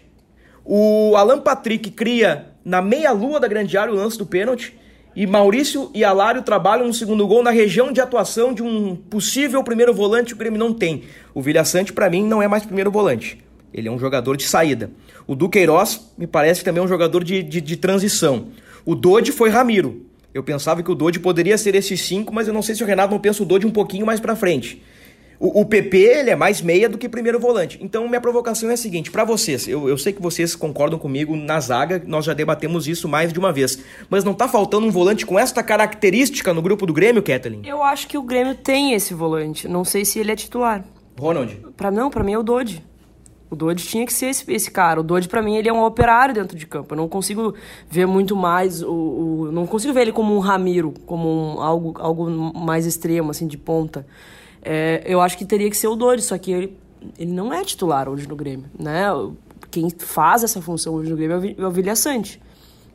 O 0.64 1.14
Alan 1.16 1.40
Patrick 1.40 1.90
cria 1.90 2.52
na 2.64 2.80
meia-lua 2.80 3.38
da 3.38 3.48
grande 3.48 3.76
área 3.76 3.92
o 3.92 3.96
lance 3.96 4.16
do 4.16 4.24
pênalti. 4.24 4.76
E 5.16 5.26
Maurício 5.26 5.90
e 5.94 6.02
Alário 6.02 6.42
trabalham 6.42 6.86
no 6.86 6.94
segundo 6.94 7.26
gol 7.26 7.42
na 7.42 7.50
região 7.50 7.92
de 7.92 8.00
atuação 8.00 8.52
de 8.52 8.62
um 8.62 8.96
possível 8.96 9.62
primeiro 9.62 9.94
volante 9.94 10.28
que 10.28 10.34
o 10.34 10.38
Grêmio 10.38 10.58
não 10.58 10.72
tem. 10.72 11.04
O 11.32 11.42
Vilha 11.42 11.64
Sante, 11.64 11.92
para 11.92 12.10
mim, 12.10 12.26
não 12.26 12.42
é 12.42 12.48
mais 12.48 12.64
primeiro 12.64 12.90
volante. 12.90 13.43
Ele 13.74 13.88
é 13.88 13.90
um 13.90 13.98
jogador 13.98 14.36
de 14.36 14.44
saída. 14.44 14.92
O 15.26 15.34
Duqueiroz 15.34 16.12
me 16.16 16.28
parece 16.28 16.60
que 16.60 16.64
também 16.64 16.80
é 16.80 16.84
um 16.84 16.88
jogador 16.88 17.24
de, 17.24 17.42
de, 17.42 17.60
de 17.60 17.76
transição. 17.76 18.46
O 18.86 18.94
Dodi 18.94 19.32
foi 19.32 19.50
Ramiro. 19.50 20.06
Eu 20.32 20.44
pensava 20.44 20.82
que 20.82 20.90
o 20.90 20.94
Dodi 20.94 21.18
poderia 21.18 21.58
ser 21.58 21.74
esses 21.74 22.00
cinco, 22.00 22.32
mas 22.32 22.46
eu 22.46 22.54
não 22.54 22.62
sei 22.62 22.74
se 22.74 22.84
o 22.84 22.86
Renato 22.86 23.12
não 23.12 23.20
pensa 23.20 23.42
o 23.42 23.46
Dodi 23.46 23.66
um 23.66 23.70
pouquinho 23.70 24.06
mais 24.06 24.20
para 24.20 24.36
frente. 24.36 24.80
O, 25.40 25.62
o, 25.62 25.64
PP 25.66 25.96
ele 25.96 26.30
é 26.30 26.36
mais 26.36 26.62
meia 26.62 26.88
do 26.88 26.96
que 26.96 27.08
primeiro 27.08 27.40
volante. 27.40 27.78
Então 27.82 28.06
minha 28.08 28.20
provocação 28.20 28.70
é 28.70 28.74
a 28.74 28.76
seguinte, 28.76 29.10
para 29.10 29.24
vocês, 29.24 29.66
eu, 29.66 29.88
eu 29.88 29.98
sei 29.98 30.12
que 30.12 30.22
vocês 30.22 30.54
concordam 30.54 30.98
comigo 30.98 31.36
na 31.36 31.58
zaga, 31.58 32.00
nós 32.06 32.24
já 32.24 32.32
debatemos 32.32 32.86
isso 32.86 33.08
mais 33.08 33.32
de 33.32 33.38
uma 33.38 33.52
vez, 33.52 33.78
mas 34.08 34.22
não 34.22 34.32
tá 34.32 34.46
faltando 34.46 34.86
um 34.86 34.90
volante 34.90 35.26
com 35.26 35.36
esta 35.36 35.62
característica 35.62 36.54
no 36.54 36.62
grupo 36.62 36.86
do 36.86 36.92
Grêmio, 36.92 37.22
Kathleen? 37.22 37.62
Eu 37.64 37.82
acho 37.82 38.06
que 38.06 38.16
o 38.16 38.22
Grêmio 38.22 38.54
tem 38.54 38.94
esse 38.94 39.12
volante, 39.12 39.66
não 39.66 39.84
sei 39.84 40.04
se 40.04 40.20
ele 40.20 40.30
é 40.30 40.36
titular. 40.36 40.84
Ronald? 41.18 41.58
Pra, 41.76 41.90
não, 41.90 42.10
para 42.10 42.22
mim 42.22 42.32
é 42.32 42.38
o 42.38 42.42
Dodi. 42.42 42.82
O 43.54 43.56
Dodge 43.56 43.86
tinha 43.86 44.04
que 44.04 44.12
ser 44.12 44.26
esse, 44.26 44.50
esse 44.52 44.70
cara. 44.70 45.00
O 45.00 45.02
Dodge, 45.02 45.28
para 45.28 45.40
mim, 45.40 45.56
ele 45.56 45.68
é 45.68 45.72
um 45.72 45.82
operário 45.84 46.34
dentro 46.34 46.56
de 46.56 46.66
campo. 46.66 46.94
Eu 46.94 46.96
não 46.96 47.08
consigo 47.08 47.54
ver 47.88 48.06
muito 48.06 48.36
mais 48.36 48.82
o, 48.82 48.92
o 48.92 49.52
não 49.52 49.66
consigo 49.66 49.94
ver 49.94 50.02
ele 50.02 50.12
como 50.12 50.34
um 50.34 50.38
Ramiro, 50.38 50.92
como 51.06 51.28
um, 51.28 51.60
algo, 51.60 51.94
algo 51.98 52.30
mais 52.58 52.84
extremo, 52.86 53.30
assim, 53.30 53.46
de 53.46 53.56
ponta. 53.56 54.06
É, 54.62 55.02
eu 55.06 55.20
acho 55.20 55.38
que 55.38 55.44
teria 55.44 55.70
que 55.70 55.76
ser 55.76 55.88
o 55.88 55.96
Dodge, 55.96 56.22
só 56.22 56.36
que 56.36 56.52
ele, 56.52 56.78
ele 57.18 57.32
não 57.32 57.52
é 57.52 57.62
titular 57.64 58.08
hoje 58.08 58.28
no 58.28 58.36
Grêmio, 58.36 58.66
né? 58.78 59.06
Quem 59.70 59.88
faz 59.90 60.44
essa 60.44 60.60
função 60.60 60.94
hoje 60.94 61.10
no 61.10 61.16
Grêmio 61.16 61.54
é 61.58 61.66
o 61.66 61.70
Vilha 61.70 61.96
Sante 61.96 62.40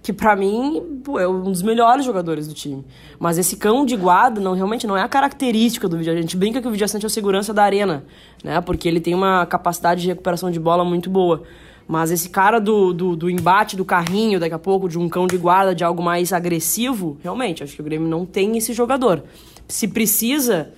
que 0.02 0.14
para 0.14 0.36
mim 0.36 1.02
é 1.20 1.28
um 1.28 1.44
dos 1.44 1.62
melhores 1.62 2.06
jogadores 2.06 2.48
do 2.48 2.54
time. 2.54 2.86
Mas 3.20 3.38
esse 3.38 3.58
cão 3.58 3.86
de 3.86 3.96
guarda 3.96 4.40
não 4.40 4.54
realmente 4.54 4.88
não 4.88 4.96
é 4.96 5.02
a 5.02 5.08
característica 5.08 5.88
do 5.88 5.98
Vidia. 5.98 6.14
A 6.14 6.22
gente 6.22 6.38
brinca 6.38 6.62
que 6.62 6.68
o 6.68 6.72
Vidia 6.72 6.88
Sante 6.88 7.06
é 7.06 7.08
o 7.08 7.10
segurança 7.10 7.54
da 7.54 7.64
arena, 7.64 8.06
né? 8.44 8.62
Porque 8.62 8.88
ele 8.88 9.02
tem 9.02 9.14
uma 9.14 9.46
capacidade 9.46 10.02
de 10.02 10.08
recuperação 10.08 10.50
de 10.50 10.60
bola 10.60 10.86
muito 10.86 11.10
boa. 11.10 11.44
Mas 11.88 12.12
esse 12.12 12.30
cara 12.30 12.60
do, 12.60 12.94
do, 12.94 13.16
do, 13.16 13.30
embate 13.30 13.76
do 13.76 13.84
carrinho, 13.84 14.40
daqui 14.40 14.54
a 14.54 14.60
pouco, 14.60 14.88
de 14.88 14.98
um 14.98 15.10
cão 15.10 15.26
de 15.26 15.38
guarda, 15.38 15.74
de 15.74 15.84
algo 15.84 16.04
mais 16.04 16.32
agressivo, 16.32 17.18
realmente, 17.24 17.64
acho 17.64 17.76
que 17.76 17.82
o 17.82 17.84
Grêmio 17.84 18.08
não 18.08 18.28
tem 18.28 18.56
esse 18.58 18.74
jogador. 18.74 19.24
Se 19.68 19.88
precisa, 19.88 20.72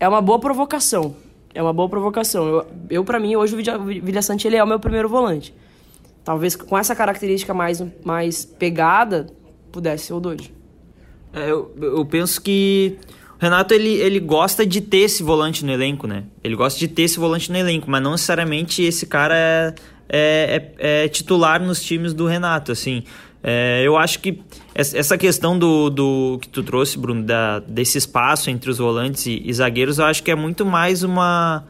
é 0.00 0.08
uma 0.08 0.20
boa 0.20 0.40
provocação. 0.40 1.14
É 1.54 1.62
uma 1.62 1.72
boa 1.72 1.88
provocação. 1.88 2.46
Eu, 2.48 2.66
eu 2.90 3.04
para 3.04 3.20
mim, 3.20 3.36
hoje 3.36 3.54
o 3.54 3.56
Vidia 3.56 4.20
Sante 4.20 4.48
ele 4.48 4.56
é 4.56 4.64
o 4.64 4.66
meu 4.66 4.80
primeiro 4.80 5.08
volante. 5.08 5.54
Talvez 6.24 6.54
com 6.54 6.78
essa 6.78 6.94
característica 6.94 7.52
mais, 7.52 7.84
mais 8.04 8.44
pegada, 8.44 9.26
pudesse 9.70 10.06
ser 10.06 10.12
o 10.12 10.20
Dodge. 10.20 10.52
É, 11.32 11.50
eu, 11.50 11.74
eu 11.80 12.04
penso 12.04 12.40
que 12.40 12.98
o 13.40 13.42
Renato 13.42 13.74
ele, 13.74 13.94
ele 13.94 14.20
gosta 14.20 14.64
de 14.64 14.80
ter 14.80 14.98
esse 14.98 15.22
volante 15.22 15.64
no 15.64 15.72
elenco, 15.72 16.06
né? 16.06 16.24
Ele 16.44 16.54
gosta 16.54 16.78
de 16.78 16.86
ter 16.86 17.02
esse 17.02 17.18
volante 17.18 17.50
no 17.50 17.58
elenco, 17.58 17.90
mas 17.90 18.02
não 18.02 18.12
necessariamente 18.12 18.82
esse 18.82 19.06
cara 19.06 19.34
é, 19.34 19.74
é, 20.08 20.72
é, 20.78 21.04
é 21.04 21.08
titular 21.08 21.60
nos 21.60 21.82
times 21.82 22.12
do 22.14 22.26
Renato, 22.26 22.70
assim. 22.70 23.02
É, 23.42 23.82
eu 23.84 23.96
acho 23.96 24.20
que 24.20 24.40
essa 24.72 25.18
questão 25.18 25.58
do, 25.58 25.90
do 25.90 26.38
que 26.40 26.48
tu 26.48 26.62
trouxe, 26.62 26.96
Bruno, 26.96 27.24
da, 27.24 27.58
desse 27.58 27.98
espaço 27.98 28.48
entre 28.48 28.70
os 28.70 28.78
volantes 28.78 29.26
e, 29.26 29.42
e 29.44 29.52
zagueiros, 29.52 29.98
eu 29.98 30.04
acho 30.04 30.22
que 30.22 30.30
é 30.30 30.36
muito 30.36 30.64
mais 30.64 31.02
uma 31.02 31.64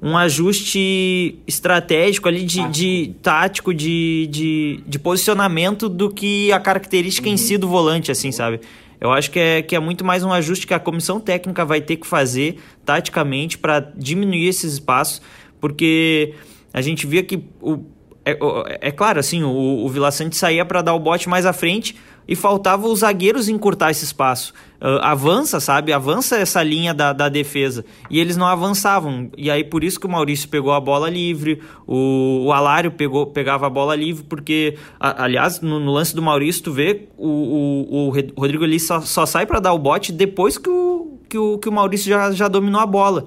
um 0.00 0.16
ajuste 0.16 1.38
estratégico 1.46 2.28
ali 2.28 2.44
de 2.44 2.58
tático, 2.58 2.72
de, 2.72 3.14
tático, 3.22 3.74
de, 3.74 4.28
de, 4.30 4.80
de 4.86 4.98
posicionamento 4.98 5.88
do 5.88 6.08
que 6.08 6.52
a 6.52 6.60
característica 6.60 7.28
em 7.28 7.36
si 7.36 7.58
do 7.58 7.68
volante, 7.68 8.10
assim, 8.10 8.30
sabe? 8.30 8.60
Eu 9.00 9.12
acho 9.12 9.30
que 9.30 9.38
é, 9.38 9.62
que 9.62 9.76
é 9.76 9.80
muito 9.80 10.04
mais 10.04 10.24
um 10.24 10.32
ajuste 10.32 10.66
que 10.66 10.74
a 10.74 10.78
comissão 10.78 11.20
técnica 11.20 11.64
vai 11.64 11.80
ter 11.80 11.96
que 11.96 12.06
fazer 12.06 12.58
taticamente 12.84 13.58
para 13.58 13.80
diminuir 13.80 14.46
esses 14.46 14.74
espaços, 14.74 15.20
porque 15.60 16.34
a 16.72 16.80
gente 16.80 17.06
via 17.06 17.22
que 17.22 17.42
o, 17.60 17.84
é, 18.24 18.88
é 18.88 18.90
claro, 18.90 19.18
assim, 19.18 19.42
o, 19.42 19.84
o 19.84 19.88
Vila 19.88 20.10
Sante 20.10 20.36
saía 20.36 20.64
para 20.64 20.82
dar 20.82 20.94
o 20.94 21.00
bote 21.00 21.28
mais 21.28 21.46
à 21.46 21.52
frente, 21.52 21.96
e 22.28 22.36
faltava 22.36 22.86
os 22.86 23.00
zagueiros 23.00 23.48
encurtar 23.48 23.90
esse 23.90 24.04
espaço. 24.04 24.52
Uh, 24.80 25.00
avança, 25.00 25.58
sabe? 25.58 25.94
Avança 25.94 26.36
essa 26.36 26.62
linha 26.62 26.92
da, 26.92 27.14
da 27.14 27.30
defesa. 27.30 27.86
E 28.10 28.20
eles 28.20 28.36
não 28.36 28.46
avançavam. 28.46 29.30
E 29.36 29.50
aí 29.50 29.64
por 29.64 29.82
isso 29.82 29.98
que 29.98 30.04
o 30.04 30.10
Maurício 30.10 30.46
pegou 30.48 30.72
a 30.72 30.80
bola 30.80 31.08
livre, 31.08 31.62
o, 31.86 32.44
o 32.44 32.52
Alário 32.52 32.90
pegou, 32.90 33.26
pegava 33.26 33.66
a 33.66 33.70
bola 33.70 33.96
livre, 33.96 34.24
porque, 34.24 34.76
a, 35.00 35.24
aliás, 35.24 35.62
no, 35.62 35.80
no, 35.80 35.90
lance 35.90 36.14
do 36.14 36.20
Maurício, 36.20 36.62
tu 36.62 36.72
vê, 36.72 37.08
o, 37.16 37.28
o, 37.28 38.08
o 38.08 38.40
Rodrigo 38.40 38.62
ali 38.62 38.78
só, 38.78 39.00
só 39.00 39.24
sai 39.24 39.46
para 39.46 39.58
dar 39.58 39.72
o 39.72 39.78
bote 39.78 40.12
depois 40.12 40.58
que 40.58 40.68
o, 40.68 41.18
que 41.30 41.38
o, 41.38 41.58
que 41.58 41.68
o 41.68 41.72
Maurício 41.72 42.10
já, 42.10 42.30
já 42.32 42.46
dominou 42.46 42.80
a 42.80 42.86
bola. 42.86 43.26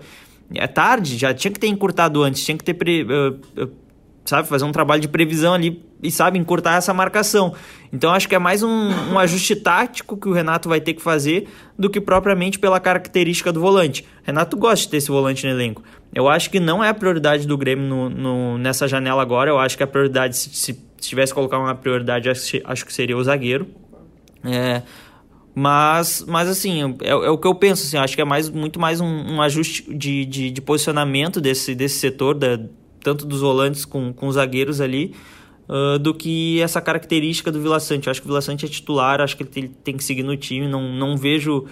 É 0.54 0.68
tarde, 0.68 1.18
já 1.18 1.34
tinha 1.34 1.52
que 1.52 1.60
ter 1.60 1.68
encurtado 1.68 2.22
antes, 2.22 2.44
tinha 2.44 2.58
que 2.58 2.64
ter 2.64 2.74
pre, 2.74 3.04
uh, 3.04 3.72
sabe, 4.26 4.48
fazer 4.48 4.66
um 4.66 4.72
trabalho 4.72 5.02
de 5.02 5.08
previsão 5.08 5.54
ali 5.54 5.84
e, 6.02 6.12
sabe, 6.12 6.38
encurtar 6.40 6.76
essa 6.76 6.94
marcação. 6.94 7.54
Então, 7.92 8.12
acho 8.12 8.28
que 8.28 8.36
é 8.36 8.40
mais 8.40 8.64
um, 8.64 8.90
um, 9.12 9.20
ajuste 9.20 9.56
tático 9.56 10.18
que 10.18 10.30
o 10.30 10.34
Renato 10.34 10.70
vai 10.70 10.80
ter 10.80 10.94
que 10.94 11.02
fazer 11.02 11.48
do 11.78 11.90
que 11.90 12.00
propriamente 12.00 12.58
pela 12.58 12.80
característica 12.80 13.52
do 13.52 13.60
volante. 13.60 14.06
Renato 14.24 14.56
gosta 14.58 14.86
de 14.86 14.90
ter 14.90 14.98
esse 14.98 15.10
volante 15.10 15.46
no 15.46 15.52
elenco. 15.52 15.84
Eu 16.14 16.28
acho 16.28 16.50
que 16.50 16.60
não 16.60 16.84
é 16.84 16.90
a 16.90 16.94
prioridade 16.94 17.48
do 17.48 17.58
Grêmio 17.58 17.86
no, 17.86 18.10
no, 18.10 18.58
nessa 18.58 18.88
janela 18.88 19.22
agora. 19.22 19.50
Eu 19.50 19.60
acho 19.60 19.78
que 19.78 19.84
a 19.84 19.88
prioridade, 19.88 20.38
se, 20.38 20.50
se 20.54 20.74
tivesse 21.00 21.32
que 21.32 21.36
colocar 21.36 21.60
uma 21.60 21.76
prioridade, 21.76 22.30
acho 22.30 22.86
que 22.86 22.94
seria 22.94 23.18
o 23.18 23.24
zagueiro. 23.24 23.68
É, 24.44 24.82
mas, 25.54 26.24
mas 26.28 26.48
assim, 26.48 26.96
é, 27.02 27.10
é, 27.10 27.30
o 27.30 27.38
que 27.38 27.48
eu 27.48 27.56
penso. 27.56 27.84
Assim, 27.84 27.98
acho 27.98 28.16
que 28.16 28.22
é 28.22 28.26
mais, 28.26 28.50
muito 28.50 28.80
mais 28.80 29.02
um, 29.02 29.06
um 29.06 29.42
ajuste 29.42 29.94
de, 29.94 30.26
de, 30.26 30.52
de, 30.52 30.62
posicionamento 30.62 31.42
desse, 31.42 31.76
desse 31.76 32.00
setor, 32.00 32.36
da, 32.36 32.60
tanto 33.04 33.26
dos 33.26 33.42
volantes 33.42 33.86
com, 33.86 34.14
com 34.14 34.28
os 34.28 34.36
zagueiros 34.36 34.80
ali, 34.80 35.14
uh, 35.68 35.98
do 36.00 36.14
que 36.14 36.62
essa 36.62 36.82
característica 36.82 37.52
do 37.52 37.62
Vila 37.62 37.80
Sante. 37.80 38.08
Eu 38.08 38.12
acho 38.12 38.22
que 38.22 38.28
o 38.28 38.30
Vila 38.30 38.42
Sante 38.42 38.66
é 38.66 38.70
titular, 38.70 39.22
acho 39.22 39.36
que 39.38 39.44
ele 39.44 39.50
tem, 39.50 39.68
tem 39.68 39.98
que 39.98 40.04
seguir 40.04 40.24
no 40.24 40.36
time. 40.36 40.68
Não, 40.68 40.94
não 40.94 41.18
vejo. 41.18 41.66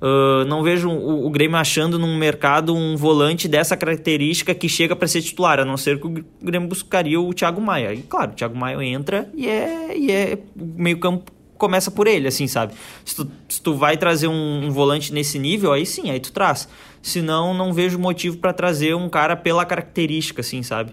Uh, 0.00 0.46
não 0.46 0.62
vejo 0.62 0.88
o, 0.88 1.26
o, 1.26 1.30
Grêmio 1.30 1.58
achando 1.58 1.98
num 1.98 2.16
mercado 2.16 2.74
um 2.74 2.96
volante 2.96 3.46
dessa 3.46 3.76
característica 3.76 4.54
que 4.54 4.66
chega 4.66 4.96
para 4.96 5.06
ser 5.06 5.20
titular, 5.20 5.60
a 5.60 5.64
não 5.64 5.76
ser 5.76 6.00
que 6.00 6.06
o 6.06 6.24
Grêmio 6.40 6.66
buscaria 6.66 7.20
o 7.20 7.34
Thiago 7.34 7.60
Maia. 7.60 7.92
E 7.92 8.00
claro, 8.00 8.32
o 8.32 8.34
Thiago 8.34 8.56
Maia 8.56 8.82
entra 8.82 9.28
e 9.34 9.46
é, 9.46 9.98
e 9.98 10.10
é 10.10 10.38
meio 10.56 10.98
campo 10.98 11.30
começa 11.60 11.90
por 11.90 12.08
ele, 12.08 12.26
assim, 12.26 12.48
sabe? 12.48 12.72
Se 13.04 13.14
tu, 13.14 13.30
se 13.48 13.62
tu 13.62 13.74
vai 13.74 13.96
trazer 13.96 14.26
um, 14.26 14.64
um, 14.64 14.70
volante 14.72 15.12
nesse 15.12 15.38
nível, 15.38 15.72
aí 15.72 15.86
sim, 15.86 16.10
aí 16.10 16.18
tu 16.18 16.32
traz. 16.32 16.66
Senão, 17.02 17.54
não 17.54 17.72
vejo 17.72 17.98
motivo 17.98 18.38
para 18.38 18.52
trazer 18.52 18.94
um 18.96 19.08
cara 19.08 19.36
pela 19.36 19.64
característica, 19.64 20.40
assim, 20.40 20.62
sabe? 20.62 20.92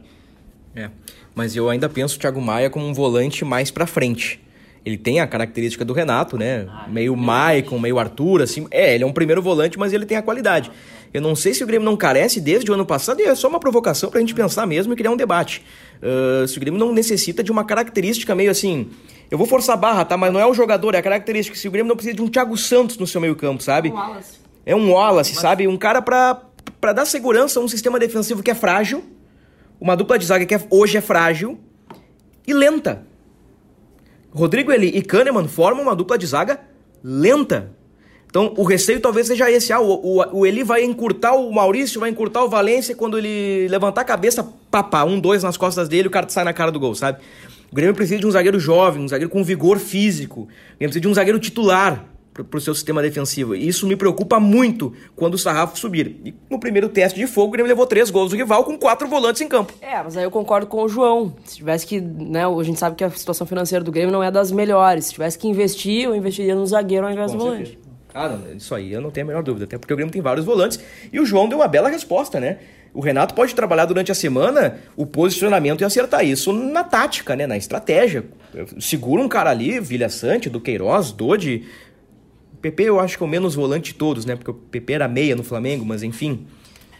É, 0.76 0.92
mas 1.34 1.56
eu 1.56 1.70
ainda 1.70 1.90
penso 1.90 2.18
o 2.18 2.20
Thiago 2.20 2.42
Maia 2.42 2.70
como 2.70 2.86
um 2.86 2.94
volante 2.94 3.44
mais 3.44 3.72
para 3.72 3.88
frente. 3.88 4.40
Ele 4.86 4.98
tem 4.98 5.20
a 5.20 5.28
característica 5.28 5.84
do 5.84 5.92
Renato, 5.92 6.38
né? 6.38 6.66
Ah, 6.70 6.88
meio 6.88 7.16
Maicon, 7.16 7.80
meio 7.80 8.00
Arthur, 8.00 8.42
assim. 8.42 8.68
É, 8.72 8.96
ele 8.96 9.04
é 9.04 9.08
um 9.08 9.12
primeiro 9.12 9.42
volante, 9.42 9.78
mas 9.78 9.92
ele 9.92 10.06
tem 10.06 10.18
a 10.18 10.22
qualidade. 10.22 10.72
Eu 11.18 11.22
não 11.22 11.36
sei 11.36 11.54
se 11.54 11.64
o 11.64 11.68
Grêmio 11.68 11.86
não 11.86 11.98
carece 11.98 12.40
desde 12.40 12.70
o 12.70 12.74
ano 12.74 12.86
passado, 12.86 13.20
e 13.20 13.24
é 13.24 13.34
só 13.36 13.48
uma 13.48 13.60
provocação 13.60 14.10
pra 14.10 14.20
gente 14.20 14.34
pensar 14.34 14.66
mesmo 14.66 14.94
e 14.94 14.96
criar 14.96 15.12
um 15.12 15.18
debate. 15.18 15.64
Uh, 16.02 16.48
se 16.48 16.58
o 16.58 16.60
Grêmio 16.60 16.80
não 16.80 16.94
necessita 16.94 17.44
de 17.44 17.52
uma 17.52 17.66
característica 17.66 18.36
meio 18.36 18.52
assim 18.52 18.90
eu 19.30 19.38
vou 19.38 19.46
forçar 19.46 19.74
a 19.74 19.78
barra, 19.78 20.06
tá? 20.06 20.16
Mas 20.16 20.32
não 20.32 20.40
é 20.40 20.46
o 20.46 20.54
jogador, 20.54 20.96
é 20.96 21.00
a 21.00 21.02
característica. 21.02 21.58
Se 21.58 21.68
o 21.68 21.72
Grêmio 21.72 21.90
não 21.90 21.96
precisa 21.96 22.16
de 22.16 22.22
um 22.22 22.28
Thiago 22.28 22.58
Santos 22.58 22.98
no 22.98 23.06
seu 23.06 23.20
meio-campo, 23.20 23.62
sabe? 23.62 23.90
Um 23.90 23.96
Wallace. 23.96 24.38
É 24.66 24.76
um 24.76 24.92
Wallace, 24.92 25.34
Mas... 25.34 25.42
sabe? 25.42 25.68
Um 25.68 25.78
cara 25.78 26.02
pra, 26.02 26.42
pra 26.80 26.94
dar 26.94 27.06
segurança 27.06 27.60
a 27.60 27.64
um 27.64 27.68
sistema 27.68 28.00
defensivo 28.00 28.42
que 28.42 28.52
é 28.52 28.56
frágil, 28.56 29.04
uma 29.80 29.96
dupla 29.96 30.18
de 30.18 30.26
zaga 30.26 30.46
que 30.46 30.56
é, 30.56 30.62
hoje 30.70 30.98
é 30.98 31.02
frágil 31.02 31.60
e 32.46 32.54
lenta. 32.54 33.06
Rodrigo 34.32 34.72
Eli 34.72 34.88
e 34.90 35.02
Kahneman 35.02 35.48
formam 35.48 35.84
uma 35.84 35.96
dupla 35.96 36.18
de 36.18 36.26
zaga 36.26 36.62
lenta. 37.04 37.76
Então, 38.38 38.54
o 38.56 38.64
receio 38.64 39.00
talvez 39.00 39.26
seja 39.26 39.50
esse. 39.50 39.74
Ah, 39.74 39.82
o, 39.82 40.20
o, 40.20 40.42
o 40.42 40.46
Eli 40.46 40.64
vai 40.64 40.84
encurtar 40.84 41.34
o 41.34 41.52
Maurício, 41.52 42.00
vai 42.00 42.12
encurtar 42.12 42.44
o 42.44 42.48
Valência 42.48 42.96
quando 42.96 43.18
ele 43.18 43.68
levantar 43.68 44.02
a 44.02 44.04
cabeça, 44.04 44.48
papá, 44.70 45.04
um, 45.04 45.20
dois 45.20 45.42
nas 45.42 45.58
costas 45.58 45.90
dele, 45.90 46.08
o 46.08 46.12
cara 46.12 46.30
sai 46.30 46.44
na 46.44 46.54
cara 46.54 46.72
do 46.72 46.80
gol, 46.80 46.94
sabe? 46.94 47.18
O 47.72 47.76
Grêmio 47.76 47.96
precisa 47.96 48.20
de 48.20 48.28
um 48.28 48.30
zagueiro 48.30 48.60
jovem, 48.60 49.04
um 49.04 49.08
zagueiro 49.08 49.32
com 49.32 49.44
vigor 49.44 49.80
físico. 49.80 50.42
O 50.42 50.46
Grêmio 50.78 50.90
precisa 50.90 51.02
de 51.02 51.08
um 51.08 51.14
zagueiro 51.16 51.40
titular 51.40 52.06
para 52.32 52.58
o 52.60 52.62
seu 52.62 52.76
sistema 52.76 53.02
defensivo. 53.02 53.56
E 53.56 53.68
isso 53.68 53.88
me 53.88 53.96
preocupa 53.96 54.40
muito 54.40 54.94
quando 55.16 55.34
o 55.34 55.38
sarrafo 55.40 55.76
subir. 55.80 56.22
E 56.24 56.36
no 56.48 56.60
primeiro 56.60 56.90
teste 56.90 57.20
de 57.20 57.26
fogo, 57.26 57.48
o 57.48 57.52
Grêmio 57.52 57.68
levou 57.68 57.88
três 57.88 58.12
gols 58.12 58.30
do 58.30 58.38
rival 58.38 58.64
com 58.64 58.78
quatro 58.78 59.08
volantes 59.08 59.42
em 59.42 59.48
campo. 59.48 59.74
É, 59.82 60.04
mas 60.04 60.16
aí 60.16 60.24
eu 60.24 60.30
concordo 60.30 60.68
com 60.68 60.84
o 60.84 60.88
João. 60.88 61.34
Se 61.44 61.56
tivesse 61.56 61.88
que, 61.88 62.00
né, 62.00 62.46
a 62.46 62.64
gente 62.64 62.78
sabe 62.78 62.96
que 62.96 63.04
a 63.04 63.10
situação 63.10 63.48
financeira 63.48 63.84
do 63.84 63.92
Grêmio 63.92 64.12
não 64.12 64.22
é 64.22 64.30
das 64.30 64.52
melhores. 64.52 65.06
Se 65.06 65.14
tivesse 65.14 65.40
que 65.40 65.48
investir, 65.48 66.04
eu 66.04 66.16
investiria 66.16 66.54
no 66.54 66.68
zagueiro 66.68 67.08
ao 67.08 67.12
invés 67.12 67.32
com 67.32 67.38
do 67.40 67.44
volante. 67.44 67.87
Ah, 68.18 68.30
não, 68.30 68.56
isso 68.56 68.74
aí 68.74 68.92
eu 68.92 69.00
não 69.00 69.12
tenho 69.12 69.28
a 69.28 69.30
menor 69.30 69.44
dúvida, 69.44 69.66
até 69.66 69.78
porque 69.78 69.94
o 69.94 69.96
Grêmio 69.96 70.12
tem 70.12 70.24
vários 70.24 70.44
volantes. 70.44 70.80
E 71.14 71.20
o 71.20 71.26
João 71.26 71.48
deu 71.48 71.60
uma 71.60 71.68
bela 71.68 71.88
resposta, 71.88 72.40
né? 72.40 72.58
O 72.92 73.00
Renato 73.00 73.36
pode 73.36 73.54
trabalhar 73.54 73.86
durante 73.86 74.12
a 74.12 74.16
semana 74.16 74.80
o 74.96 75.06
posicionamento 75.06 75.82
e 75.82 75.86
acertar 75.86 76.26
isso 76.26 76.52
na 76.52 76.84
tática, 76.84 77.36
né? 77.36 77.46
Na 77.46 77.56
estratégia. 77.56 78.26
Segura 78.80 79.22
um 79.22 79.28
cara 79.28 79.52
ali, 79.52 79.80
Vilha 79.80 80.10
Sante, 80.10 80.50
do 80.50 80.60
Queiroz, 80.60 81.12
Dodi. 81.12 81.68
O 82.54 82.58
PP 82.58 82.86
eu 82.86 83.00
acho 83.00 83.16
que 83.18 83.24
é 83.24 83.28
o 83.28 83.30
menos 83.30 83.54
volante 83.54 83.94
de 83.94 84.00
todos, 84.00 84.26
né? 84.26 84.36
Porque 84.36 84.50
o 84.50 84.56
PP 84.56 84.94
era 84.94 85.08
meia 85.08 85.36
no 85.36 85.44
Flamengo, 85.44 85.86
mas 85.86 86.02
enfim. 86.02 86.48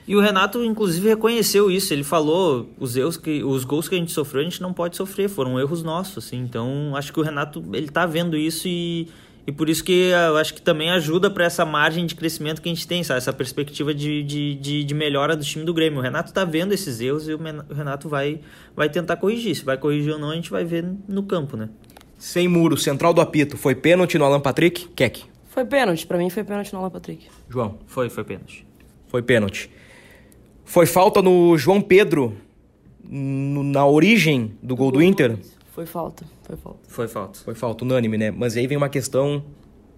E 0.08 0.16
o 0.16 0.22
Renato, 0.22 0.64
inclusive, 0.64 1.10
reconheceu 1.10 1.72
isso. 1.72 1.92
Ele 1.94 2.04
falou: 2.04 2.70
os 2.80 2.96
erros 2.96 3.18
que, 3.18 3.44
os 3.44 3.64
gols 3.66 3.90
que 3.90 3.96
a 3.96 3.98
gente 3.98 4.12
sofreu, 4.12 4.42
a 4.42 4.44
gente 4.44 4.62
não 4.62 4.74
pode 4.74 4.96
sofrer, 4.96 5.28
foram 5.28 5.60
erros 5.60 5.82
nossos. 5.82 6.26
Assim. 6.26 6.38
Então, 6.38 6.96
acho 6.96 7.12
que 7.12 7.20
o 7.20 7.24
Renato 7.24 7.64
ele 7.74 7.90
tá 7.90 8.06
vendo 8.06 8.38
isso 8.38 8.68
e, 8.68 9.08
e 9.48 9.52
por 9.54 9.70
isso 9.70 9.82
que 9.82 10.10
eu 10.10 10.36
acho 10.36 10.54
que 10.54 10.62
também 10.62 10.90
ajuda 10.90 11.32
para 11.32 11.46
essa 11.46 11.64
margem 11.64 12.06
de 12.06 12.16
crescimento 12.16 12.62
que 12.62 12.68
a 12.68 12.74
gente 12.74 12.86
tem, 12.86 13.02
sabe? 13.02 13.20
essa 13.20 13.32
perspectiva 13.32 13.94
de, 13.94 14.22
de, 14.22 14.56
de, 14.56 14.84
de, 14.84 14.94
melhora 14.94 15.38
do 15.38 15.46
time 15.46 15.64
do 15.64 15.74
Grêmio. 15.74 16.00
O 16.00 16.02
Renato 16.02 16.34
tá 16.34 16.44
vendo 16.44 16.74
esses 16.74 17.00
erros 17.00 17.30
e 17.30 17.34
o 17.34 17.40
Renato 17.74 18.10
vai, 18.10 18.42
vai 18.76 18.90
tentar 18.90 19.16
corrigir. 19.16 19.56
Se 19.56 19.64
vai 19.64 19.78
corrigir 19.78 20.12
ou 20.12 20.20
não, 20.20 20.32
a 20.32 20.36
gente 20.36 20.52
vai 20.52 20.66
ver 20.66 20.84
no 21.08 21.24
campo, 21.24 21.56
né? 21.56 21.70
Sem 22.20 22.46
muro, 22.46 22.76
central 22.76 23.14
do 23.14 23.22
apito. 23.22 23.56
Foi 23.56 23.74
pênalti 23.74 24.18
no 24.18 24.26
Alan 24.26 24.42
Patrick? 24.42 24.90
Keck. 24.90 25.24
Foi 25.48 25.64
pênalti, 25.64 26.06
para 26.06 26.18
mim 26.18 26.30
foi 26.30 26.44
pênalti 26.44 26.74
no 26.74 26.80
Alan 26.80 26.90
Patrick. 26.90 27.28
João. 27.50 27.80
Foi, 27.88 28.10
foi 28.10 28.26
pênalti. 28.26 28.68
Foi 29.08 29.22
pênalti. 29.22 29.72
Foi 30.66 30.86
falta 30.86 31.22
no 31.22 31.58
João 31.58 31.80
Pedro 31.80 32.36
no, 33.02 33.64
na 33.64 33.86
origem 33.88 34.58
do 34.62 34.76
gol 34.76 34.92
do 34.92 35.02
Inter? 35.02 35.38
Foi 35.78 35.86
falta, 35.86 36.26
foi 36.42 36.58
falta. 36.58 36.80
Foi 36.88 37.08
falta. 37.08 37.40
Foi 37.42 37.54
falta, 37.54 37.86
unânime, 37.86 38.18
né? 38.18 38.32
Mas 38.32 38.58
aí 38.58 38.66
vem 38.66 38.76
uma 38.76 38.90
questão, 38.90 39.44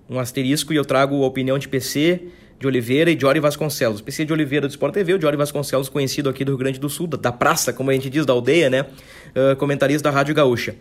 um 0.09 0.19
asterisco, 0.19 0.73
e 0.73 0.75
eu 0.75 0.83
trago 0.83 1.23
a 1.23 1.25
opinião 1.25 1.57
de 1.57 1.69
PC, 1.69 2.27
de 2.59 2.67
Oliveira 2.67 3.09
e 3.09 3.17
Jory 3.17 3.39
Vasconcelos. 3.39 4.01
PC 4.01 4.25
de 4.25 4.33
Oliveira 4.33 4.67
do 4.67 4.71
Sport 4.71 4.93
TV, 4.93 5.13
o 5.13 5.21
Jory 5.21 5.37
Vasconcelos, 5.37 5.87
conhecido 5.87 6.27
aqui 6.27 6.43
do 6.43 6.51
Rio 6.51 6.57
Grande 6.57 6.81
do 6.81 6.89
Sul, 6.89 7.07
da 7.07 7.31
praça, 7.31 7.71
como 7.71 7.91
a 7.91 7.93
gente 7.93 8.09
diz, 8.09 8.25
da 8.25 8.33
aldeia, 8.33 8.69
né? 8.69 8.81
Uh, 8.81 9.55
comentarista 9.55 10.09
da 10.09 10.13
Rádio 10.13 10.35
Gaúcha. 10.35 10.75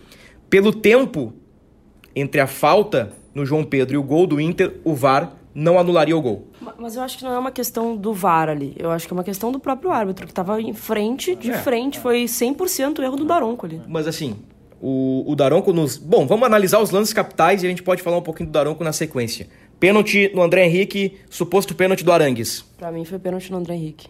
Pelo 0.50 0.72
tempo 0.72 1.32
entre 2.12 2.40
a 2.40 2.48
falta 2.48 3.12
no 3.32 3.46
João 3.46 3.62
Pedro 3.62 3.94
e 3.94 3.98
o 3.98 4.02
gol 4.02 4.26
do 4.26 4.40
Inter, 4.40 4.80
o 4.82 4.96
VAR 4.96 5.32
não 5.54 5.78
anularia 5.78 6.16
o 6.16 6.20
gol. 6.20 6.48
Mas 6.76 6.96
eu 6.96 7.02
acho 7.02 7.18
que 7.18 7.22
não 7.22 7.34
é 7.34 7.38
uma 7.38 7.52
questão 7.52 7.96
do 7.96 8.12
VAR 8.12 8.48
ali. 8.48 8.74
Eu 8.76 8.90
acho 8.90 9.06
que 9.06 9.12
é 9.12 9.16
uma 9.16 9.22
questão 9.22 9.52
do 9.52 9.60
próprio 9.60 9.92
árbitro, 9.92 10.26
que 10.26 10.32
estava 10.32 10.60
em 10.60 10.74
frente, 10.74 11.36
de 11.36 11.52
é. 11.52 11.58
frente. 11.58 12.00
Foi 12.00 12.24
100% 12.24 13.00
erro 13.00 13.16
do 13.16 13.24
Daronco 13.24 13.64
ali. 13.64 13.80
Mas 13.86 14.08
assim, 14.08 14.36
o, 14.80 15.24
o 15.26 15.34
Daronco 15.34 15.72
nos... 15.72 15.96
Bom, 15.96 16.26
vamos 16.26 16.46
analisar 16.46 16.80
os 16.80 16.90
lances 16.90 17.12
capitais 17.12 17.62
e 17.62 17.66
a 17.66 17.68
gente 17.68 17.82
pode 17.82 18.02
falar 18.02 18.18
um 18.18 18.22
pouquinho 18.22 18.48
do 18.48 18.52
Daronco 18.52 18.82
na 18.84 18.92
sequência. 18.92 19.48
Pênalti 19.78 20.30
no 20.34 20.42
André 20.42 20.66
Henrique, 20.66 21.18
suposto 21.30 21.74
pênalti 21.74 22.04
do 22.04 22.12
Arangues. 22.12 22.64
Pra 22.76 22.90
mim 22.90 23.04
foi 23.04 23.18
pênalti 23.18 23.50
no 23.50 23.58
André 23.58 23.74
Henrique. 23.74 24.08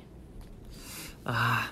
Ah, 1.24 1.68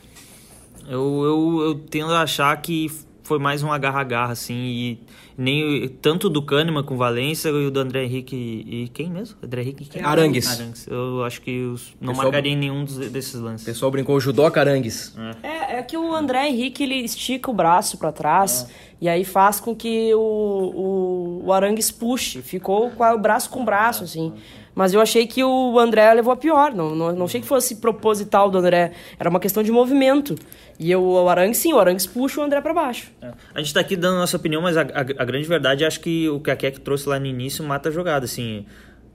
eu, 0.88 1.24
eu, 1.24 1.62
eu 1.62 1.74
tendo 1.74 2.12
a 2.12 2.22
achar 2.22 2.54
que 2.60 2.90
foi 3.22 3.38
mais 3.38 3.62
um 3.62 3.72
agarra-agarra, 3.72 4.32
assim, 4.32 4.54
e 4.54 5.00
nem 5.36 5.88
tanto 6.00 6.30
do 6.30 6.40
Kahneman 6.40 6.82
com 6.82 6.96
Valência 6.96 7.48
e 7.50 7.66
o 7.66 7.70
do 7.70 7.80
André 7.80 8.04
Henrique 8.04 8.36
e 8.36 8.88
quem 8.88 9.10
mesmo? 9.10 9.36
André 9.42 9.62
Henrique 9.62 9.84
quem? 9.84 10.02
Arangues. 10.02 10.48
Arangues. 10.48 10.86
Eu 10.86 11.24
acho 11.24 11.42
que 11.42 11.64
os, 11.64 11.94
não 12.00 12.12
pessoal, 12.12 12.26
marcaria 12.26 12.52
em 12.52 12.56
nenhum 12.56 12.84
dos, 12.84 12.96
desses 13.10 13.34
lances. 13.34 13.62
O 13.62 13.70
pessoal 13.70 13.90
brincou 13.90 14.18
judoca 14.18 14.60
Arangues. 14.60 15.14
É. 15.42 15.48
é. 15.48 15.78
é, 15.78 15.82
que 15.82 15.96
o 15.96 16.14
André 16.14 16.48
Henrique 16.48 16.84
ele 16.84 16.96
estica 16.96 17.50
o 17.50 17.54
braço 17.54 17.98
para 17.98 18.12
trás 18.12 18.66
é. 18.68 18.85
E 19.00 19.08
aí 19.08 19.24
faz 19.24 19.60
com 19.60 19.74
que 19.74 20.14
o, 20.14 20.18
o, 20.18 21.42
o 21.46 21.52
Arangues 21.52 21.90
puxe. 21.90 22.40
Ficou 22.40 22.90
com 22.90 23.04
o 23.04 23.18
braço 23.18 23.50
com 23.50 23.60
o 23.60 23.64
braço, 23.64 24.04
assim. 24.04 24.32
Mas 24.74 24.92
eu 24.92 25.00
achei 25.00 25.26
que 25.26 25.42
o 25.42 25.78
André 25.78 26.12
levou 26.12 26.32
a 26.32 26.36
pior. 26.36 26.74
Não, 26.74 26.94
não, 26.94 27.12
não 27.12 27.24
achei 27.24 27.40
que 27.40 27.46
fosse 27.46 27.76
proposital 27.76 28.50
do 28.50 28.58
André. 28.58 28.92
Era 29.18 29.28
uma 29.28 29.40
questão 29.40 29.62
de 29.62 29.72
movimento. 29.72 30.34
E 30.78 30.90
eu, 30.90 31.02
o 31.02 31.28
Arangues, 31.28 31.58
sim, 31.58 31.72
o 31.72 31.78
Arangues 31.78 32.06
puxa 32.06 32.40
o 32.40 32.44
André 32.44 32.60
para 32.60 32.74
baixo. 32.74 33.10
É. 33.22 33.32
A 33.54 33.58
gente 33.60 33.72
tá 33.72 33.80
aqui 33.80 33.96
dando 33.96 34.16
a 34.16 34.20
nossa 34.20 34.36
opinião, 34.36 34.60
mas 34.60 34.76
a, 34.76 34.82
a, 34.82 35.00
a 35.00 35.24
grande 35.24 35.48
verdade 35.48 35.84
acho 35.84 36.00
que 36.00 36.28
o 36.28 36.40
que 36.40 36.50
a 36.50 36.56
Keck 36.56 36.80
trouxe 36.80 37.08
lá 37.08 37.18
no 37.18 37.26
início 37.26 37.64
mata 37.64 37.88
a 37.88 37.92
jogada, 37.92 38.24
assim. 38.24 38.66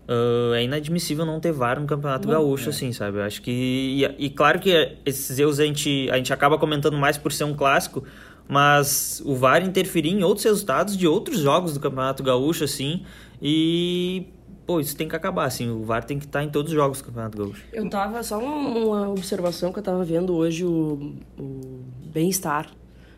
Uh, 0.10 0.54
é 0.56 0.64
inadmissível 0.64 1.26
não 1.26 1.40
ter 1.40 1.52
VAR 1.52 1.80
no 1.80 1.86
Campeonato 1.86 2.28
não, 2.28 2.34
Gaúcho, 2.34 2.66
é. 2.66 2.70
assim, 2.70 2.92
sabe? 2.92 3.20
Eu 3.20 3.24
acho 3.24 3.42
que. 3.42 3.52
E, 3.52 4.26
e, 4.26 4.30
claro 4.32 4.60
que 4.60 4.98
esses 5.06 5.38
erros 5.38 5.60
a 5.60 5.66
gente, 5.66 6.10
a 6.12 6.18
gente 6.18 6.34
acaba 6.34 6.58
comentando 6.58 6.98
mais 6.98 7.18
por 7.18 7.32
ser 7.32 7.44
um 7.44 7.54
clássico, 7.54 8.04
mas 8.48 9.22
o 9.26 9.36
VAR 9.36 9.64
interferir 9.64 10.10
em 10.10 10.24
outros 10.24 10.44
resultados 10.44 10.98
de 10.98 11.08
outros 11.08 11.40
jogos 11.40 11.74
do 11.74 11.80
Campeonato 11.80 12.22
Gaúcho, 12.24 12.64
assim, 12.64 13.04
e 13.42 14.28
pô, 14.66 14.80
isso 14.80 14.96
tem 14.96 15.08
que 15.08 15.16
acabar, 15.16 15.46
assim, 15.46 15.70
o 15.70 15.84
VAR 15.84 16.04
tem 16.04 16.20
que 16.20 16.26
estar 16.26 16.44
em 16.44 16.50
todos 16.50 16.72
os 16.72 16.76
jogos 16.76 17.00
do 17.00 17.06
Campeonato 17.06 17.38
Gaúcho. 17.38 17.64
Eu 17.74 17.90
tava, 17.90 18.22
só 18.24 18.40
uma, 18.40 19.10
observação 19.10 19.72
que 19.74 19.80
eu 19.80 19.84
tava 19.84 20.04
vendo 20.04 20.36
hoje 20.36 20.66
o, 20.66 21.14
o 21.38 21.82
Bem-Estar, 22.06 22.68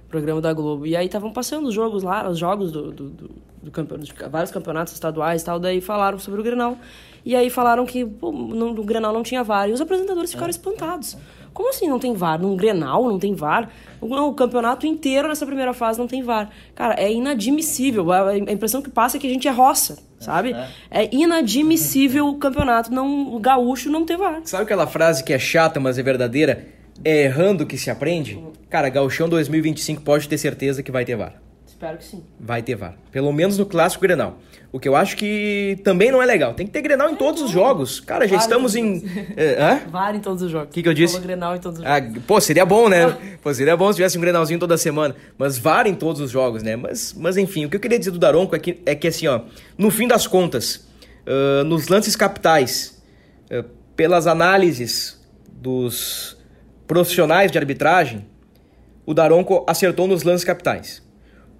programa 0.07 0.41
da 0.41 0.53
Globo, 0.53 0.85
e 0.85 0.95
aí 0.95 1.07
estavam 1.07 1.31
passando 1.31 1.67
os 1.67 1.73
jogos 1.73 2.03
lá, 2.03 2.29
os 2.29 2.37
jogos 2.37 2.71
do, 2.71 2.91
do, 2.91 3.09
do, 3.09 3.31
do 3.63 3.71
campeonato, 3.71 4.13
de 4.13 4.29
vários 4.29 4.51
campeonatos 4.51 4.93
estaduais 4.93 5.41
e 5.41 5.45
tal, 5.45 5.59
daí 5.59 5.81
falaram 5.81 6.19
sobre 6.19 6.39
o 6.39 6.43
Grenal, 6.43 6.77
e 7.25 7.35
aí 7.35 7.49
falaram 7.49 7.85
que 7.85 8.05
pô, 8.05 8.31
no, 8.31 8.73
no 8.73 8.83
Grenal 8.83 9.13
não 9.13 9.23
tinha 9.23 9.43
VAR, 9.43 9.69
e 9.69 9.73
os 9.73 9.81
apresentadores 9.81 10.31
ficaram 10.31 10.49
espantados. 10.49 11.17
Como 11.53 11.69
assim 11.69 11.87
não 11.87 11.99
tem 11.99 12.13
VAR? 12.13 12.41
Num 12.41 12.55
Grenal 12.55 13.07
não 13.07 13.19
tem 13.19 13.35
VAR? 13.35 13.69
O 14.01 14.33
campeonato 14.33 14.85
inteiro 14.85 15.27
nessa 15.27 15.45
primeira 15.45 15.73
fase 15.73 15.99
não 15.99 16.07
tem 16.07 16.23
VAR. 16.23 16.49
Cara, 16.75 16.95
é 16.95 17.11
inadmissível. 17.11 18.11
A 18.11 18.35
impressão 18.37 18.81
que 18.81 18.89
passa 18.89 19.17
é 19.17 19.19
que 19.19 19.27
a 19.27 19.29
gente 19.29 19.47
é 19.47 19.51
roça, 19.51 19.99
sabe? 20.19 20.53
É, 20.89 21.05
é 21.05 21.09
inadmissível 21.13 22.27
o 22.27 22.37
campeonato, 22.37 22.91
não, 22.91 23.33
o 23.33 23.39
gaúcho 23.39 23.89
não 23.89 24.05
ter 24.05 24.17
VAR. 24.17 24.41
Sabe 24.45 24.63
aquela 24.63 24.87
frase 24.87 25.23
que 25.23 25.31
é 25.31 25.39
chata, 25.39 25.79
mas 25.79 25.97
é 25.97 26.03
verdadeira? 26.03 26.67
É 27.03 27.23
errando 27.23 27.65
que 27.65 27.77
se 27.77 27.89
aprende? 27.89 28.39
Cara, 28.69 28.89
Gauchão 28.89 29.29
2025 29.29 30.01
pode 30.01 30.27
ter 30.27 30.37
certeza 30.37 30.81
que 30.81 30.91
vai 30.91 31.05
ter 31.05 31.15
VAR. 31.15 31.41
Espero 31.65 31.97
que 31.97 32.05
sim. 32.05 32.23
Vai 32.39 32.61
ter 32.61 32.75
VAR. 32.75 32.95
Pelo 33.11 33.31
menos 33.31 33.57
no 33.57 33.65
clássico 33.65 34.01
Grenal. 34.01 34.37
O 34.73 34.79
que 34.79 34.89
eu 34.89 34.95
acho 34.95 35.15
que 35.15 35.79
também 35.83 36.11
não 36.11 36.19
é 36.19 36.25
legal. 36.25 36.55
Tem 36.55 36.65
que 36.65 36.73
ter 36.73 36.81
Grenal 36.81 37.11
em 37.11 37.15
todos 37.15 37.43
os 37.43 37.51
jogos. 37.51 37.99
Cara, 37.99 38.27
já 38.27 38.37
estamos 38.37 38.75
em. 38.75 39.03
É, 39.37 39.61
hã? 39.61 39.81
VAR 39.87 40.15
em 40.15 40.19
todos 40.19 40.41
os 40.41 40.49
jogos. 40.49 40.69
O 40.69 40.71
que, 40.71 40.81
que 40.81 40.89
eu 40.89 40.95
disse? 40.95 41.19
Grenal 41.19 41.55
em 41.55 41.59
todos 41.59 41.77
os 41.77 41.85
ah, 41.85 42.01
jogos. 42.01 42.23
Pô, 42.25 42.41
seria 42.41 42.65
bom, 42.65 42.89
né? 42.89 43.15
pô, 43.39 43.53
seria 43.53 43.77
bom 43.77 43.91
se 43.91 43.97
tivesse 43.97 44.17
um 44.17 44.21
Grenalzinho 44.21 44.59
toda 44.59 44.75
semana. 44.75 45.15
Mas 45.37 45.59
VAR 45.59 45.85
em 45.85 45.93
todos 45.93 46.19
os 46.19 46.31
jogos, 46.31 46.63
né? 46.63 46.75
Mas, 46.75 47.13
mas 47.15 47.37
enfim, 47.37 47.65
o 47.65 47.69
que 47.69 47.75
eu 47.75 47.79
queria 47.79 47.99
dizer 47.99 48.09
do 48.09 48.17
Daronco 48.17 48.55
é 48.55 48.59
que, 48.59 48.81
é 48.83 48.95
que 48.95 49.07
assim, 49.07 49.27
ó, 49.27 49.41
no 49.77 49.91
fim 49.91 50.07
das 50.07 50.25
contas, 50.25 50.87
nos 51.67 51.87
lances 51.87 52.15
capitais, 52.15 52.99
pelas 53.95 54.25
análises 54.25 55.21
dos 55.51 56.35
profissionais 56.87 57.51
de 57.51 57.59
arbitragem, 57.59 58.25
o 59.05 59.13
Daronco 59.13 59.63
acertou 59.67 60.07
nos 60.07 60.23
lances 60.23 60.43
capitais. 60.43 61.03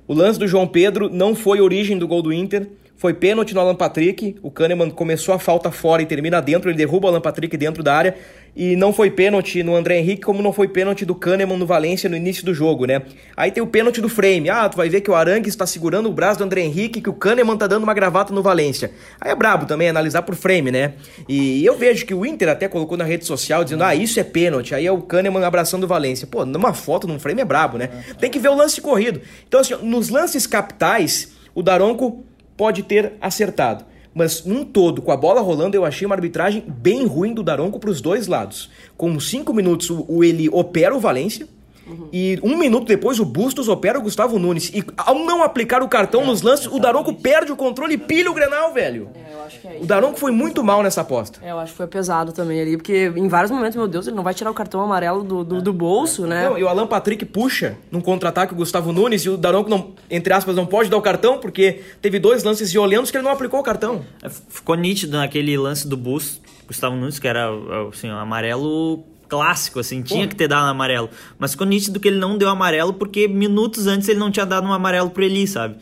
O 0.07 0.15
lance 0.15 0.39
do 0.39 0.47
João 0.47 0.67
Pedro 0.67 1.09
não 1.09 1.35
foi 1.35 1.61
origem 1.61 1.95
do 1.97 2.07
gol 2.07 2.23
do 2.23 2.33
Inter, 2.33 2.67
foi 3.03 3.13
pênalti 3.13 3.53
no 3.53 3.59
Alan 3.59 3.75
Patrick. 3.75 4.37
O 4.41 4.49
Kahneman 4.49 4.89
começou 4.89 5.35
a 5.35 5.37
falta 5.37 5.69
fora 5.69 6.01
e 6.01 6.05
termina 6.05 6.41
dentro. 6.41 6.69
Ele 6.69 6.77
derruba 6.77 7.07
o 7.07 7.09
Alan 7.09 7.19
Patrick 7.19 7.57
dentro 7.57 7.83
da 7.83 7.93
área. 7.93 8.15
E 8.55 8.77
não 8.77 8.93
foi 8.93 9.11
pênalti 9.11 9.61
no 9.61 9.75
André 9.75 9.97
Henrique, 9.97 10.21
como 10.21 10.41
não 10.41 10.53
foi 10.53 10.69
pênalti 10.69 11.03
do 11.03 11.13
Kahneman 11.13 11.57
no 11.57 11.65
Valência 11.65 12.09
no 12.09 12.15
início 12.15 12.45
do 12.45 12.53
jogo, 12.53 12.85
né? 12.85 13.01
Aí 13.35 13.51
tem 13.51 13.61
o 13.61 13.67
pênalti 13.67 13.99
do 13.99 14.07
frame. 14.07 14.49
Ah, 14.49 14.69
tu 14.69 14.77
vai 14.77 14.87
ver 14.87 15.01
que 15.01 15.11
o 15.11 15.15
Arangue 15.15 15.49
está 15.49 15.67
segurando 15.67 16.07
o 16.07 16.13
braço 16.13 16.37
do 16.37 16.45
André 16.45 16.61
Henrique, 16.61 17.01
que 17.01 17.09
o 17.09 17.13
Kahneman 17.13 17.57
tá 17.57 17.67
dando 17.67 17.83
uma 17.83 17.93
gravata 17.93 18.33
no 18.33 18.41
Valência. 18.41 18.91
Aí 19.19 19.31
é 19.31 19.35
brabo 19.35 19.65
também 19.65 19.89
analisar 19.89 20.21
por 20.21 20.35
frame, 20.35 20.71
né? 20.71 20.93
E 21.27 21.65
eu 21.65 21.77
vejo 21.77 22.05
que 22.05 22.13
o 22.13 22.25
Inter 22.25 22.47
até 22.47 22.69
colocou 22.69 22.97
na 22.97 23.03
rede 23.03 23.25
social 23.25 23.65
dizendo, 23.65 23.83
ah, 23.83 23.93
isso 23.93 24.17
é 24.17 24.23
pênalti. 24.23 24.73
Aí 24.73 24.87
é 24.87 24.91
o 24.93 25.01
Kahneman 25.01 25.43
abraçando 25.43 25.83
o 25.83 25.87
Valência. 25.87 26.25
Pô, 26.25 26.45
numa 26.45 26.73
foto, 26.73 27.05
num 27.05 27.19
frame 27.19 27.41
é 27.41 27.45
brabo, 27.45 27.77
né? 27.77 27.89
Tem 28.17 28.29
que 28.29 28.39
ver 28.39 28.47
o 28.47 28.55
lance 28.55 28.79
corrido. 28.79 29.19
Então, 29.45 29.59
assim, 29.59 29.75
nos 29.81 30.07
lances 30.07 30.47
capitais, 30.47 31.33
o 31.53 31.61
Daronco 31.61 32.23
pode 32.55 32.83
ter 32.83 33.13
acertado. 33.21 33.85
Mas 34.13 34.45
num 34.45 34.63
todo, 34.63 35.01
com 35.01 35.11
a 35.11 35.17
bola 35.17 35.41
rolando, 35.41 35.75
eu 35.75 35.83
achei 35.83 36.05
uma 36.05 36.15
arbitragem 36.15 36.63
bem 36.67 37.05
ruim 37.05 37.33
do 37.33 37.41
Daronco 37.41 37.79
para 37.79 37.89
os 37.89 37.99
dois 37.99 38.27
lados. 38.27 38.69
Com 38.95 39.19
cinco 39.19 39.53
minutos, 39.53 39.89
o, 39.89 40.23
ele 40.23 40.47
opera 40.49 40.95
o 40.95 40.99
Valência, 40.99 41.47
Uhum. 41.85 42.07
E 42.13 42.39
um 42.41 42.57
minuto 42.57 42.87
depois 42.87 43.19
o 43.19 43.25
Bustos 43.25 43.67
opera 43.67 43.99
o 43.99 44.01
Gustavo 44.01 44.39
Nunes. 44.39 44.69
E 44.73 44.83
ao 44.97 45.15
não 45.19 45.43
aplicar 45.43 45.83
o 45.83 45.87
cartão 45.87 46.21
é, 46.21 46.25
nos 46.25 46.41
lances, 46.41 46.67
o 46.67 46.79
Daronco 46.79 47.13
perde 47.13 47.51
o 47.51 47.55
controle 47.55 47.95
e 47.95 47.97
pilha 47.97 48.31
o 48.31 48.33
Grenal, 48.33 48.73
velho. 48.73 49.09
É, 49.13 49.33
eu 49.33 49.43
acho 49.43 49.59
que 49.59 49.67
é 49.67 49.73
isso. 49.73 49.83
O 49.83 49.85
Daronco 49.85 50.17
foi 50.17 50.31
muito 50.31 50.63
mal 50.63 50.81
nessa 50.81 51.01
aposta. 51.01 51.39
É, 51.41 51.51
eu 51.51 51.59
acho 51.59 51.71
que 51.71 51.77
foi 51.77 51.87
pesado 51.87 52.31
também 52.31 52.61
ali, 52.61 52.77
porque 52.77 53.11
em 53.15 53.27
vários 53.27 53.51
momentos, 53.51 53.75
meu 53.75 53.87
Deus, 53.87 54.07
ele 54.07 54.15
não 54.15 54.23
vai 54.23 54.33
tirar 54.33 54.49
o 54.49 54.53
cartão 54.53 54.81
amarelo 54.81 55.23
do, 55.23 55.43
do, 55.43 55.61
do 55.61 55.73
bolso, 55.73 56.25
né? 56.25 56.49
Não, 56.49 56.57
e 56.57 56.63
o 56.63 56.67
Alan 56.67 56.87
Patrick 56.87 57.25
puxa 57.25 57.77
num 57.91 58.01
contra-ataque 58.01 58.53
o 58.53 58.55
Gustavo 58.55 58.91
Nunes 58.91 59.23
e 59.23 59.29
o 59.29 59.37
Daronco, 59.37 59.69
não, 59.69 59.93
entre 60.09 60.33
aspas, 60.33 60.55
não 60.55 60.65
pode 60.65 60.89
dar 60.89 60.97
o 60.97 61.01
cartão, 61.01 61.37
porque 61.37 61.81
teve 62.01 62.19
dois 62.19 62.43
lances 62.43 62.71
violentos 62.71 63.11
que 63.11 63.17
ele 63.17 63.23
não 63.23 63.31
aplicou 63.31 63.59
o 63.59 63.63
cartão. 63.63 64.01
É, 64.21 64.29
ficou 64.29 64.75
nítido 64.75 65.17
naquele 65.17 65.57
lance 65.57 65.87
do 65.87 65.97
Bus, 65.97 66.41
Gustavo 66.65 66.95
Nunes, 66.95 67.19
que 67.19 67.27
era 67.27 67.49
assim, 67.89 68.09
amarelo 68.09 69.03
clássico, 69.27 69.79
assim, 69.79 70.01
tinha 70.01 70.27
que 70.27 70.35
ter 70.35 70.47
dado 70.47 70.65
um 70.65 70.69
amarelo. 70.69 71.09
Mas 71.37 71.51
ficou 71.51 71.65
nítido 71.65 71.99
que 71.99 72.07
ele 72.07 72.17
não 72.17 72.37
deu 72.37 72.49
amarelo 72.49 72.93
porque 72.93 73.27
minutos 73.27 73.87
antes 73.87 74.07
ele 74.07 74.19
não 74.19 74.31
tinha 74.31 74.45
dado 74.45 74.67
um 74.67 74.73
amarelo 74.73 75.09
pro 75.09 75.23
Eli, 75.23 75.47
sabe? 75.47 75.75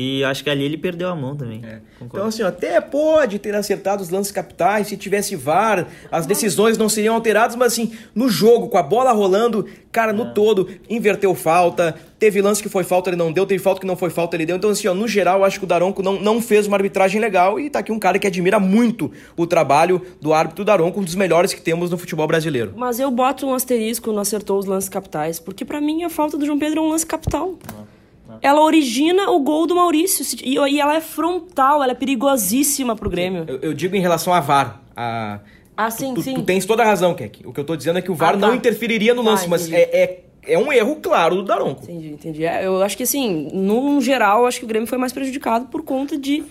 E 0.00 0.22
acho 0.22 0.44
que 0.44 0.50
ali 0.50 0.62
ele 0.62 0.78
perdeu 0.78 1.08
a 1.08 1.16
mão 1.16 1.34
também. 1.34 1.60
É. 1.64 1.80
Então, 2.00 2.26
assim, 2.26 2.44
até 2.44 2.80
pode 2.80 3.36
ter 3.40 3.52
acertado 3.56 4.00
os 4.00 4.10
lances 4.10 4.30
capitais, 4.30 4.86
se 4.86 4.96
tivesse 4.96 5.34
VAR, 5.34 5.88
as 6.08 6.24
decisões 6.24 6.78
não 6.78 6.88
seriam 6.88 7.16
alteradas, 7.16 7.56
mas 7.56 7.72
assim, 7.72 7.90
no 8.14 8.28
jogo, 8.28 8.68
com 8.68 8.78
a 8.78 8.82
bola 8.82 9.10
rolando, 9.10 9.66
cara, 9.90 10.12
no 10.12 10.22
é. 10.22 10.30
todo, 10.30 10.68
inverteu 10.88 11.34
falta, 11.34 11.96
teve 12.16 12.40
lance 12.40 12.62
que 12.62 12.68
foi 12.68 12.84
falta, 12.84 13.10
ele 13.10 13.16
não 13.16 13.32
deu, 13.32 13.44
teve 13.44 13.60
falta 13.60 13.80
que 13.80 13.86
não 13.88 13.96
foi 13.96 14.08
falta, 14.08 14.36
ele 14.36 14.46
deu. 14.46 14.56
Então, 14.56 14.70
assim, 14.70 14.86
ó, 14.86 14.94
no 14.94 15.08
geral, 15.08 15.42
acho 15.42 15.58
que 15.58 15.64
o 15.64 15.68
Daronco 15.68 16.00
não, 16.00 16.20
não 16.20 16.40
fez 16.40 16.68
uma 16.68 16.76
arbitragem 16.76 17.20
legal 17.20 17.58
e 17.58 17.68
tá 17.68 17.80
aqui 17.80 17.90
um 17.90 17.98
cara 17.98 18.20
que 18.20 18.26
admira 18.28 18.60
muito 18.60 19.10
o 19.36 19.48
trabalho 19.48 20.00
do 20.20 20.32
árbitro 20.32 20.64
Daronco, 20.64 21.00
um 21.00 21.04
dos 21.04 21.16
melhores 21.16 21.52
que 21.52 21.60
temos 21.60 21.90
no 21.90 21.98
futebol 21.98 22.28
brasileiro. 22.28 22.72
Mas 22.76 23.00
eu 23.00 23.10
boto 23.10 23.48
um 23.48 23.52
asterisco, 23.52 24.12
não 24.12 24.20
acertou 24.20 24.60
os 24.60 24.64
lances 24.64 24.88
capitais, 24.88 25.40
porque 25.40 25.64
para 25.64 25.80
mim 25.80 26.04
a 26.04 26.08
falta 26.08 26.38
do 26.38 26.46
João 26.46 26.58
Pedro 26.58 26.78
é 26.78 26.82
um 26.82 26.90
lance 26.90 27.04
capital. 27.04 27.58
Não 27.66 27.87
ela 28.42 28.60
origina 28.60 29.30
o 29.30 29.40
gol 29.40 29.66
do 29.66 29.74
Maurício. 29.74 30.24
E, 30.42 30.54
e 30.54 30.80
ela 30.80 30.96
é 30.96 31.00
frontal, 31.00 31.82
ela 31.82 31.92
é 31.92 31.94
perigosíssima 31.94 32.94
pro 32.96 33.10
Grêmio. 33.10 33.44
Eu, 33.46 33.58
eu 33.58 33.74
digo 33.74 33.96
em 33.96 34.00
relação 34.00 34.32
a 34.32 34.40
VAR. 34.40 34.80
A... 34.96 35.40
Ah, 35.76 35.90
sim, 35.90 36.14
tu, 36.14 36.22
sim. 36.22 36.34
Tu 36.34 36.42
tens 36.42 36.64
toda 36.66 36.82
a 36.82 36.86
razão, 36.86 37.14
Keck. 37.14 37.46
O 37.46 37.52
que 37.52 37.60
eu 37.60 37.64
tô 37.64 37.76
dizendo 37.76 37.98
é 37.98 38.02
que 38.02 38.10
o 38.10 38.14
VAR 38.14 38.34
ah, 38.34 38.38
tá. 38.38 38.46
não 38.46 38.54
interferiria 38.54 39.14
no 39.14 39.22
lance, 39.22 39.44
ah, 39.46 39.48
mas 39.48 39.72
é, 39.72 39.82
é, 39.82 40.24
é, 40.44 40.58
um 40.58 40.72
erro 40.72 40.96
claro 40.96 41.36
do 41.36 41.44
Daronco. 41.44 41.84
Entendi, 41.84 42.08
entendi. 42.08 42.44
É, 42.44 42.66
eu 42.66 42.82
acho 42.82 42.96
que 42.96 43.04
assim, 43.04 43.48
no 43.52 44.00
geral, 44.00 44.46
acho 44.46 44.58
que 44.58 44.64
o 44.64 44.68
Grêmio 44.68 44.88
foi 44.88 44.98
mais 44.98 45.12
prejudicado 45.12 45.66
por 45.66 45.82
conta 45.82 46.18
de 46.18 46.44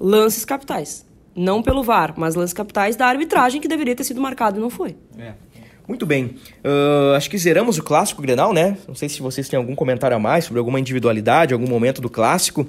lances 0.00 0.44
capitais. 0.44 1.06
Não 1.34 1.62
pelo 1.62 1.82
VAR, 1.82 2.12
mas 2.16 2.34
lances 2.34 2.52
capitais 2.52 2.96
da 2.96 3.06
arbitragem 3.06 3.60
que 3.60 3.68
deveria 3.68 3.94
ter 3.94 4.04
sido 4.04 4.20
marcado 4.20 4.58
e 4.58 4.60
não 4.60 4.68
foi. 4.68 4.96
É. 5.16 5.32
Muito 5.92 6.06
bem. 6.06 6.36
Uh, 6.64 7.12
acho 7.14 7.28
que 7.28 7.36
zeramos 7.36 7.76
o 7.76 7.82
clássico 7.82 8.22
Grenal, 8.22 8.54
né? 8.54 8.78
Não 8.88 8.94
sei 8.94 9.10
se 9.10 9.20
vocês 9.20 9.46
têm 9.46 9.58
algum 9.58 9.74
comentário 9.74 10.16
a 10.16 10.18
mais 10.18 10.46
sobre 10.46 10.58
alguma 10.58 10.80
individualidade, 10.80 11.52
algum 11.52 11.68
momento 11.68 12.00
do 12.00 12.08
clássico. 12.08 12.66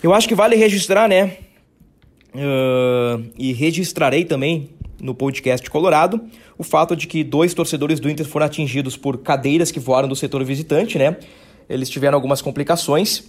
Eu 0.00 0.14
acho 0.14 0.28
que 0.28 0.34
vale 0.36 0.54
registrar, 0.54 1.08
né? 1.08 1.38
Uh, 2.32 3.28
e 3.36 3.52
registrarei 3.52 4.24
também 4.24 4.70
no 5.02 5.12
podcast 5.12 5.68
Colorado 5.68 6.20
o 6.56 6.62
fato 6.62 6.94
de 6.94 7.08
que 7.08 7.24
dois 7.24 7.52
torcedores 7.52 7.98
do 7.98 8.08
Inter 8.08 8.26
foram 8.26 8.46
atingidos 8.46 8.96
por 8.96 9.18
cadeiras 9.18 9.72
que 9.72 9.80
voaram 9.80 10.06
do 10.06 10.14
setor 10.14 10.44
visitante, 10.44 10.96
né? 10.96 11.16
Eles 11.68 11.90
tiveram 11.90 12.14
algumas 12.14 12.40
complicações, 12.40 13.24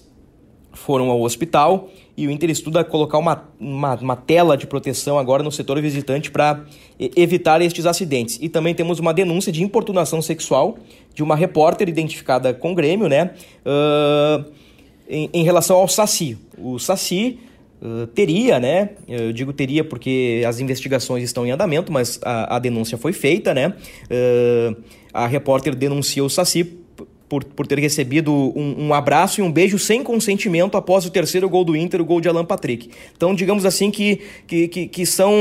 foram 0.75 1.09
ao 1.09 1.21
hospital 1.21 1.89
e 2.17 2.27
o 2.27 2.31
Inter 2.31 2.49
estuda 2.49 2.83
colocar 2.83 3.17
uma, 3.17 3.43
uma, 3.59 3.95
uma 3.95 4.15
tela 4.15 4.55
de 4.55 4.67
proteção 4.67 5.17
agora 5.17 5.41
no 5.41 5.51
setor 5.51 5.81
visitante 5.81 6.29
para 6.29 6.63
evitar 6.99 7.61
estes 7.61 7.85
acidentes. 7.85 8.37
E 8.41 8.47
também 8.47 8.73
temos 8.73 8.99
uma 8.99 9.13
denúncia 9.13 9.51
de 9.51 9.63
importunação 9.63 10.21
sexual 10.21 10.77
de 11.13 11.23
uma 11.23 11.35
repórter 11.35 11.89
identificada 11.89 12.53
com 12.53 12.71
o 12.71 12.75
Grêmio, 12.75 13.07
né? 13.07 13.31
Uh, 13.65 14.45
em, 15.09 15.29
em, 15.33 15.43
relação 15.43 15.77
ao 15.77 15.87
Saci. 15.87 16.37
O 16.57 16.79
Saci 16.79 17.39
uh, 17.81 18.07
teria, 18.07 18.59
né? 18.59 18.91
Eu 19.07 19.33
digo 19.33 19.51
teria 19.51 19.83
porque 19.83 20.43
as 20.47 20.59
investigações 20.59 21.23
estão 21.23 21.45
em 21.45 21.51
andamento, 21.51 21.91
mas 21.91 22.19
a, 22.23 22.55
a 22.55 22.59
denúncia 22.59 22.97
foi 22.97 23.11
feita, 23.11 23.53
né? 23.53 23.73
Uh, 24.09 24.75
a 25.13 25.27
repórter 25.27 25.75
denunciou 25.75 26.27
o 26.27 26.29
Saci 26.29 26.84
por, 27.27 27.43
por 27.43 27.65
ter 27.65 27.79
recebido 27.79 28.31
um, 28.31 28.87
um, 28.87 28.93
abraço 28.93 29.41
e 29.41 29.43
um 29.43 29.51
beijo 29.51 29.79
sem 29.79 30.03
consentimento 30.03 30.77
após 30.77 31.05
o 31.05 31.09
terceiro 31.09 31.49
gol 31.49 31.63
do 31.63 31.75
Inter, 31.75 32.01
o 32.01 32.05
gol 32.05 32.21
de 32.21 32.29
Alan 32.29 32.45
Patrick. 32.45 32.89
Então, 33.15 33.33
digamos 33.33 33.65
assim 33.65 33.89
que, 33.89 34.21
que, 34.47 34.67
que, 34.67 34.87
que 34.87 35.05
são 35.05 35.33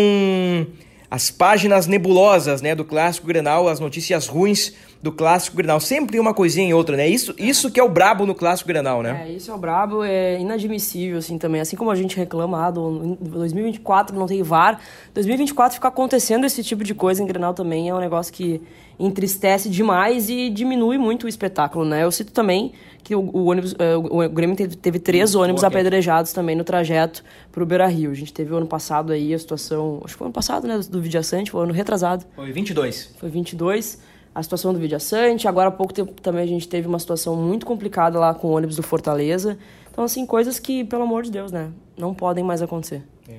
as 1.10 1.30
páginas 1.30 1.86
nebulosas 1.86 2.62
né, 2.62 2.74
do 2.74 2.84
Clássico 2.84 3.26
Grenal, 3.26 3.68
as 3.68 3.78
notícias 3.78 4.26
ruins 4.26 4.72
do 5.04 5.12
Clássico 5.12 5.54
Grenal. 5.54 5.78
Sempre 5.80 6.18
uma 6.18 6.32
coisinha 6.32 6.66
em 6.66 6.72
outra, 6.72 6.96
né? 6.96 7.06
Isso, 7.06 7.34
isso 7.36 7.70
que 7.70 7.78
é 7.78 7.82
o 7.82 7.88
brabo 7.90 8.24
no 8.24 8.34
Clássico 8.34 8.66
Grenal, 8.66 9.02
né? 9.02 9.26
É, 9.28 9.32
isso 9.32 9.50
é 9.50 9.54
o 9.54 9.58
brabo, 9.58 10.02
é 10.02 10.40
inadmissível, 10.40 11.18
assim, 11.18 11.36
também. 11.36 11.60
Assim 11.60 11.76
como 11.76 11.90
a 11.90 11.94
gente 11.94 12.16
reclama, 12.16 12.66
ah, 12.66 12.70
do 12.70 13.14
2024 13.20 14.18
não 14.18 14.26
tem 14.26 14.42
VAR, 14.42 14.80
2024 15.12 15.74
fica 15.74 15.88
acontecendo 15.88 16.46
esse 16.46 16.64
tipo 16.64 16.82
de 16.82 16.94
coisa 16.94 17.22
em 17.22 17.26
Grenal 17.26 17.52
também 17.52 17.90
é 17.90 17.94
um 17.94 18.00
negócio 18.00 18.32
que 18.32 18.62
entristece 18.98 19.68
demais 19.68 20.30
e 20.30 20.48
diminui 20.48 20.96
muito 20.96 21.24
o 21.24 21.28
espetáculo, 21.28 21.84
né? 21.84 22.02
Eu 22.02 22.10
cito 22.10 22.32
também 22.32 22.72
que 23.02 23.14
o, 23.14 23.20
o 23.20 23.46
ônibus, 23.50 23.74
é, 23.78 23.94
o, 23.94 24.26
Grêmio 24.30 24.56
teve, 24.56 24.74
teve 24.74 24.98
três 24.98 25.34
ônibus 25.34 25.62
okay. 25.62 25.80
apedrejados 25.80 26.32
também 26.32 26.56
no 26.56 26.64
trajeto 26.64 27.22
para 27.52 27.62
o 27.62 27.66
Beira 27.66 27.86
Rio. 27.86 28.10
A 28.10 28.14
gente 28.14 28.32
teve 28.32 28.54
o 28.54 28.56
ano 28.56 28.66
passado 28.66 29.12
aí 29.12 29.34
a 29.34 29.38
situação, 29.38 30.00
acho 30.02 30.14
que 30.14 30.18
foi 30.18 30.28
ano 30.28 30.32
passado, 30.32 30.66
né, 30.66 30.80
do 30.88 31.02
Vidiaçante, 31.02 31.50
foi 31.50 31.62
ano 31.62 31.74
retrasado. 31.74 32.24
Foi 32.34 32.50
22. 32.50 33.14
Foi 33.18 33.28
22. 33.28 33.98
A 34.34 34.42
situação 34.42 34.72
do 34.72 34.78
Vidiaçante, 34.78 35.46
agora 35.46 35.68
há 35.68 35.72
pouco 35.72 35.92
tempo 35.92 36.12
também 36.20 36.42
a 36.42 36.46
gente 36.46 36.66
teve 36.66 36.88
uma 36.88 36.98
situação 36.98 37.36
muito 37.36 37.64
complicada 37.64 38.18
lá 38.18 38.34
com 38.34 38.48
o 38.48 38.50
ônibus 38.50 38.76
do 38.76 38.82
Fortaleza. 38.82 39.56
Então, 39.90 40.02
assim, 40.02 40.26
coisas 40.26 40.58
que, 40.58 40.84
pelo 40.84 41.04
amor 41.04 41.22
de 41.22 41.30
Deus, 41.30 41.52
né, 41.52 41.70
não 41.96 42.12
podem 42.12 42.42
mais 42.42 42.60
acontecer. 42.60 43.02
É, 43.28 43.38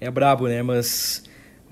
é 0.00 0.10
brabo, 0.10 0.48
né, 0.48 0.60
mas 0.62 1.22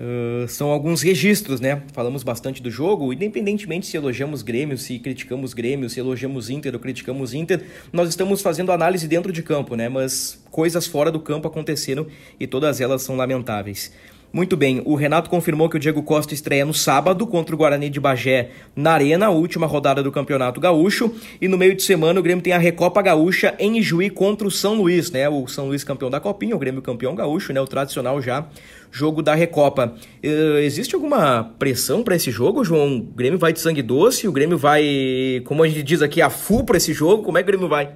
Uh, 0.01 0.47
são 0.47 0.71
alguns 0.71 1.03
registros, 1.03 1.61
né? 1.61 1.83
Falamos 1.93 2.23
bastante 2.23 2.59
do 2.59 2.71
jogo, 2.71 3.13
independentemente 3.13 3.85
se 3.85 3.95
elogiamos 3.95 4.41
Grêmio, 4.41 4.75
se 4.75 4.97
criticamos 4.97 5.53
Grêmio, 5.53 5.87
se 5.91 5.99
elogiamos 5.99 6.49
Inter 6.49 6.73
ou 6.73 6.79
criticamos 6.79 7.35
Inter, 7.35 7.63
nós 7.93 8.09
estamos 8.09 8.41
fazendo 8.41 8.71
análise 8.71 9.07
dentro 9.07 9.31
de 9.31 9.43
campo, 9.43 9.75
né? 9.75 9.89
Mas 9.89 10.43
coisas 10.49 10.87
fora 10.87 11.11
do 11.11 11.19
campo 11.19 11.47
aconteceram 11.47 12.07
e 12.39 12.47
todas 12.47 12.81
elas 12.81 13.03
são 13.03 13.15
lamentáveis. 13.15 13.91
Muito 14.33 14.55
bem, 14.55 14.81
o 14.85 14.95
Renato 14.95 15.29
confirmou 15.29 15.67
que 15.67 15.75
o 15.75 15.79
Diego 15.79 16.01
Costa 16.03 16.33
estreia 16.33 16.63
no 16.63 16.73
sábado 16.73 17.27
contra 17.27 17.53
o 17.53 17.57
Guarani 17.57 17.89
de 17.89 17.99
Bagé 17.99 18.51
na 18.73 18.93
Arena, 18.93 19.25
a 19.25 19.29
última 19.29 19.67
rodada 19.67 20.01
do 20.01 20.09
Campeonato 20.09 20.61
Gaúcho. 20.61 21.13
E 21.41 21.49
no 21.49 21.57
meio 21.57 21.75
de 21.75 21.83
semana 21.83 22.17
o 22.17 22.23
Grêmio 22.23 22.41
tem 22.41 22.53
a 22.53 22.57
Recopa 22.57 23.01
Gaúcha 23.01 23.53
em 23.59 23.77
Ijuí 23.77 24.09
contra 24.09 24.47
o 24.47 24.51
São 24.51 24.75
Luís, 24.75 25.11
né? 25.11 25.27
O 25.27 25.47
São 25.47 25.67
Luís 25.67 25.83
campeão 25.83 26.09
da 26.09 26.21
Copinha, 26.21 26.55
o 26.55 26.59
Grêmio 26.59 26.81
campeão 26.81 27.13
gaúcho, 27.13 27.51
né? 27.51 27.59
O 27.59 27.67
tradicional 27.67 28.21
já 28.21 28.47
jogo 28.89 29.21
da 29.21 29.35
Recopa. 29.35 29.95
Uh, 30.23 30.59
existe 30.59 30.95
alguma 30.95 31.43
pressão 31.59 32.01
para 32.01 32.15
esse 32.15 32.31
jogo, 32.31 32.63
João? 32.63 32.99
O 32.99 33.01
Grêmio 33.01 33.37
vai 33.37 33.51
de 33.51 33.59
sangue 33.59 33.81
doce? 33.81 34.29
O 34.29 34.31
Grêmio 34.31 34.57
vai, 34.57 35.41
como 35.43 35.61
a 35.61 35.67
gente 35.67 35.83
diz 35.83 36.01
aqui, 36.01 36.21
a 36.21 36.29
full 36.29 36.63
para 36.63 36.77
esse 36.77 36.93
jogo? 36.93 37.23
Como 37.23 37.37
é 37.37 37.43
que 37.43 37.49
o 37.49 37.51
Grêmio 37.51 37.67
vai? 37.67 37.89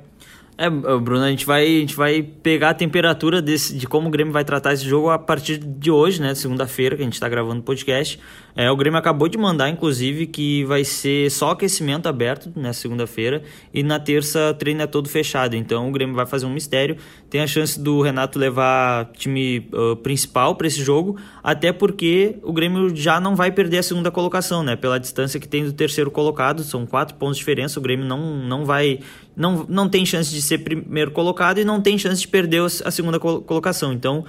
É, 0.58 0.70
Bruno, 0.70 1.24
a 1.24 1.30
gente 1.30 1.46
vai, 1.46 1.64
a 1.66 1.80
gente 1.80 1.96
vai 1.96 2.24
pegar 2.24 2.70
a 2.70 2.74
temperatura 2.74 3.42
desse, 3.42 3.76
de 3.78 3.86
como 3.88 4.08
o 4.08 4.12
Grêmio 4.12 4.32
vai 4.32 4.46
tratar 4.46 4.74
esse 4.74 4.86
jogo 4.86 5.10
a 5.10 5.20
partir 5.20 5.58
de 5.58 5.92
hoje, 5.92 6.22
né? 6.22 6.34
Segunda-feira, 6.34 6.96
que 6.96 7.02
a 7.02 7.06
gente 7.06 7.14
está 7.14 7.28
gravando 7.28 7.60
o 7.60 7.64
podcast. 7.64 8.20
É, 8.56 8.72
o 8.72 8.76
Grêmio 8.78 8.98
acabou 8.98 9.28
de 9.28 9.38
mandar, 9.38 9.70
inclusive, 9.70 10.28
que 10.28 10.64
vai 10.64 10.86
ser 10.86 11.30
só 11.30 11.52
aquecimento 11.52 12.08
aberto 12.08 12.50
na 12.56 12.72
segunda-feira 12.72 13.44
e 13.74 13.84
na 13.84 14.00
terça 14.00 14.56
treino 14.58 14.82
é 14.82 14.88
todo 14.88 15.10
fechado. 15.10 15.58
Então 15.58 15.90
o 15.90 15.92
Grêmio 15.92 16.16
vai 16.16 16.26
fazer 16.26 16.46
um 16.46 16.54
mistério. 16.54 16.96
Tem 17.30 17.42
a 17.42 17.48
chance 17.48 17.78
do 17.78 18.00
Renato 18.00 18.40
levar 18.40 19.12
time 19.12 19.68
uh, 19.74 19.98
principal 19.98 20.56
para 20.56 20.68
esse 20.68 20.82
jogo, 20.82 21.20
até 21.44 21.74
porque 21.74 22.38
o 22.44 22.54
Grêmio 22.54 22.96
já 22.96 23.20
não 23.20 23.36
vai 23.36 23.52
perder 23.52 23.80
a 23.80 23.84
segunda 23.84 24.10
colocação, 24.10 24.64
né? 24.64 24.78
Pela 24.78 24.98
distância 24.98 25.38
que 25.38 25.48
tem 25.48 25.66
do 25.66 25.74
terceiro 25.74 26.10
colocado, 26.10 26.64
são 26.64 26.86
quatro 26.86 27.16
pontos 27.16 27.36
de 27.36 27.42
diferença. 27.42 27.78
O 27.78 27.84
Grêmio 27.84 28.06
não, 28.06 28.38
não 28.38 28.64
vai. 28.64 29.00
Não, 29.36 29.66
não 29.68 29.90
tem 29.90 30.06
chance 30.06 30.34
de 30.34 30.42
ser 30.42 30.60
primeiro 30.60 31.12
colocado 31.12 31.60
e 31.60 31.66
não 31.66 31.82
tem 31.82 31.98
chance 31.98 32.22
de 32.22 32.28
perder 32.30 32.62
a 32.62 32.90
segunda 32.90 33.20
colocação. 33.20 33.92
Então 33.92 34.24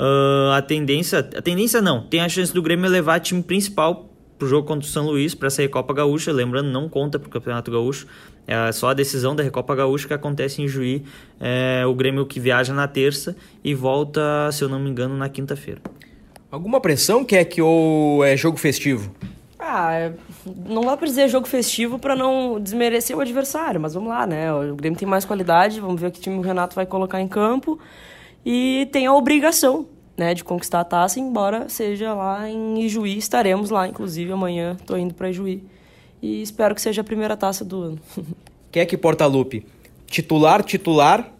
Uh, 0.00 0.52
a 0.52 0.62
tendência, 0.62 1.18
a 1.18 1.42
tendência 1.42 1.82
não, 1.82 2.00
tem 2.00 2.22
a 2.22 2.28
chance 2.28 2.54
do 2.54 2.62
Grêmio 2.62 2.88
levar 2.88 3.20
time 3.20 3.42
principal 3.42 4.08
pro 4.38 4.48
jogo 4.48 4.66
contra 4.66 4.88
o 4.88 4.90
São 4.90 5.04
Luís 5.04 5.34
para 5.34 5.48
essa 5.48 5.60
Recopa 5.60 5.92
Gaúcha, 5.92 6.32
lembrando, 6.32 6.70
não 6.70 6.88
conta 6.88 7.18
pro 7.18 7.28
Campeonato 7.28 7.70
Gaúcho, 7.70 8.06
é 8.46 8.72
só 8.72 8.88
a 8.88 8.94
decisão 8.94 9.36
da 9.36 9.42
Recopa 9.42 9.76
Gaúcha 9.76 10.08
que 10.08 10.14
acontece 10.14 10.62
em 10.62 10.66
Juí, 10.66 11.04
é 11.38 11.84
o 11.84 11.94
Grêmio 11.94 12.24
que 12.24 12.40
viaja 12.40 12.72
na 12.72 12.88
terça 12.88 13.36
e 13.62 13.74
volta, 13.74 14.50
se 14.52 14.64
eu 14.64 14.70
não 14.70 14.80
me 14.80 14.88
engano, 14.88 15.14
na 15.18 15.28
quinta-feira. 15.28 15.82
Alguma 16.50 16.80
pressão 16.80 17.22
que 17.22 17.36
é 17.36 17.44
que 17.44 17.60
ou 17.60 18.24
é 18.24 18.34
jogo 18.38 18.56
festivo? 18.56 19.14
Ah, 19.58 19.92
é, 19.92 20.14
não 20.66 20.80
dá 20.80 20.96
pra 20.96 21.06
dizer 21.06 21.28
jogo 21.28 21.46
festivo 21.46 21.98
para 21.98 22.16
não 22.16 22.58
desmerecer 22.58 23.14
o 23.14 23.20
adversário, 23.20 23.78
mas 23.78 23.92
vamos 23.92 24.08
lá, 24.08 24.26
né? 24.26 24.50
O 24.50 24.74
Grêmio 24.74 24.98
tem 24.98 25.06
mais 25.06 25.26
qualidade, 25.26 25.78
vamos 25.78 26.00
ver 26.00 26.10
que 26.10 26.20
time 26.20 26.38
o 26.38 26.40
Renato 26.40 26.74
vai 26.74 26.86
colocar 26.86 27.20
em 27.20 27.28
campo 27.28 27.78
e 28.44 28.88
tem 28.92 29.06
a 29.06 29.14
obrigação 29.14 29.86
né, 30.16 30.34
de 30.34 30.44
conquistar 30.44 30.80
a 30.80 30.84
taça, 30.84 31.18
embora 31.18 31.68
seja 31.68 32.12
lá 32.12 32.48
em 32.48 32.82
Ijuí. 32.82 33.16
Estaremos 33.16 33.70
lá, 33.70 33.88
inclusive, 33.88 34.30
amanhã 34.32 34.76
estou 34.78 34.98
indo 34.98 35.14
para 35.14 35.30
Ijuí. 35.30 35.64
E 36.20 36.42
espero 36.42 36.74
que 36.74 36.82
seja 36.82 37.00
a 37.00 37.04
primeira 37.04 37.36
taça 37.36 37.64
do 37.64 37.82
ano. 37.82 37.98
Quem 38.70 38.82
é 38.82 38.86
que 38.86 38.96
Portalupe? 38.96 39.66
Titular, 40.06 40.62
titular, 40.62 41.32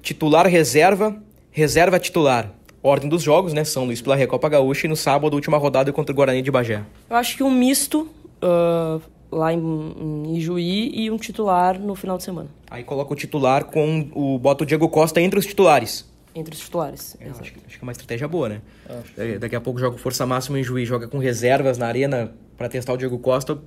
titular 0.00 0.46
reserva, 0.46 1.20
reserva 1.50 1.98
titular. 1.98 2.52
Ordem 2.80 3.08
dos 3.08 3.22
jogos, 3.22 3.52
né? 3.52 3.64
São 3.64 3.84
Luís 3.84 4.00
pela 4.00 4.14
Recopa 4.14 4.48
Gaúcha 4.48 4.86
e 4.86 4.88
no 4.88 4.96
sábado, 4.96 5.34
última 5.34 5.58
rodada 5.58 5.92
contra 5.92 6.12
o 6.12 6.16
Guarani 6.16 6.40
de 6.40 6.50
Bagé. 6.50 6.84
Eu 7.10 7.16
acho 7.16 7.36
que 7.36 7.42
um 7.42 7.50
misto 7.50 8.08
uh, 8.40 9.02
lá 9.32 9.52
em, 9.52 9.58
em 9.58 10.36
Ijuí 10.36 10.92
e 10.94 11.10
um 11.10 11.16
titular 11.16 11.78
no 11.78 11.96
final 11.96 12.16
de 12.16 12.22
semana. 12.22 12.48
Aí 12.70 12.84
coloca 12.84 13.12
o 13.12 13.16
titular 13.16 13.64
com 13.64 14.08
o. 14.14 14.38
bota 14.38 14.62
o 14.62 14.66
Diego 14.66 14.88
Costa 14.88 15.20
entre 15.20 15.40
os 15.40 15.44
titulares 15.44 16.07
entre 16.34 16.54
os 16.54 16.60
titulares. 16.60 17.16
É, 17.20 17.28
acho, 17.28 17.40
que, 17.52 17.60
acho, 17.66 17.78
que, 17.78 17.78
é 17.78 17.82
uma 17.82 17.92
estratégia 17.92 18.28
boa, 18.28 18.48
né? 18.48 18.60
Daqui, 19.16 19.38
daqui 19.38 19.56
a 19.56 19.60
pouco 19.60 19.78
joga 19.78 19.98
força 19.98 20.26
máxima 20.26 20.58
em 20.58 20.62
juiz, 20.62 20.88
joga 20.88 21.08
com 21.08 21.18
reservas 21.18 21.78
na 21.78 21.86
arena 21.86 22.32
para 22.56 22.68
testar 22.68 22.92
o 22.92 22.96
Diego 22.96 23.18
Costa. 23.18 23.58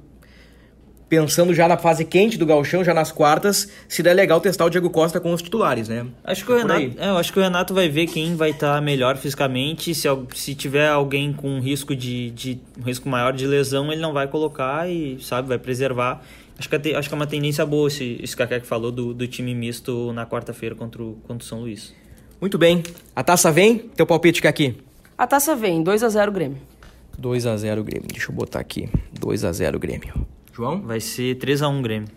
pensando 1.07 1.53
já 1.53 1.67
na 1.67 1.77
fase 1.77 2.05
quente 2.05 2.37
do 2.37 2.45
Galchão, 2.45 2.83
já 2.83 2.93
nas 2.93 3.11
quartas, 3.11 3.69
seria 3.87 4.13
legal 4.13 4.39
testar 4.39 4.65
o 4.65 4.69
Diego 4.69 4.89
Costa 4.89 5.19
com 5.19 5.33
os 5.33 5.41
titulares, 5.41 5.89
né? 5.89 6.07
Acho 6.23 6.45
que 6.45 6.51
o 6.51 6.57
Renato, 6.57 6.95
é, 6.97 7.09
eu 7.09 7.17
acho 7.17 7.33
que 7.33 7.39
o 7.39 7.41
Renato 7.41 7.73
vai 7.73 7.89
ver 7.89 8.07
quem 8.07 8.35
vai 8.35 8.51
estar 8.51 8.75
tá 8.75 8.81
melhor 8.81 9.17
fisicamente. 9.17 9.93
Se, 9.93 10.07
se 10.35 10.55
tiver 10.55 10.87
alguém 10.87 11.33
com 11.33 11.59
risco 11.59 11.95
de, 11.95 12.31
de 12.31 12.59
um 12.79 12.83
risco 12.83 13.09
maior 13.09 13.33
de 13.33 13.45
lesão, 13.45 13.91
ele 13.91 14.01
não 14.01 14.13
vai 14.13 14.27
colocar 14.27 14.89
e 14.89 15.17
sabe 15.21 15.47
vai 15.47 15.57
preservar. 15.57 16.21
Acho 16.57 16.69
que, 16.69 16.75
é, 16.75 16.95
acho 16.95 17.09
que 17.09 17.15
é 17.15 17.17
uma 17.17 17.27
tendência 17.27 17.65
boa 17.65 17.87
esse, 17.87 18.19
esse 18.21 18.37
que 18.37 18.59
que 18.59 18.67
falou 18.67 18.91
do, 18.91 19.13
do 19.13 19.27
time 19.27 19.55
misto 19.55 20.13
na 20.13 20.25
quarta-feira 20.27 20.75
contra 20.75 21.01
o, 21.01 21.15
contra 21.27 21.43
o 21.43 21.47
São 21.47 21.61
Luís. 21.61 21.93
Muito 22.41 22.57
bem. 22.57 22.81
A 23.15 23.23
taça 23.23 23.51
vem? 23.51 23.77
Teu 23.77 24.03
palpite, 24.03 24.47
aqui. 24.47 24.75
A 25.15 25.27
taça 25.27 25.55
vem, 25.55 25.83
2 25.83 26.03
a 26.03 26.09
0 26.09 26.31
Grêmio. 26.31 26.57
2 27.15 27.45
a 27.45 27.55
0 27.55 27.83
Grêmio. 27.83 28.07
Deixa 28.11 28.31
eu 28.31 28.35
botar 28.35 28.59
aqui. 28.59 28.89
2 29.19 29.45
a 29.45 29.51
0 29.51 29.77
Grêmio. 29.77 30.25
João? 30.51 30.81
Vai 30.81 30.99
ser 30.99 31.35
3 31.35 31.61
a 31.61 31.67
1 31.67 31.81
Grêmio. 31.83 32.09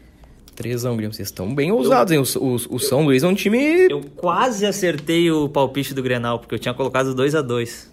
3 0.57 0.87
a 0.87 0.91
1 0.91 0.97
Grêmio. 0.97 1.15
Vocês 1.15 1.29
estão 1.29 1.55
bem 1.55 1.71
ousados, 1.71 2.11
eu... 2.11 2.23
hein? 2.23 2.27
O, 2.37 2.47
o, 2.47 2.77
o, 2.77 2.79
São 2.81 3.05
Luís 3.05 3.23
é 3.23 3.27
um 3.27 3.35
time... 3.35 3.59
Eu 3.91 4.01
quase 4.17 4.65
acertei 4.65 5.31
o 5.31 5.47
palpite 5.47 5.93
do 5.93 6.03
Grenal, 6.03 6.39
porque 6.39 6.55
eu 6.55 6.59
tinha 6.59 6.73
colocado 6.73 7.15
2 7.15 7.35
a 7.35 7.43
2 7.43 7.91